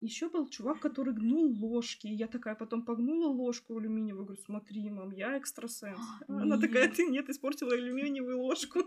еще 0.02 0.30
был 0.30 0.48
чувак, 0.50 0.80
который 0.80 1.14
гнул 1.14 1.54
ложки. 1.60 2.08
Я 2.08 2.28
такая 2.28 2.56
потом 2.56 2.86
погнула 2.86 3.28
ложку 3.28 3.78
алюминиевую. 3.78 4.26
Говорю, 4.26 4.42
смотри, 4.42 4.90
мам, 4.90 5.12
я 5.12 5.38
экстрасенс. 5.38 6.00
А 6.28 6.42
Она 6.42 6.60
такая, 6.60 6.90
ты 6.92 7.06
нет, 7.06 7.30
испортила 7.30 7.74
алюминиевую 7.74 8.40
ложку. 8.40 8.80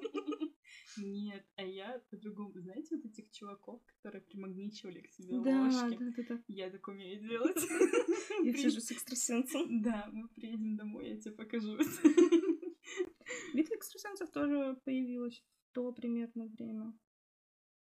Нет, 0.97 1.45
а 1.57 1.63
я 1.65 2.01
по-другому. 2.11 2.53
Знаете, 2.61 2.97
вот 2.97 3.05
этих 3.05 3.31
чуваков, 3.31 3.83
которые 3.87 4.23
примагничивали 4.23 5.01
к 5.01 5.09
себе 5.09 5.41
Да, 5.41 5.63
ложки? 5.65 5.99
да, 5.99 6.11
да, 6.17 6.23
да. 6.29 6.43
Я 6.49 6.71
так 6.71 6.87
умею 6.89 7.21
делать. 7.21 7.57
Я 8.45 8.71
же 8.71 8.81
с 8.81 8.91
экстрасенсом. 8.91 9.83
Да, 9.83 10.09
мы 10.13 10.29
приедем 10.29 10.77
домой, 10.77 11.09
я 11.11 11.21
тебе 11.21 11.35
покажу. 11.35 11.77
Битва 13.55 13.75
экстрасенсов 13.77 14.31
тоже 14.31 14.77
появилась 14.85 15.43
в 15.69 15.75
то 15.75 15.93
примерно 15.93 16.47
время. 16.47 16.93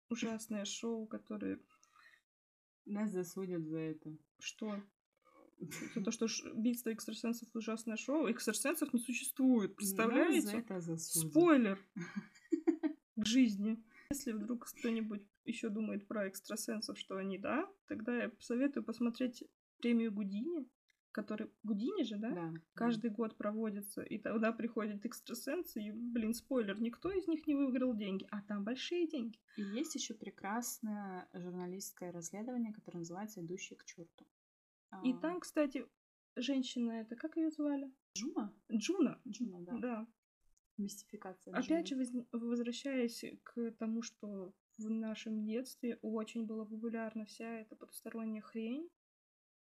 Ужасное 0.09 0.65
шоу, 0.65 1.07
которое... 1.07 1.59
Нас 2.91 3.11
засудят 3.11 3.65
за 3.65 3.77
это. 3.77 4.17
Что? 4.39 4.81
За 5.95 6.01
то, 6.01 6.11
что 6.11 6.27
битва 6.53 6.91
экстрасенсов 6.91 7.47
ужасное 7.55 7.95
шоу. 7.95 8.29
Экстрасенсов 8.29 8.93
не 8.93 8.99
существует. 8.99 9.69
Нас 9.69 9.71
за 9.71 9.95
Представляете? 9.95 10.57
это 10.57 10.81
засудят. 10.81 11.31
Спойлер 11.31 11.79
к 13.15 13.25
жизни. 13.25 13.81
Если 14.09 14.31
вдруг 14.31 14.65
кто-нибудь 14.65 15.21
еще 15.45 15.69
думает 15.69 16.07
про 16.07 16.27
экстрасенсов, 16.27 16.97
что 16.97 17.17
они, 17.17 17.37
да, 17.37 17.69
тогда 17.87 18.23
я 18.23 18.31
советую 18.39 18.83
посмотреть 18.83 19.43
премию 19.77 20.11
Гудини, 20.11 20.67
который... 21.12 21.51
Гудини 21.64 22.03
же, 22.03 22.18
да? 22.18 22.32
Да. 22.32 22.53
Каждый 22.74 23.09
год 23.12 23.36
проводится, 23.38 24.01
и 24.01 24.18
тогда 24.18 24.51
приходят 24.51 25.05
экстрасенсы, 25.05 25.82
и, 25.82 25.91
блин, 25.91 26.34
спойлер, 26.34 26.80
никто 26.82 27.12
из 27.12 27.28
них 27.28 27.47
не 27.47 27.55
выиграл 27.55 27.93
деньги, 27.95 28.28
а 28.32 28.41
там 28.41 28.64
большие 28.64 29.07
деньги. 29.07 29.39
И 29.57 29.62
есть 29.62 29.95
еще 29.95 30.14
прекрасное 30.14 31.28
журналистское 31.34 32.12
расследование, 32.12 32.74
которое 32.74 32.99
называется 32.99 33.41
«Идущий 33.41 33.76
к 33.76 33.86
черту». 33.86 34.26
И 35.03 35.14
там, 35.14 35.39
кстати, 35.39 35.86
женщина 36.36 36.91
это, 36.91 37.16
как 37.16 37.38
ее 37.38 37.49
звали? 37.49 37.91
Джуна? 38.18 38.53
Джуна. 38.72 39.22
Джуна, 39.28 39.62
да. 39.62 39.78
Да. 39.78 40.07
Мистификация 40.78 41.53
Опять 41.53 41.88
же, 41.88 41.95
Джуны. 41.95 42.26
воз- 42.32 42.41
возвращаясь 42.41 43.24
к 43.43 43.72
тому, 43.80 44.01
что 44.01 44.53
в 44.78 44.89
нашем 44.89 45.43
детстве 45.45 45.97
очень 46.01 46.45
была 46.45 46.66
популярна 46.66 47.26
вся 47.26 47.59
эта 47.59 47.76
потусторонняя 47.76 48.41
хрень 48.41 48.89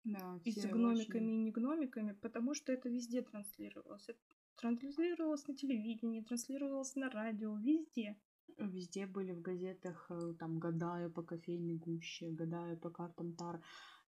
Да, 0.04 0.40
и 0.44 0.52
с 0.52 0.66
гномиками 0.66 1.22
очень- 1.24 1.30
и 1.30 1.38
не 1.38 1.52
гномиками, 1.52 2.14
потому 2.14 2.54
что 2.56 2.72
это 2.72 2.90
везде 2.90 3.22
транслировалось. 3.22 4.10
Это 4.10 4.20
транслировалось 4.56 5.48
на 5.48 5.56
телевидении, 5.56 6.22
транслировалось 6.22 6.96
на 6.96 7.10
радио, 7.10 7.58
везде. 7.58 8.16
Везде 8.58 9.06
были 9.06 9.32
в 9.32 9.42
газетах, 9.42 10.08
э, 10.12 10.34
там, 10.40 10.60
гадаю 10.60 11.12
по 11.12 11.24
кофейной 11.24 11.76
гуще, 11.76 12.32
гадаю 12.32 12.78
по 12.78 12.90
картам 12.90 13.34
Таро. 13.34 13.62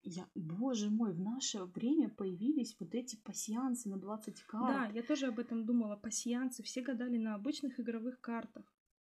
Я, 0.05 0.27
боже 0.35 0.91
мой, 0.91 1.13
в 1.13 1.21
наше 1.21 1.65
время 1.65 2.09
появились 2.09 2.77
вот 2.81 2.95
эти 2.95 3.17
пассиансы 3.17 3.89
на 3.89 3.99
20 3.99 4.35
Да, 4.35 4.49
карт. 4.49 4.95
я 4.97 5.03
тоже 5.03 5.27
об 5.27 5.39
этом 5.39 5.65
думала. 5.65 5.97
Пассианцы 5.97 6.63
все 6.63 6.83
гадали 6.83 7.19
на 7.19 7.35
обычных 7.37 7.79
игровых 7.79 8.21
картах. 8.21 8.65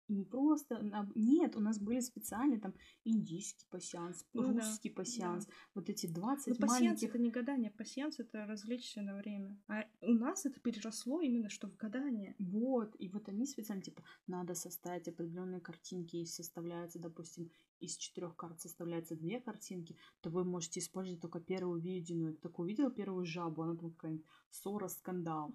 Не 0.07 0.25
просто... 0.25 0.81
Нет, 1.15 1.55
у 1.55 1.59
нас 1.59 1.79
были 1.79 1.99
специальные 1.99 2.59
там 2.59 2.73
индийский 3.03 3.65
пассианс, 3.69 4.25
Ну 4.33 4.53
да, 4.53 4.53
русский 4.53 4.89
пассианс. 4.89 5.47
Вот 5.73 5.89
эти 5.89 6.07
20 6.07 6.47
Но 6.47 6.55
пассианс 6.55 6.81
маленьких... 6.81 7.09
это 7.09 7.19
не 7.19 7.31
гадание, 7.31 7.71
пассианс 7.71 8.19
это 8.19 8.45
развлечься 8.45 9.01
на 9.01 9.15
время. 9.15 9.57
А 9.67 9.85
у 10.01 10.13
нас 10.13 10.45
это 10.45 10.59
переросло 10.59 11.21
именно 11.21 11.49
что 11.49 11.67
в 11.67 11.77
гадание. 11.77 12.35
Вот, 12.39 12.95
и 12.99 13.09
вот 13.09 13.29
они 13.29 13.45
специально, 13.45 13.81
типа, 13.81 14.03
надо 14.27 14.55
составить 14.55 15.07
определенные 15.07 15.61
картинки, 15.61 16.17
и 16.17 16.25
составляется, 16.25 16.99
допустим, 16.99 17.49
из 17.79 17.97
четырех 17.97 18.35
карт 18.35 18.61
составляется 18.61 19.15
две 19.15 19.41
картинки, 19.41 19.97
то 20.21 20.29
вы 20.29 20.43
можете 20.43 20.79
использовать 20.79 21.21
только 21.21 21.39
первую 21.39 21.79
увиденную. 21.79 22.33
Ты 22.33 22.41
такой 22.41 22.65
увидел 22.65 22.91
первую 22.91 23.25
жабу, 23.25 23.61
она 23.63 23.75
там 23.75 23.91
какая-нибудь 23.91 24.25
ссора, 24.49 24.87
скандал. 24.87 25.53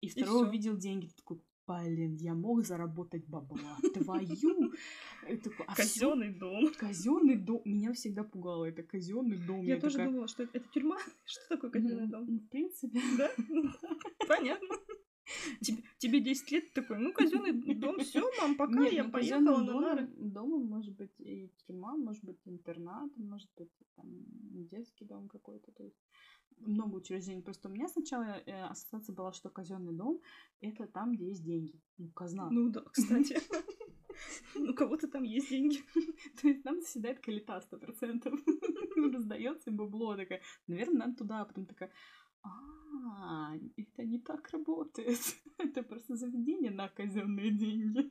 И 0.00 0.08
второй 0.08 0.42
всё. 0.42 0.48
увидел 0.48 0.76
деньги, 0.76 1.06
ты 1.06 1.14
такой, 1.14 1.42
блин, 1.66 2.16
я 2.16 2.34
мог 2.34 2.62
заработать 2.64 3.26
бабла. 3.26 3.76
Твою! 3.94 4.72
А 5.66 5.74
Казенный 5.74 6.30
дом. 6.30 6.72
Казенный 6.78 7.36
дом. 7.36 7.62
Меня 7.64 7.92
всегда 7.92 8.24
пугало 8.24 8.64
это 8.64 8.82
казенный 8.82 9.38
дом. 9.38 9.64
Я, 9.64 9.78
тоже 9.78 9.96
такая, 9.96 10.10
думала, 10.10 10.28
что 10.28 10.42
это, 10.42 10.58
это 10.58 10.68
тюрьма. 10.68 10.98
Что 11.24 11.48
такое 11.48 11.70
казенный 11.70 12.06
«Ну, 12.06 12.10
дом? 12.10 12.38
В 12.38 12.48
принципе, 12.48 13.00
Да? 13.18 13.30
Понятно. 14.28 14.76
Тебе, 15.60 15.82
тебе 15.98 16.20
10 16.20 16.50
лет 16.50 16.72
такой, 16.72 16.98
ну, 16.98 17.12
казенный 17.12 17.74
дом, 17.74 17.98
все, 18.00 18.28
мам, 18.40 18.56
пока 18.56 18.80
Нет, 18.80 18.92
я 18.92 19.04
ну, 19.04 19.10
поехала 19.10 19.62
на 19.62 19.80
нары. 19.80 20.06
домом 20.16 20.66
может 20.66 20.94
быть 20.96 21.14
и 21.18 21.50
тюрьма, 21.66 21.96
может 21.96 22.24
быть 22.24 22.40
интернат, 22.46 23.10
может 23.16 23.50
быть 23.56 23.70
там 23.96 24.06
детский 24.70 25.04
дом 25.04 25.28
какой-то. 25.28 25.72
То 25.72 25.84
есть 25.84 25.98
много 26.60 26.96
учреждений. 26.96 27.42
Просто 27.42 27.68
у 27.68 27.72
меня 27.72 27.88
сначала 27.88 28.42
э, 28.46 28.64
ассоциация 28.64 29.14
была, 29.14 29.32
что 29.32 29.50
казенный 29.50 29.92
дом 29.92 30.20
это 30.60 30.86
там, 30.86 31.12
где 31.12 31.28
есть 31.28 31.44
деньги. 31.44 31.80
Ну, 31.98 32.10
казна. 32.10 32.48
Ну 32.50 32.70
да, 32.70 32.80
кстати. 32.92 33.40
У 34.54 34.74
кого-то 34.74 35.08
там 35.08 35.22
есть 35.22 35.50
деньги. 35.50 35.78
То 36.40 36.48
есть 36.48 36.62
там 36.62 36.80
заседает 36.80 37.20
калита 37.20 37.60
сто 37.60 37.78
процентов. 37.78 38.38
Раздается 38.96 39.70
бабло. 39.70 40.16
Такая, 40.16 40.40
наверное, 40.66 41.06
надо 41.06 41.16
туда. 41.16 41.40
А 41.40 41.44
потом 41.44 41.66
такая, 41.66 41.90
а, 42.42 43.56
это 43.76 44.04
не 44.04 44.18
так 44.18 44.48
работает. 44.50 45.18
Это 45.58 45.82
просто 45.82 46.16
заведение 46.16 46.70
на 46.70 46.88
казенные 46.88 47.50
деньги. 47.50 48.10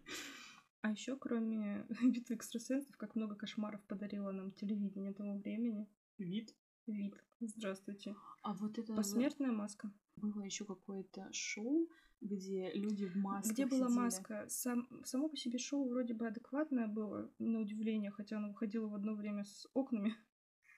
А 0.81 0.91
еще, 0.91 1.17
кроме 1.17 1.85
битвы 2.03 2.35
экстрасенсов, 2.35 2.95
как 2.97 3.15
много 3.15 3.35
кошмаров 3.35 3.81
подарило 3.85 4.31
нам 4.31 4.51
телевидение 4.51 5.13
того 5.13 5.37
времени. 5.37 5.87
Вид. 6.17 6.55
Вид. 6.87 7.15
Здравствуйте. 7.39 8.15
А 8.43 8.53
вот 8.53 8.77
это 8.77 8.93
Посмертная 8.93 9.51
маска. 9.51 9.91
было 10.15 10.41
еще 10.41 10.65
какое-то 10.65 11.27
шоу, 11.31 11.89
где 12.21 12.71
люди 12.73 13.05
в 13.05 13.15
масках 13.15 13.53
Где 13.53 13.65
была 13.65 13.87
сидели. 13.87 13.99
маска? 13.99 14.45
Сам, 14.47 14.87
само 15.03 15.29
по 15.29 15.37
себе 15.37 15.57
шоу 15.57 15.87
вроде 15.89 16.13
бы 16.13 16.27
адекватное 16.27 16.87
было, 16.87 17.31
на 17.39 17.59
удивление, 17.59 18.11
хотя 18.11 18.37
оно 18.37 18.49
выходило 18.49 18.87
в 18.87 18.95
одно 18.95 19.15
время 19.15 19.43
с 19.43 19.67
окнами. 19.73 20.15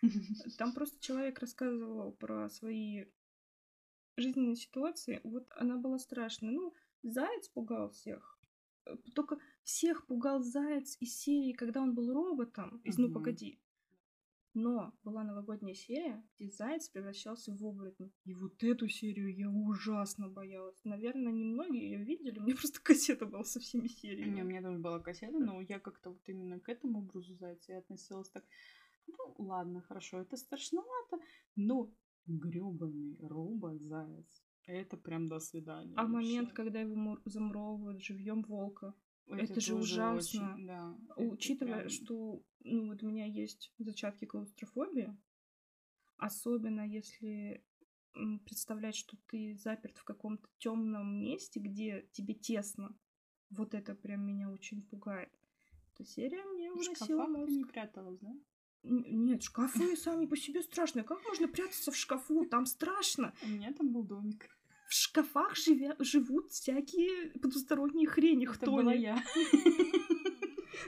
Там 0.58 0.74
просто 0.74 1.00
человек 1.00 1.40
рассказывал 1.40 2.12
про 2.14 2.50
свои 2.50 3.06
жизненные 4.18 4.56
ситуации. 4.56 5.22
Вот 5.24 5.48
она 5.56 5.78
была 5.78 5.98
страшная. 6.00 6.52
Ну, 6.52 6.74
заяц 7.04 7.50
пугал 7.50 7.90
всех. 7.92 8.40
Э, 8.86 8.96
Только 9.16 9.38
всех 9.64 10.06
пугал 10.08 10.42
заяц 10.42 10.98
из 11.00 11.18
серии, 11.18 11.54
когда 11.54 11.82
он 11.82 11.94
был 11.96 12.14
роботом, 12.14 12.82
из 12.84 12.98
«Ну, 12.98 13.12
погоди». 13.12 13.60
Но 14.54 14.94
была 15.04 15.24
новогодняя 15.24 15.74
серия, 15.74 16.22
где 16.38 16.50
заяц 16.52 16.90
превращался 16.90 17.54
в 17.54 17.66
оборотня. 17.66 18.12
И 18.26 18.34
вот 18.34 18.62
эту 18.64 18.90
серию 18.90 19.34
я 19.34 19.50
ужасно 19.50 20.28
боялась. 20.28 20.78
Наверное, 20.84 21.32
немногие 21.32 21.90
ее 21.92 22.04
видели. 22.04 22.38
У 22.40 22.44
меня 22.44 22.56
просто 22.60 22.82
кассета 22.82 23.26
была 23.26 23.46
со 23.46 23.62
всеми 23.62 23.84
Не, 23.84 23.88
у 23.88 23.90
сериями. 23.90 24.42
меня 24.42 24.62
тоже 24.62 24.78
была 24.78 25.00
кассета, 25.00 25.40
но 25.40 25.62
я 25.62 25.80
как-то 25.80 26.10
вот 26.10 26.28
именно 26.28 26.60
к 26.60 26.68
этому 26.68 27.00
образу 27.00 27.34
зайца 27.36 27.72
я 27.72 27.78
относилась 27.80 28.30
так. 28.30 28.44
Ну, 29.08 29.36
ладно, 29.38 29.82
хорошо, 29.82 30.20
это 30.20 30.36
страшновато, 30.36 31.20
но 31.56 31.90
грёбаный 32.26 33.18
робот-заяц. 33.20 34.44
Это 34.68 34.98
прям 34.98 35.28
до 35.28 35.40
свидания. 35.40 35.94
А 35.98 36.06
вообще. 36.06 36.14
момент, 36.14 36.54
когда 36.54 36.82
его 36.82 36.96
мур- 36.96 37.22
замуровывают 37.26 38.02
живьем 38.02 38.44
волка. 38.44 38.94
это 39.28 39.60
же 39.62 39.72
тоже 39.72 39.82
ужасно. 39.84 40.18
очень, 40.54 40.66
да, 40.68 40.98
это 41.18 41.34
Учитывая, 41.34 41.76
прям- 41.80 41.90
что 41.90 42.44
ну, 42.64 42.88
вот 42.88 43.04
у 43.04 43.08
меня 43.08 43.26
есть 43.26 43.74
зачатки 43.80 44.26
клаустрофобии, 44.26 45.16
особенно 46.18 46.82
если 46.88 47.64
представлять, 48.46 48.96
что 48.96 49.18
ты 49.28 49.56
заперт 49.56 49.98
в 49.98 50.04
каком-то 50.04 50.48
темном 50.58 51.22
месте, 51.22 51.60
где 51.60 52.08
тебе 52.12 52.34
тесно, 52.34 52.96
вот 53.50 53.74
это 53.74 53.96
прям 53.96 54.26
меня 54.26 54.50
очень 54.52 54.82
пугает. 54.82 55.32
Эта 55.94 56.06
серия 56.06 56.44
мне 56.46 56.70
ты 56.72 57.28
мозг. 57.40 57.52
не 57.52 57.66
пряталась, 57.66 58.20
да? 58.20 58.34
Нет, 58.84 59.44
шкафы 59.44 59.96
сами 59.96 60.26
по 60.26 60.36
себе 60.36 60.62
страшные. 60.64 61.04
Как 61.04 61.24
можно 61.28 61.48
прятаться 61.48 61.92
в 61.92 61.96
шкафу? 61.96 62.46
Там 62.46 62.66
страшно. 62.66 63.34
У 63.44 63.48
меня 63.48 63.72
там 63.74 63.92
был 63.92 64.04
домик. 64.04 64.50
В 64.88 64.94
шкафах 64.94 65.56
живя- 65.56 65.96
живут 66.04 66.52
всякие 66.52 67.32
потусторонние 67.40 68.08
хрени. 68.08 68.46
Это 68.46 68.54
Кто 68.58 68.72
была 68.72 68.92
они? 68.92 69.04
я. 69.04 69.24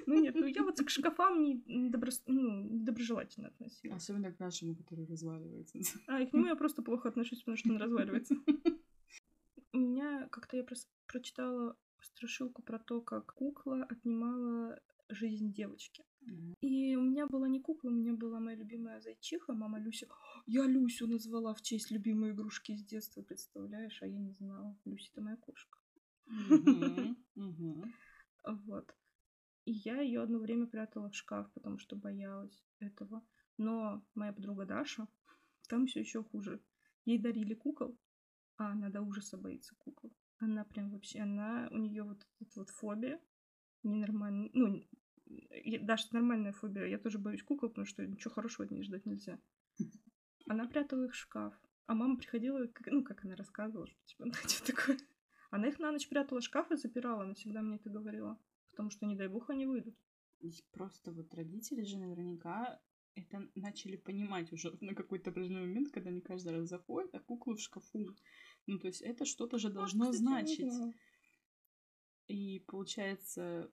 Ну 0.05 0.19
нет, 0.21 0.35
ну 0.35 0.45
я 0.47 0.63
вот 0.63 0.77
к 0.79 0.89
шкафам 0.89 1.41
не 1.41 1.89
доброс- 1.89 2.23
ну, 2.27 2.63
недоброжелательно 2.63 3.47
относилась. 3.49 4.03
Особенно 4.03 4.31
к 4.33 4.39
нашему, 4.39 4.75
который 4.75 5.05
разваливается. 5.05 5.77
А, 6.07 6.19
и 6.21 6.25
к 6.25 6.33
нему 6.33 6.47
я 6.47 6.55
просто 6.55 6.81
плохо 6.81 7.09
отношусь, 7.09 7.39
потому 7.39 7.57
что 7.57 7.69
он 7.69 7.77
разваливается. 7.77 8.35
У 9.71 9.77
меня 9.77 10.27
как-то 10.29 10.57
я 10.57 10.65
прочитала 11.07 11.77
страшилку 12.01 12.61
про 12.63 12.79
то, 12.79 13.01
как 13.01 13.33
кукла 13.33 13.83
отнимала 13.89 14.79
жизнь 15.09 15.53
девочки. 15.53 16.03
И 16.61 16.95
у 16.95 17.01
меня 17.01 17.27
была 17.27 17.47
не 17.47 17.59
кукла, 17.59 17.89
у 17.89 17.93
меня 17.93 18.13
была 18.13 18.39
моя 18.39 18.57
любимая 18.57 19.01
зайчиха, 19.01 19.53
мама 19.53 19.79
Люся. 19.79 20.07
Я 20.45 20.65
Люсю 20.65 21.07
назвала 21.07 21.53
в 21.53 21.61
честь 21.61 21.91
любимой 21.91 22.31
игрушки 22.31 22.75
с 22.75 22.83
детства, 22.85 23.21
представляешь? 23.21 24.01
А 24.01 24.07
я 24.07 24.17
не 24.17 24.31
знала. 24.31 24.77
Люся 24.85 25.09
это 25.11 25.21
моя 25.21 25.37
кошка. 25.37 25.79
Вот. 28.45 28.93
И 29.65 29.71
я 29.71 30.01
ее 30.01 30.21
одно 30.21 30.39
время 30.39 30.67
прятала 30.67 31.09
в 31.09 31.15
шкаф, 31.15 31.49
потому 31.53 31.79
что 31.79 31.95
боялась 31.95 32.61
этого. 32.79 33.25
Но 33.57 34.03
моя 34.15 34.33
подруга 34.33 34.65
Даша, 34.65 35.07
там 35.69 35.85
все 35.85 36.01
еще 36.01 36.23
хуже. 36.23 36.61
Ей 37.05 37.19
дарили 37.19 37.53
кукол, 37.53 37.97
а 38.57 38.71
она 38.71 38.89
до 38.89 39.01
ужаса 39.01 39.37
боится 39.37 39.75
кукол. 39.75 40.11
Она 40.39 40.65
прям 40.65 40.91
вообще, 40.91 41.19
она, 41.19 41.69
у 41.71 41.77
нее 41.77 42.03
вот 42.03 42.27
эта 42.41 42.59
вот 42.59 42.69
фобия 42.69 43.21
ненормальная. 43.83 44.49
Ну, 44.53 44.83
даже 45.81 46.07
нормальная 46.11 46.51
фобия. 46.51 46.85
Я 46.85 46.97
тоже 46.97 47.19
боюсь 47.19 47.43
кукол, 47.43 47.69
потому 47.69 47.85
что 47.85 48.05
ничего 48.05 48.33
хорошего 48.33 48.65
от 48.65 48.71
нее 48.71 48.83
ждать 48.83 49.05
нельзя. 49.05 49.39
Она 50.47 50.67
прятала 50.67 51.05
их 51.05 51.13
в 51.13 51.17
шкаф. 51.17 51.53
А 51.85 51.95
мама 51.95 52.17
приходила, 52.17 52.65
как, 52.67 52.87
ну, 52.87 53.03
как 53.03 53.25
она 53.25 53.35
рассказывала, 53.35 53.87
что 53.87 54.05
типа, 54.05 54.25
ну, 54.25 54.33
что 54.33 54.65
такое. 54.65 54.97
Она 55.51 55.67
их 55.67 55.79
на 55.79 55.91
ночь 55.91 56.07
прятала 56.07 56.39
в 56.39 56.43
шкаф 56.43 56.71
и 56.71 56.77
запирала. 56.77 57.23
Она 57.23 57.33
всегда 57.33 57.61
мне 57.61 57.75
это 57.75 57.89
говорила. 57.89 58.39
Потому 58.71 58.89
что, 58.89 59.05
не 59.05 59.15
дай 59.15 59.27
бог, 59.27 59.49
они 59.49 59.65
выйдут. 59.65 59.95
Просто 60.71 61.11
вот 61.11 61.33
родители 61.33 61.83
же 61.83 61.97
наверняка 61.97 62.81
это 63.15 63.47
начали 63.55 63.95
понимать 63.95 64.51
уже 64.51 64.75
на 64.81 64.95
какой-то 64.95 65.29
определенный 65.29 65.67
момент, 65.67 65.91
когда 65.91 66.09
они 66.09 66.21
каждый 66.21 66.53
раз 66.53 66.69
заходят, 66.69 67.13
а 67.13 67.19
куклы 67.19 67.55
в 67.55 67.61
шкафу. 67.61 68.15
Ну, 68.65 68.79
то 68.79 68.87
есть 68.87 69.01
это 69.01 69.25
что-то 69.25 69.57
же 69.57 69.69
должно 69.69 70.09
а, 70.09 70.11
кстати, 70.11 70.23
значить. 70.23 70.95
И 72.27 72.63
получается, 72.67 73.71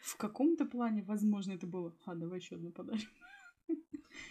в 0.00 0.16
каком-то 0.16 0.64
плане, 0.66 1.02
возможно, 1.02 1.52
это 1.52 1.66
было, 1.66 1.94
а, 2.04 2.14
давай 2.14 2.38
еще 2.38 2.56
одну 2.56 2.72
подарим. 2.72 3.08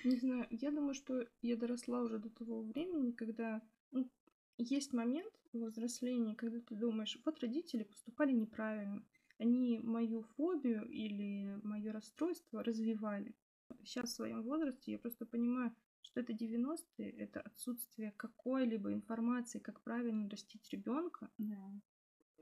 Не 0.03 0.17
знаю, 0.17 0.47
я 0.49 0.71
думаю, 0.71 0.93
что 0.93 1.25
я 1.41 1.55
доросла 1.55 2.01
уже 2.01 2.19
до 2.19 2.29
того 2.29 2.63
времени, 2.63 3.11
когда 3.11 3.61
ну, 3.91 4.09
есть 4.57 4.93
момент 4.93 5.33
в 5.53 5.65
взрослении, 5.65 6.35
когда 6.35 6.59
ты 6.59 6.75
думаешь, 6.75 7.19
вот 7.25 7.39
родители 7.39 7.83
поступали 7.83 8.31
неправильно, 8.33 9.05
они 9.37 9.79
мою 9.79 10.23
фобию 10.35 10.89
или 10.89 11.59
мое 11.63 11.91
расстройство 11.91 12.63
развивали. 12.63 13.35
Сейчас 13.83 14.09
в 14.09 14.15
своем 14.15 14.43
возрасте 14.43 14.91
я 14.91 14.99
просто 14.99 15.25
понимаю, 15.25 15.73
что 16.01 16.19
это 16.19 16.33
90-е, 16.33 17.09
это 17.11 17.41
отсутствие 17.41 18.11
какой-либо 18.17 18.91
информации, 18.91 19.59
как 19.59 19.81
правильно 19.81 20.29
растить 20.29 20.67
ребенка. 20.71 21.29
Да. 21.37 21.71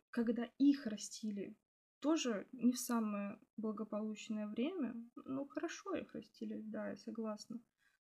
Когда 0.09 0.45
их 0.57 0.85
растили 0.87 1.55
тоже 1.99 2.47
не 2.51 2.71
в 2.71 2.79
самое 2.79 3.39
благополучное 3.57 4.47
время. 4.47 4.95
Ну, 5.25 5.45
хорошо 5.45 5.95
их 5.95 6.13
растили, 6.13 6.61
да, 6.61 6.89
я 6.89 6.97
согласна. 6.97 7.59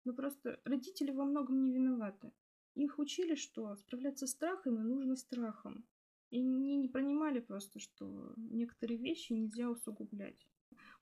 Но 0.06 0.14
просто 0.14 0.60
родители 0.66 1.12
во 1.12 1.26
многом 1.26 1.64
не 1.64 1.74
виноваты. 1.74 2.34
Их 2.76 3.00
учили, 3.00 3.36
что 3.36 3.76
справляться 3.76 4.28
с 4.28 4.32
страхами 4.32 4.80
нужно 4.80 5.16
страхом. 5.16 5.86
И 6.32 6.42
не, 6.42 6.78
не 6.78 6.90
понимали 6.90 7.40
просто, 7.40 7.80
что 7.80 8.34
некоторые 8.38 8.98
вещи 8.98 9.34
нельзя 9.34 9.70
усугублять. 9.70 10.48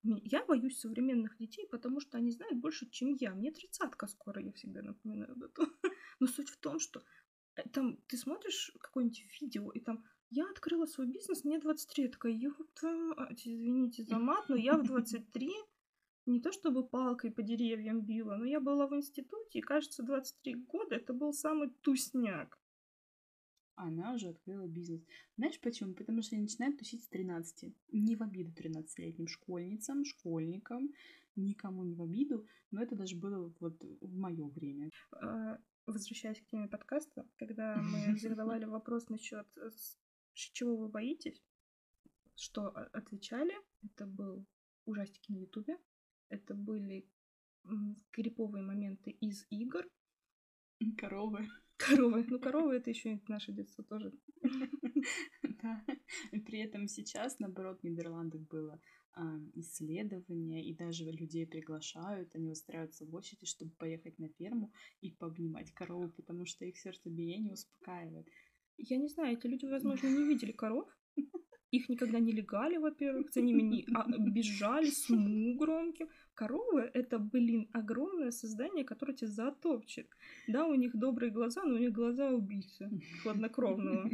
Я 0.04 0.46
боюсь 0.46 0.80
современных 0.80 1.38
детей, 1.38 1.68
потому 1.68 2.02
что 2.02 2.18
они 2.18 2.32
знают 2.32 2.60
больше, 2.60 2.90
чем 2.90 3.14
я. 3.14 3.34
Мне 3.34 3.52
тридцатка 3.52 4.08
скоро, 4.08 4.42
я 4.42 4.52
всегда 4.52 4.82
напоминаю 4.82 5.32
об 5.32 5.44
этом. 5.44 5.68
Но 6.20 6.28
суть 6.28 6.50
в 6.50 6.58
том, 6.58 6.80
что 6.80 7.02
э, 7.56 7.64
там 7.70 7.98
ты 8.08 8.18
смотришь 8.18 8.72
какое-нибудь 8.80 9.24
видео, 9.40 9.72
и 9.72 9.80
там 9.80 10.04
я 10.32 10.50
открыла 10.50 10.86
свой 10.86 11.08
бизнес, 11.08 11.44
мне 11.44 11.60
23. 11.60 12.06
Я 12.06 12.10
такая, 12.10 12.32
ёпта, 12.32 12.88
извините 13.32 14.04
за 14.04 14.18
мат, 14.20 14.50
но 14.50 14.56
я 14.56 14.78
в 14.78 14.84
23 14.84 15.52
не 16.26 16.40
то 16.40 16.52
чтобы 16.52 16.88
палкой 16.88 17.32
по 17.32 17.42
деревьям 17.42 18.02
била, 18.02 18.36
но 18.38 18.46
я 18.46 18.60
была 18.60 18.88
в 18.88 18.96
институте, 18.96 19.60
и, 19.60 19.62
кажется, 19.62 20.04
23 20.04 20.56
года 20.56 20.96
это 20.96 21.14
был 21.14 21.34
самый 21.34 21.70
тусняк. 21.82 22.60
Она 23.76 24.14
уже 24.14 24.30
открыла 24.30 24.68
бизнес. 24.68 25.02
Знаешь 25.38 25.60
почему? 25.60 25.94
Потому 25.96 26.22
что 26.22 26.36
они 26.36 26.44
начинают 26.44 26.78
тусить 26.78 27.04
с 27.04 27.08
13. 27.08 27.74
Не 27.92 28.16
в 28.16 28.22
обиду 28.22 28.52
13-летним 28.52 29.28
школьницам, 29.28 30.06
школьникам, 30.06 30.94
никому 31.36 31.84
не 31.84 31.96
в 31.96 32.02
обиду, 32.02 32.46
но 32.70 32.84
это 32.84 32.96
даже 32.96 33.16
было 33.16 33.52
вот 33.60 33.84
в 34.02 34.16
мое 34.16 34.48
время. 34.50 34.92
А, 35.14 35.58
возвращаясь 35.88 36.40
к 36.40 36.46
теме 36.46 36.68
подкаста, 36.68 37.26
когда 37.38 37.78
мы 37.78 38.16
задавали 38.20 38.66
вопрос 38.66 39.10
насчет 39.10 39.48
чего 40.34 40.76
вы 40.76 40.90
боитесь? 40.90 41.42
Что 42.36 42.68
отвечали? 42.70 43.54
Это 43.84 44.06
был 44.06 44.46
ужастики 44.86 45.32
на 45.32 45.38
Ютубе. 45.38 45.78
Это 46.30 46.54
были 46.54 47.08
криповые 48.12 48.64
моменты 48.64 49.12
из 49.12 49.46
игр. 49.50 49.86
Коровы. 50.98 51.48
Коровы. 51.78 52.26
Ну, 52.28 52.40
коровы 52.40 52.76
это 52.76 52.90
еще 52.90 53.20
наше 53.28 53.52
детство 53.52 53.84
тоже. 53.84 54.12
Да. 55.62 55.86
При 56.46 56.60
этом 56.60 56.88
сейчас, 56.88 57.40
наоборот, 57.40 57.80
в 57.80 57.84
Нидерландах 57.84 58.42
было 58.42 58.82
а, 59.14 59.38
исследование, 59.56 60.64
и 60.64 60.74
даже 60.74 61.12
людей 61.12 61.46
приглашают, 61.46 62.34
они 62.36 62.50
устраиваются 62.50 63.06
в 63.06 63.14
очереди, 63.14 63.46
чтобы 63.46 63.72
поехать 63.72 64.18
на 64.20 64.30
ферму 64.30 64.72
и 65.02 65.12
пообнимать 65.12 65.72
корову, 65.74 66.10
потому 66.10 66.46
что 66.46 66.66
их 66.66 66.78
сердцебиение 66.78 67.54
успокаивает. 67.54 68.28
Я 68.90 68.98
не 68.98 69.08
знаю, 69.08 69.38
эти 69.38 69.48
люди, 69.48 69.66
возможно, 69.66 70.08
не 70.08 70.26
видели 70.26 70.52
коров. 70.52 70.88
Их 71.72 71.88
никогда 71.88 72.20
не 72.20 72.34
легали, 72.34 72.78
во-первых, 72.78 73.32
за 73.32 73.42
ними 73.42 73.62
не 73.62 73.86
а, 73.94 74.06
бежали 74.20 74.90
с 74.90 75.10
му 75.10 75.56
громким. 75.56 76.10
Коровы— 76.34 76.82
это, 76.94 77.18
блин, 77.18 77.70
огромное 77.72 78.32
создание, 78.32 78.84
которое 78.84 79.14
тебя 79.14 79.30
затопчет. 79.30 80.10
Да, 80.48 80.68
у 80.68 80.76
них 80.76 80.94
добрые 80.94 81.32
глаза, 81.32 81.64
но 81.64 81.76
у 81.76 81.78
них 81.78 81.94
глаза 81.94 82.32
убийцы, 82.32 82.90
хладнокровного. 83.24 84.10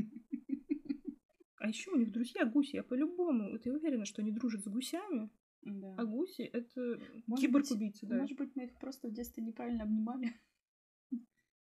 А 1.59 1.69
еще 1.69 1.91
у 1.91 1.97
них 1.97 2.11
друзья 2.11 2.45
гуси, 2.45 2.75
я 2.75 2.83
по-любому. 2.83 3.57
Ты 3.57 3.73
уверена, 3.73 4.05
что 4.05 4.21
они 4.21 4.31
дружат 4.31 4.63
с 4.63 4.67
гусями? 4.67 5.31
Да. 5.63 5.95
А 5.97 6.05
гуси— 6.05 6.41
это 6.53 6.99
киборг-убийцы, 7.39 8.05
да. 8.05 8.17
Может 8.19 8.37
быть, 8.37 8.55
мы 8.55 8.65
их 8.65 8.77
просто 8.77 9.07
в 9.07 9.13
детстве 9.13 9.43
неправильно 9.43 9.83
обнимали 9.83 10.39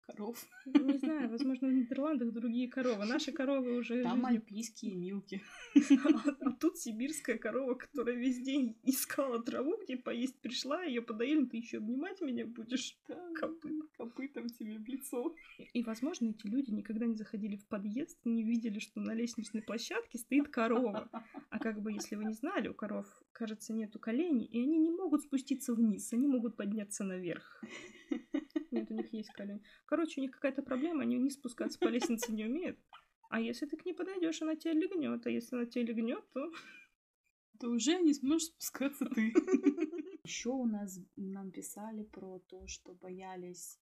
коров. 0.08 0.46
Не 0.66 0.98
знаю, 0.98 1.28
возможно, 1.30 1.68
в 1.68 1.72
Нидерландах 1.72 2.32
другие 2.32 2.68
коровы. 2.68 3.04
Наши 3.04 3.32
коровы 3.32 3.78
уже... 3.78 4.02
Там 4.02 4.24
альпийские 4.24 4.94
милки. 4.94 5.42
А, 6.04 6.30
а 6.40 6.52
тут 6.52 6.78
сибирская 6.78 7.38
корова, 7.38 7.74
которая 7.74 8.16
весь 8.16 8.40
день 8.40 8.76
искала 8.84 9.42
траву, 9.42 9.76
где 9.82 9.96
поесть 9.96 10.40
пришла, 10.40 10.82
ее 10.82 11.02
подоили, 11.02 11.44
ты 11.44 11.58
еще 11.58 11.78
обнимать 11.78 12.20
меня 12.20 12.46
будешь 12.46 12.96
да, 13.08 13.16
Копы... 13.38 13.70
копытом 13.96 14.48
тебе 14.48 14.78
в 14.78 14.86
лицо. 14.86 15.34
И, 15.72 15.82
возможно, 15.82 16.30
эти 16.30 16.46
люди 16.46 16.70
никогда 16.70 17.06
не 17.06 17.14
заходили 17.14 17.56
в 17.56 17.66
подъезд, 17.66 18.18
не 18.24 18.42
видели, 18.42 18.78
что 18.78 19.00
на 19.00 19.12
лестничной 19.12 19.62
площадке 19.62 20.18
стоит 20.18 20.48
корова. 20.48 21.08
А 21.50 21.58
как 21.58 21.82
бы, 21.82 21.92
если 21.92 22.16
вы 22.16 22.24
не 22.24 22.34
знали, 22.34 22.68
у 22.68 22.74
коров, 22.74 23.06
кажется, 23.32 23.72
нету 23.72 23.98
коленей, 23.98 24.46
и 24.46 24.62
они 24.62 24.78
не 24.78 24.90
могут 24.90 25.22
спуститься 25.22 25.74
вниз, 25.74 26.12
они 26.12 26.26
могут 26.26 26.56
подняться 26.56 27.04
наверх. 27.04 27.62
Нет, 28.70 28.90
у 28.90 28.94
них 28.94 29.12
есть 29.12 29.30
колени. 29.30 29.62
Короче, 29.86 30.20
у 30.20 30.22
них 30.22 30.32
какая-то 30.32 30.62
проблема, 30.62 31.02
они 31.02 31.16
вниз 31.16 31.34
спускаться 31.34 31.78
по 31.78 31.88
лестнице 31.88 32.32
не 32.32 32.44
умеют. 32.44 32.78
А 33.30 33.40
если 33.40 33.66
ты 33.66 33.76
к 33.76 33.84
ней 33.84 33.94
подойдешь, 33.94 34.40
она 34.42 34.56
тебя 34.56 34.72
легнет. 34.72 35.26
А 35.26 35.30
если 35.30 35.56
она 35.56 35.66
тебя 35.66 35.84
легнет, 35.84 36.24
то... 36.30 36.50
То 37.60 37.68
уже 37.70 37.98
не 37.98 38.14
сможешь 38.14 38.48
спускаться 38.48 39.06
ты. 39.06 39.32
Еще 40.24 40.50
у 40.50 40.66
нас 40.66 40.98
нам 41.16 41.50
писали 41.50 42.04
про 42.04 42.38
то, 42.48 42.66
что 42.66 42.94
боялись 42.94 43.78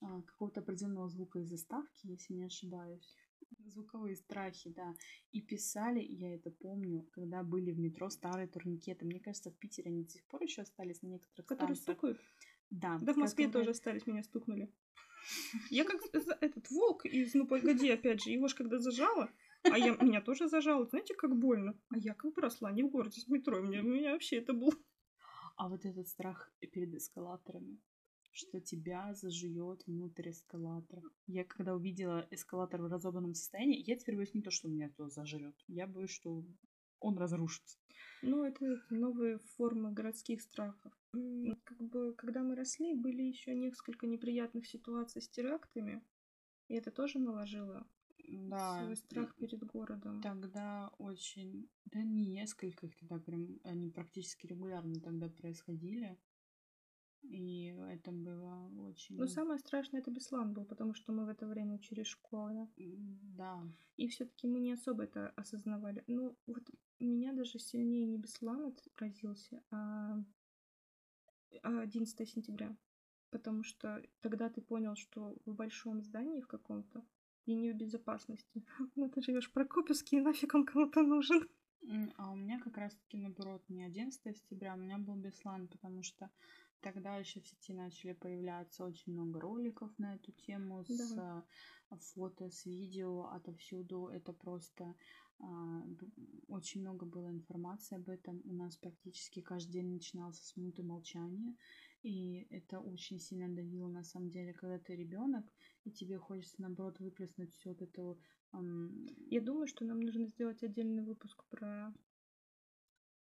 а, 0.00 0.22
какого-то 0.22 0.60
определенного 0.60 1.08
звука 1.08 1.40
из 1.40 1.48
заставки, 1.48 2.06
если 2.06 2.34
не 2.34 2.44
ошибаюсь. 2.44 3.16
Звуковые 3.66 4.16
страхи, 4.16 4.70
да. 4.70 4.94
И 5.32 5.40
писали, 5.40 6.00
я 6.00 6.34
это 6.34 6.50
помню, 6.50 7.02
когда 7.12 7.42
были 7.42 7.70
в 7.72 7.78
метро 7.78 8.08
старые 8.10 8.48
турникеты. 8.48 9.04
Мне 9.04 9.20
кажется, 9.20 9.50
в 9.50 9.56
Питере 9.56 9.90
они 9.90 10.04
до 10.04 10.10
сих 10.10 10.24
пор 10.26 10.42
еще 10.42 10.62
остались 10.62 11.02
на 11.02 11.08
некоторых 11.08 11.46
Которые 11.46 11.76
станциях. 11.76 11.98
стукают? 11.98 12.20
Да. 12.70 12.98
Да 13.00 13.12
в 13.12 13.16
Москве 13.16 13.46
которые... 13.46 13.64
тоже 13.66 13.76
остались, 13.76 14.06
меня 14.06 14.22
стукнули. 14.22 14.72
Я 15.70 15.84
как 15.84 16.00
этот 16.12 16.70
волк 16.70 17.04
из 17.06 17.34
«Ну, 17.34 17.46
погоди», 17.46 17.90
опять 17.90 18.22
же, 18.22 18.30
его 18.30 18.48
ж 18.48 18.54
когда 18.54 18.78
зажала, 18.78 19.30
а 19.64 19.78
я, 19.78 19.96
меня 19.96 20.20
тоже 20.20 20.48
зажало. 20.48 20.86
Знаете, 20.86 21.14
как 21.14 21.36
больно? 21.36 21.74
А 21.90 21.98
я 21.98 22.14
как 22.14 22.38
росла 22.38 22.70
не 22.70 22.82
в 22.82 22.90
городе 22.90 23.20
с 23.20 23.28
метро. 23.28 23.58
У 23.58 23.62
меня, 23.62 23.80
у 23.80 23.84
меня 23.84 24.12
вообще 24.12 24.36
это 24.36 24.52
был... 24.52 24.72
А 25.56 25.68
вот 25.68 25.84
этот 25.84 26.06
страх 26.08 26.52
перед 26.60 26.94
эскалаторами, 26.94 27.80
что 28.30 28.60
тебя 28.60 29.12
зажует 29.14 29.84
внутрь 29.86 30.30
эскалатора. 30.30 31.02
Я 31.26 31.44
когда 31.44 31.74
увидела 31.74 32.26
эскалатор 32.30 32.80
в 32.80 32.86
разобранном 32.86 33.34
состоянии, 33.34 33.82
я 33.84 33.96
теперь 33.96 34.14
боюсь 34.14 34.34
не 34.34 34.42
то, 34.42 34.50
что 34.52 34.68
меня 34.68 34.90
то 34.96 35.08
зажрет. 35.08 35.56
Я 35.66 35.88
боюсь, 35.88 36.10
что 36.10 36.44
он 37.00 37.18
разрушится. 37.18 37.78
Ну, 38.22 38.44
это 38.44 38.80
новые 38.90 39.38
формы 39.56 39.92
городских 39.92 40.42
страхов. 40.42 40.92
Как 41.12 41.80
бы, 41.80 42.14
когда 42.14 42.42
мы 42.42 42.54
росли, 42.54 42.94
были 42.94 43.22
еще 43.22 43.54
несколько 43.54 44.06
неприятных 44.06 44.66
ситуаций 44.66 45.22
с 45.22 45.28
терактами, 45.28 46.02
и 46.68 46.74
это 46.74 46.90
тоже 46.90 47.18
наложило 47.18 47.86
да, 48.28 48.82
свой 48.82 48.96
страх 48.96 49.34
перед 49.36 49.64
городом. 49.64 50.20
Тогда 50.20 50.90
очень, 50.98 51.68
да 51.86 52.02
не 52.02 52.26
несколько 52.26 52.86
их 52.86 52.96
тогда 52.96 53.18
прям, 53.18 53.58
они 53.64 53.90
практически 53.90 54.46
регулярно 54.46 55.00
тогда 55.00 55.28
происходили. 55.28 56.18
И 57.22 57.74
это 57.90 58.12
было 58.12 58.70
очень... 58.78 59.16
Но 59.16 59.26
самое 59.26 59.58
страшное 59.58 60.00
это 60.00 60.10
Беслан 60.10 60.52
был, 60.52 60.64
потому 60.64 60.94
что 60.94 61.12
мы 61.12 61.26
в 61.26 61.28
это 61.28 61.46
время 61.46 61.74
учились 61.74 62.06
в 62.06 62.10
школе. 62.10 62.68
Да. 62.76 63.60
И 63.96 64.06
все 64.08 64.24
таки 64.24 64.46
мы 64.46 64.60
не 64.60 64.72
особо 64.72 65.04
это 65.04 65.30
осознавали. 65.30 66.04
Ну, 66.06 66.36
вот 66.46 66.62
меня 67.00 67.32
даже 67.32 67.58
сильнее 67.58 68.06
не 68.06 68.18
Беслан 68.18 68.72
отразился, 68.94 69.62
а 69.70 70.22
11 71.62 72.28
сентября. 72.28 72.76
Потому 73.30 73.62
что 73.62 74.02
тогда 74.20 74.48
ты 74.48 74.60
понял, 74.62 74.96
что 74.96 75.36
в 75.44 75.54
большом 75.54 76.02
здании 76.02 76.40
в 76.40 76.46
каком-то 76.46 77.04
и 77.44 77.54
не 77.54 77.72
в 77.72 77.76
безопасности. 77.76 78.64
Ну 78.96 79.08
ты 79.08 79.22
живешь 79.22 79.48
в 79.48 79.52
Прокопьевске, 79.52 80.18
и 80.18 80.20
нафиг 80.20 80.54
он 80.54 80.64
кому-то 80.64 81.02
нужен. 81.02 81.48
А 82.16 82.30
у 82.32 82.36
меня 82.36 82.60
как 82.60 82.76
раз-таки 82.76 83.16
наоборот 83.16 83.62
не 83.68 83.84
11 83.84 84.36
сентября, 84.36 84.74
у 84.74 84.78
меня 84.78 84.98
был 84.98 85.16
Беслан, 85.16 85.68
потому 85.68 86.02
что 86.02 86.30
тогда 86.80 87.16
еще 87.16 87.40
в 87.40 87.46
сети 87.46 87.72
начали 87.72 88.12
появляться 88.12 88.84
очень 88.84 89.12
много 89.12 89.40
роликов 89.40 89.90
на 89.98 90.16
эту 90.16 90.32
тему 90.32 90.84
с 90.84 91.14
да. 91.14 91.44
фото, 91.90 92.50
с 92.50 92.66
видео 92.66 93.26
отовсюду. 93.28 94.08
Это 94.08 94.32
просто 94.32 94.84
а, 94.84 94.94
очень 96.48 96.80
много 96.80 97.06
было 97.06 97.30
информации 97.30 97.96
об 97.96 98.08
этом. 98.08 98.42
У 98.44 98.52
нас 98.52 98.76
практически 98.76 99.40
каждый 99.40 99.72
день 99.72 99.92
начинался 99.92 100.44
с 100.44 100.56
минуты 100.56 100.82
молчания. 100.82 101.54
И 102.02 102.46
это 102.50 102.80
очень 102.80 103.18
сильно 103.18 103.48
давило, 103.48 103.88
на 103.88 104.04
самом 104.04 104.30
деле, 104.30 104.52
когда 104.52 104.78
ты 104.78 104.94
ребенок, 104.94 105.44
и 105.84 105.90
тебе 105.90 106.16
хочется, 106.18 106.62
наоборот, 106.62 107.00
выплеснуть 107.00 107.52
всю 107.52 107.70
вот 107.70 107.82
эту... 107.82 108.18
Я 109.30 109.40
думаю, 109.40 109.66
что 109.66 109.84
нам 109.84 110.00
нужно 110.00 110.26
сделать 110.26 110.62
отдельный 110.62 111.02
выпуск 111.02 111.44
про 111.50 111.92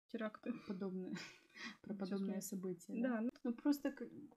теракты. 0.07 0.53
Подобные. 0.68 1.13
про 1.82 1.93
подобные 1.95 2.41
события. 2.41 2.93
Да. 3.01 3.09
да. 3.09 3.22
Ну, 3.22 3.30
ну 3.43 3.53
просто 3.53 3.93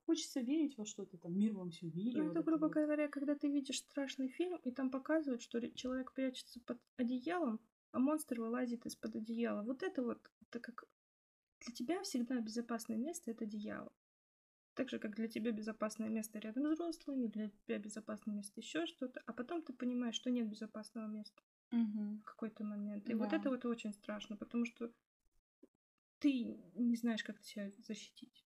хочется 0.06 0.40
верить 0.40 0.76
во 0.78 0.84
что-то, 0.84 1.18
там, 1.18 1.38
мир 1.38 1.54
вам 1.54 1.70
все 1.70 1.88
видел. 1.88 2.24
Ну, 2.24 2.30
это, 2.30 2.42
грубо 2.42 2.68
говоря, 2.68 3.08
когда 3.08 3.34
ты 3.34 3.48
видишь 3.48 3.78
страшный 3.78 4.28
фильм, 4.28 4.56
и 4.64 4.70
там 4.70 4.90
показывают, 4.90 5.42
что 5.42 5.60
человек 5.72 6.12
прячется 6.12 6.60
под 6.60 6.78
одеялом, 6.96 7.60
а 7.60 7.69
монстр 7.99 8.41
вылазит 8.41 8.86
из-под 8.86 9.16
одеяла. 9.16 9.62
Вот 9.62 9.82
это 9.82 10.03
вот, 10.03 10.30
это 10.43 10.61
как... 10.61 10.84
Для 11.61 11.74
тебя 11.74 12.03
всегда 12.03 12.41
безопасное 12.41 12.97
место— 12.97 13.30
это 13.32 13.45
одеяло. 13.45 13.93
Так 14.74 14.88
же, 14.88 14.99
как 14.99 15.16
для 15.16 15.28
тебя 15.28 15.51
безопасное 15.51 16.09
место 16.09 16.38
рядом 16.38 16.66
с 16.66 16.70
взрослыми, 16.74 17.26
для 17.26 17.51
тебя 17.51 17.78
безопасное 17.78 18.34
место 18.34 18.61
еще 18.61 18.86
что-то, 18.86 19.20
а 19.26 19.32
потом 19.32 19.62
ты 19.62 19.72
понимаешь, 19.72 20.14
что 20.14 20.30
нет 20.30 20.49
безопасного 20.49 21.07
места 21.07 21.43
угу. 21.72 22.18
в 22.18 22.22
какой-то 22.24 22.64
момент. 22.64 23.09
И 23.09 23.12
да. 23.12 23.18
вот 23.18 23.32
это 23.32 23.51
вот 23.51 23.64
очень 23.64 23.93
страшно, 23.93 24.36
потому 24.36 24.64
что 24.64 24.93
ты 26.18 26.61
не 26.74 26.97
знаешь, 26.97 27.24
как 27.24 27.43
себя 27.43 27.70
защитить. 27.78 28.47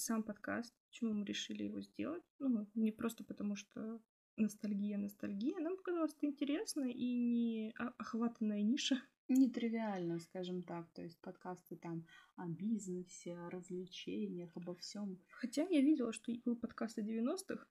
Сам 0.00 0.22
подкаст, 0.22 0.74
почему 0.86 1.12
мы 1.12 1.26
решили 1.26 1.64
его 1.64 1.82
сделать? 1.82 2.22
Ну, 2.38 2.66
не 2.74 2.90
просто 2.90 3.22
потому, 3.22 3.54
что 3.54 4.00
ностальгия, 4.38 4.96
ностальгия. 4.96 5.58
Нам 5.58 5.76
показалось 5.76 6.14
это 6.14 6.24
интересно 6.24 6.90
и 6.90 7.18
не 7.18 7.74
охватанная 7.98 8.62
ниша. 8.62 9.02
Нетривиально, 9.28 10.18
скажем 10.20 10.62
так. 10.62 10.88
То 10.94 11.02
есть 11.02 11.20
подкасты 11.20 11.76
там 11.76 12.06
о 12.36 12.48
бизнесе, 12.48 13.34
о 13.34 13.50
развлечениях, 13.50 14.56
обо 14.56 14.74
всем. 14.74 15.18
Хотя 15.28 15.66
я 15.68 15.82
видела, 15.82 16.14
что 16.14 16.32
был 16.46 16.56
подкаст 16.56 16.96
о 16.96 17.02
90-х. 17.02 17.66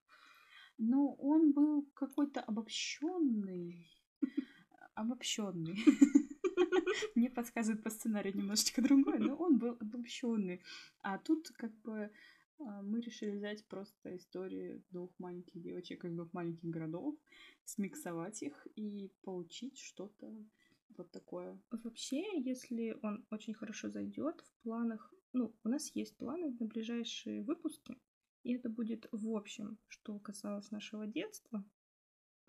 Но 0.77 1.15
он 1.15 1.51
был 1.51 1.89
какой-то 1.95 2.41
обобщенный, 2.41 3.89
обобщенный. 4.93 5.79
Мне 7.15 7.29
подсказывает 7.29 7.83
по 7.83 7.89
сценарию 7.89 8.35
немножечко 8.35 8.81
другой, 8.81 9.19
но 9.19 9.35
он 9.35 9.57
был 9.57 9.77
обобщенный. 9.79 10.61
А 11.01 11.17
тут 11.17 11.49
как 11.49 11.73
бы 11.81 12.11
а, 12.59 12.81
мы 12.81 13.01
решили 13.01 13.31
взять 13.31 13.65
просто 13.67 14.15
истории 14.15 14.83
двух 14.91 15.11
маленьких 15.17 15.61
девочек 15.61 16.05
из 16.05 16.13
двух 16.13 16.33
маленьких 16.33 16.69
городов, 16.69 17.15
смиксовать 17.63 18.41
их 18.43 18.67
и 18.75 19.11
получить 19.21 19.77
что-то 19.77 20.33
вот 20.97 21.11
такое. 21.11 21.59
Вообще, 21.71 22.23
если 22.41 22.97
он 23.01 23.25
очень 23.31 23.53
хорошо 23.53 23.89
зайдет 23.89 24.41
в 24.41 24.63
планах, 24.63 25.13
ну, 25.33 25.55
у 25.63 25.69
нас 25.69 25.95
есть 25.95 26.17
планы 26.17 26.55
на 26.59 26.65
ближайшие 26.65 27.43
выпуски, 27.43 27.97
и 28.43 28.53
это 28.53 28.69
будет 28.69 29.07
в 29.11 29.35
общем, 29.35 29.77
что 29.87 30.19
касалось 30.19 30.71
нашего 30.71 31.07
детства, 31.07 31.63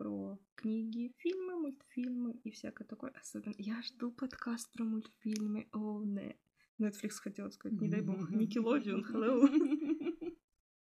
про 0.01 0.39
книги, 0.55 1.13
фильмы, 1.19 1.61
мультфильмы 1.61 2.33
и 2.43 2.51
всякое 2.51 2.87
такое. 2.87 3.11
Особенно 3.11 3.55
я 3.59 3.83
жду 3.83 4.11
подкаст 4.11 4.73
про 4.73 4.83
мультфильмы. 4.83 5.69
О, 5.73 6.01
oh, 6.01 6.07
не. 6.07 6.39
Netflix 6.79 7.11
хотела 7.21 7.51
сказать, 7.51 7.79
не 7.79 7.91
дай 7.91 8.01
бог, 8.01 8.31
Nickelodeon, 8.33 9.03
hello. 9.13 9.47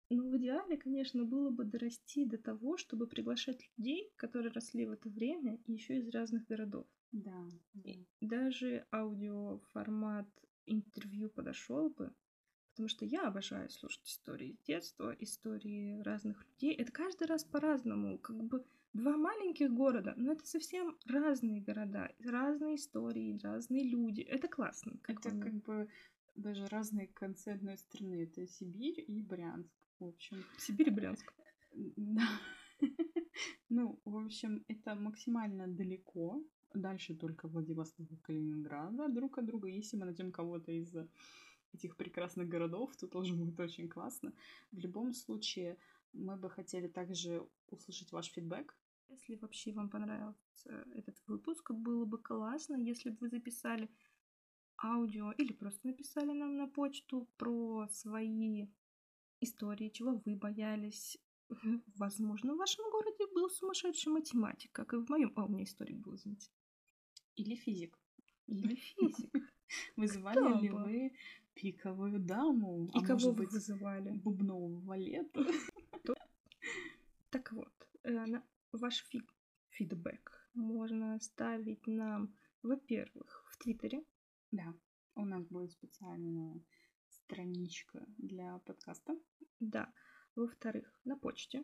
Ну, 0.10 0.30
в 0.30 0.38
идеале, 0.38 0.78
конечно, 0.78 1.26
было 1.26 1.49
бы 1.49 1.66
дорасти 1.66 2.24
до 2.24 2.38
того, 2.38 2.78
чтобы 2.78 3.08
приглашать 3.08 3.68
людей, 3.78 4.14
которые 4.16 4.51
росли 4.51 4.86
в 4.86 4.91
это 4.91 5.10
время, 5.10 5.60
и 5.66 5.74
еще 5.74 5.97
из 5.97 6.08
разных 6.10 6.45
городов. 6.45 6.86
Да. 7.12 7.49
да. 7.74 7.91
даже 8.22 8.86
аудиоформат 8.91 10.28
интервью 10.68 11.30
подошел 11.30 11.89
бы, 11.89 12.14
потому 12.72 12.88
что 12.89 13.06
я 13.06 13.28
обожаю 13.28 13.70
слушать 13.70 14.08
истории 14.08 14.60
детства, 14.68 15.16
истории 15.20 15.99
разных 16.04 16.45
людей. 16.45 16.76
Это 16.76 16.91
каждый 16.91 17.28
раз 17.28 17.43
по-разному, 17.43 18.20
как 18.20 18.38
бы 18.43 18.64
два 18.94 19.18
маленьких 19.18 19.72
города, 19.72 20.14
но 20.18 20.34
это 20.34 20.46
совсем 20.46 20.98
разные 21.06 21.62
города, 21.62 22.12
разные 22.20 22.76
истории, 22.76 23.39
разные 23.41 23.84
люди. 23.84 24.22
Это 24.22 24.48
классно. 24.48 24.98
Как 25.02 25.20
это 25.20 25.30
как 25.38 25.54
бы 25.64 25.89
даже 26.36 26.68
разные 26.68 27.08
концы 27.08 27.50
одной 27.50 27.78
страны. 27.78 28.24
Это 28.24 28.48
Сибирь 28.48 29.04
и 29.06 29.22
Брянск, 29.22 29.72
в 30.00 30.06
общем. 30.06 30.44
Сибирь 30.58 30.89
и 30.89 30.91
Брянск. 30.91 31.34
Да. 31.74 32.28
Ну, 33.70 34.00
в 34.06 34.18
общем, 34.18 34.64
это 34.68 34.94
максимально 34.94 35.68
далеко. 35.68 36.44
Дальше 36.76 37.16
только 37.16 37.48
Владивосток 37.48 38.12
и 38.12 38.18
Калининград 38.18 38.94
друг 39.12 39.39
от 39.39 39.46
друга. 39.46 39.68
Если 39.68 39.98
мы 39.98 40.06
найдем 40.06 40.32
кого-то 40.32 40.72
из 40.72 40.94
этих 41.74 41.98
прекрасных 41.98 42.48
городов, 42.48 42.96
то 42.96 43.08
тоже 43.08 43.34
будет 43.34 43.60
очень 43.60 43.89
классно. 43.89 44.32
В 44.72 44.78
любом 44.78 45.14
случае, 45.14 45.78
мы 46.14 46.36
бы 46.36 46.52
хотели 46.52 46.88
также 46.88 47.44
услышать 47.72 48.12
ваш 48.12 48.28
фидбэк 48.32 48.76
если 49.10 49.36
вообще 49.36 49.72
вам 49.72 49.89
понравился 49.89 50.86
этот 50.95 51.16
выпуск, 51.28 51.72
было 51.72 52.06
бы 52.06 52.18
классно, 52.18 52.76
если 52.76 53.10
бы 53.10 53.18
вы 53.22 53.30
записали 53.30 53.89
аудио 54.84 55.32
или 55.34 55.54
просто 55.54 55.88
написали 55.88 56.32
нам 56.32 56.58
на 56.58 56.68
почту 56.68 57.28
про 57.38 57.88
свои 57.89 58.68
истории, 59.41 59.89
чего 59.89 60.22
вы 60.26 60.36
боялись. 60.36 61.18
Возможно, 61.97 62.54
в 62.54 62.58
вашем 62.58 62.89
городе 62.91 63.28
был 63.34 63.49
сумасшедший 63.49 64.12
математик, 64.12 64.72
как 64.72 64.93
и 64.93 64.97
в 64.97 65.10
моем. 65.10 65.32
А, 65.36 65.45
у 65.45 65.49
меня 65.49 65.64
историк 65.64 65.97
был, 65.97 66.16
извините. 66.16 66.49
Или 67.36 67.56
физик. 67.56 67.97
Или 68.47 68.76
физик. 68.76 69.32
Вызывали 69.95 70.62
ли 70.62 70.70
вы 70.70 71.14
пиковую 71.54 72.20
даму? 72.20 72.86
И 72.93 72.99
а 72.99 73.06
кого 73.06 73.32
вы 73.32 73.45
вызывали? 73.45 74.12
Бубнового 74.12 74.80
валета. 74.82 75.45
Так 77.30 77.51
вот, 77.51 77.74
э, 78.04 78.26
ваш 78.78 79.03
фи- 79.09 79.28
фидбэк 79.69 80.49
можно 80.53 81.15
оставить 81.15 81.88
нам, 81.88 82.36
во-первых, 82.61 83.45
в 83.51 83.57
Твиттере. 83.57 84.03
Да, 84.51 84.74
у 85.15 85.26
нас 85.26 85.45
будет 85.47 85.71
специальная 85.71 86.61
страничка 87.09 88.05
для 88.17 88.59
подкаста. 88.59 89.17
Да. 89.59 89.93
Во-вторых, 90.36 90.99
на 91.05 91.17
почте. 91.17 91.63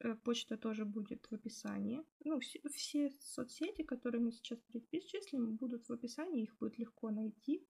Э, 0.00 0.14
почта 0.14 0.56
тоже 0.56 0.84
будет 0.84 1.26
в 1.30 1.34
описании. 1.34 2.02
Ну, 2.24 2.38
все, 2.40 2.60
все 2.68 3.10
соцсети, 3.20 3.82
которые 3.82 4.20
мы 4.20 4.32
сейчас 4.32 4.58
перечислим, 4.60 5.56
будут 5.56 5.88
в 5.88 5.92
описании, 5.92 6.44
их 6.44 6.56
будет 6.58 6.78
легко 6.78 7.10
найти. 7.10 7.66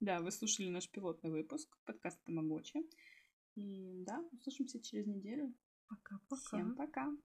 Да, 0.00 0.20
вы 0.20 0.30
слушали 0.32 0.68
наш 0.68 0.90
пилотный 0.90 1.30
выпуск 1.30 1.78
подкаста 1.84 2.20
Тамагочи. 2.24 2.80
И 3.54 4.02
да, 4.04 4.20
услышимся 4.32 4.80
через 4.80 5.06
неделю. 5.06 5.54
Пока-пока. 5.88 6.42
Всем 6.42 6.74
пока. 6.74 7.16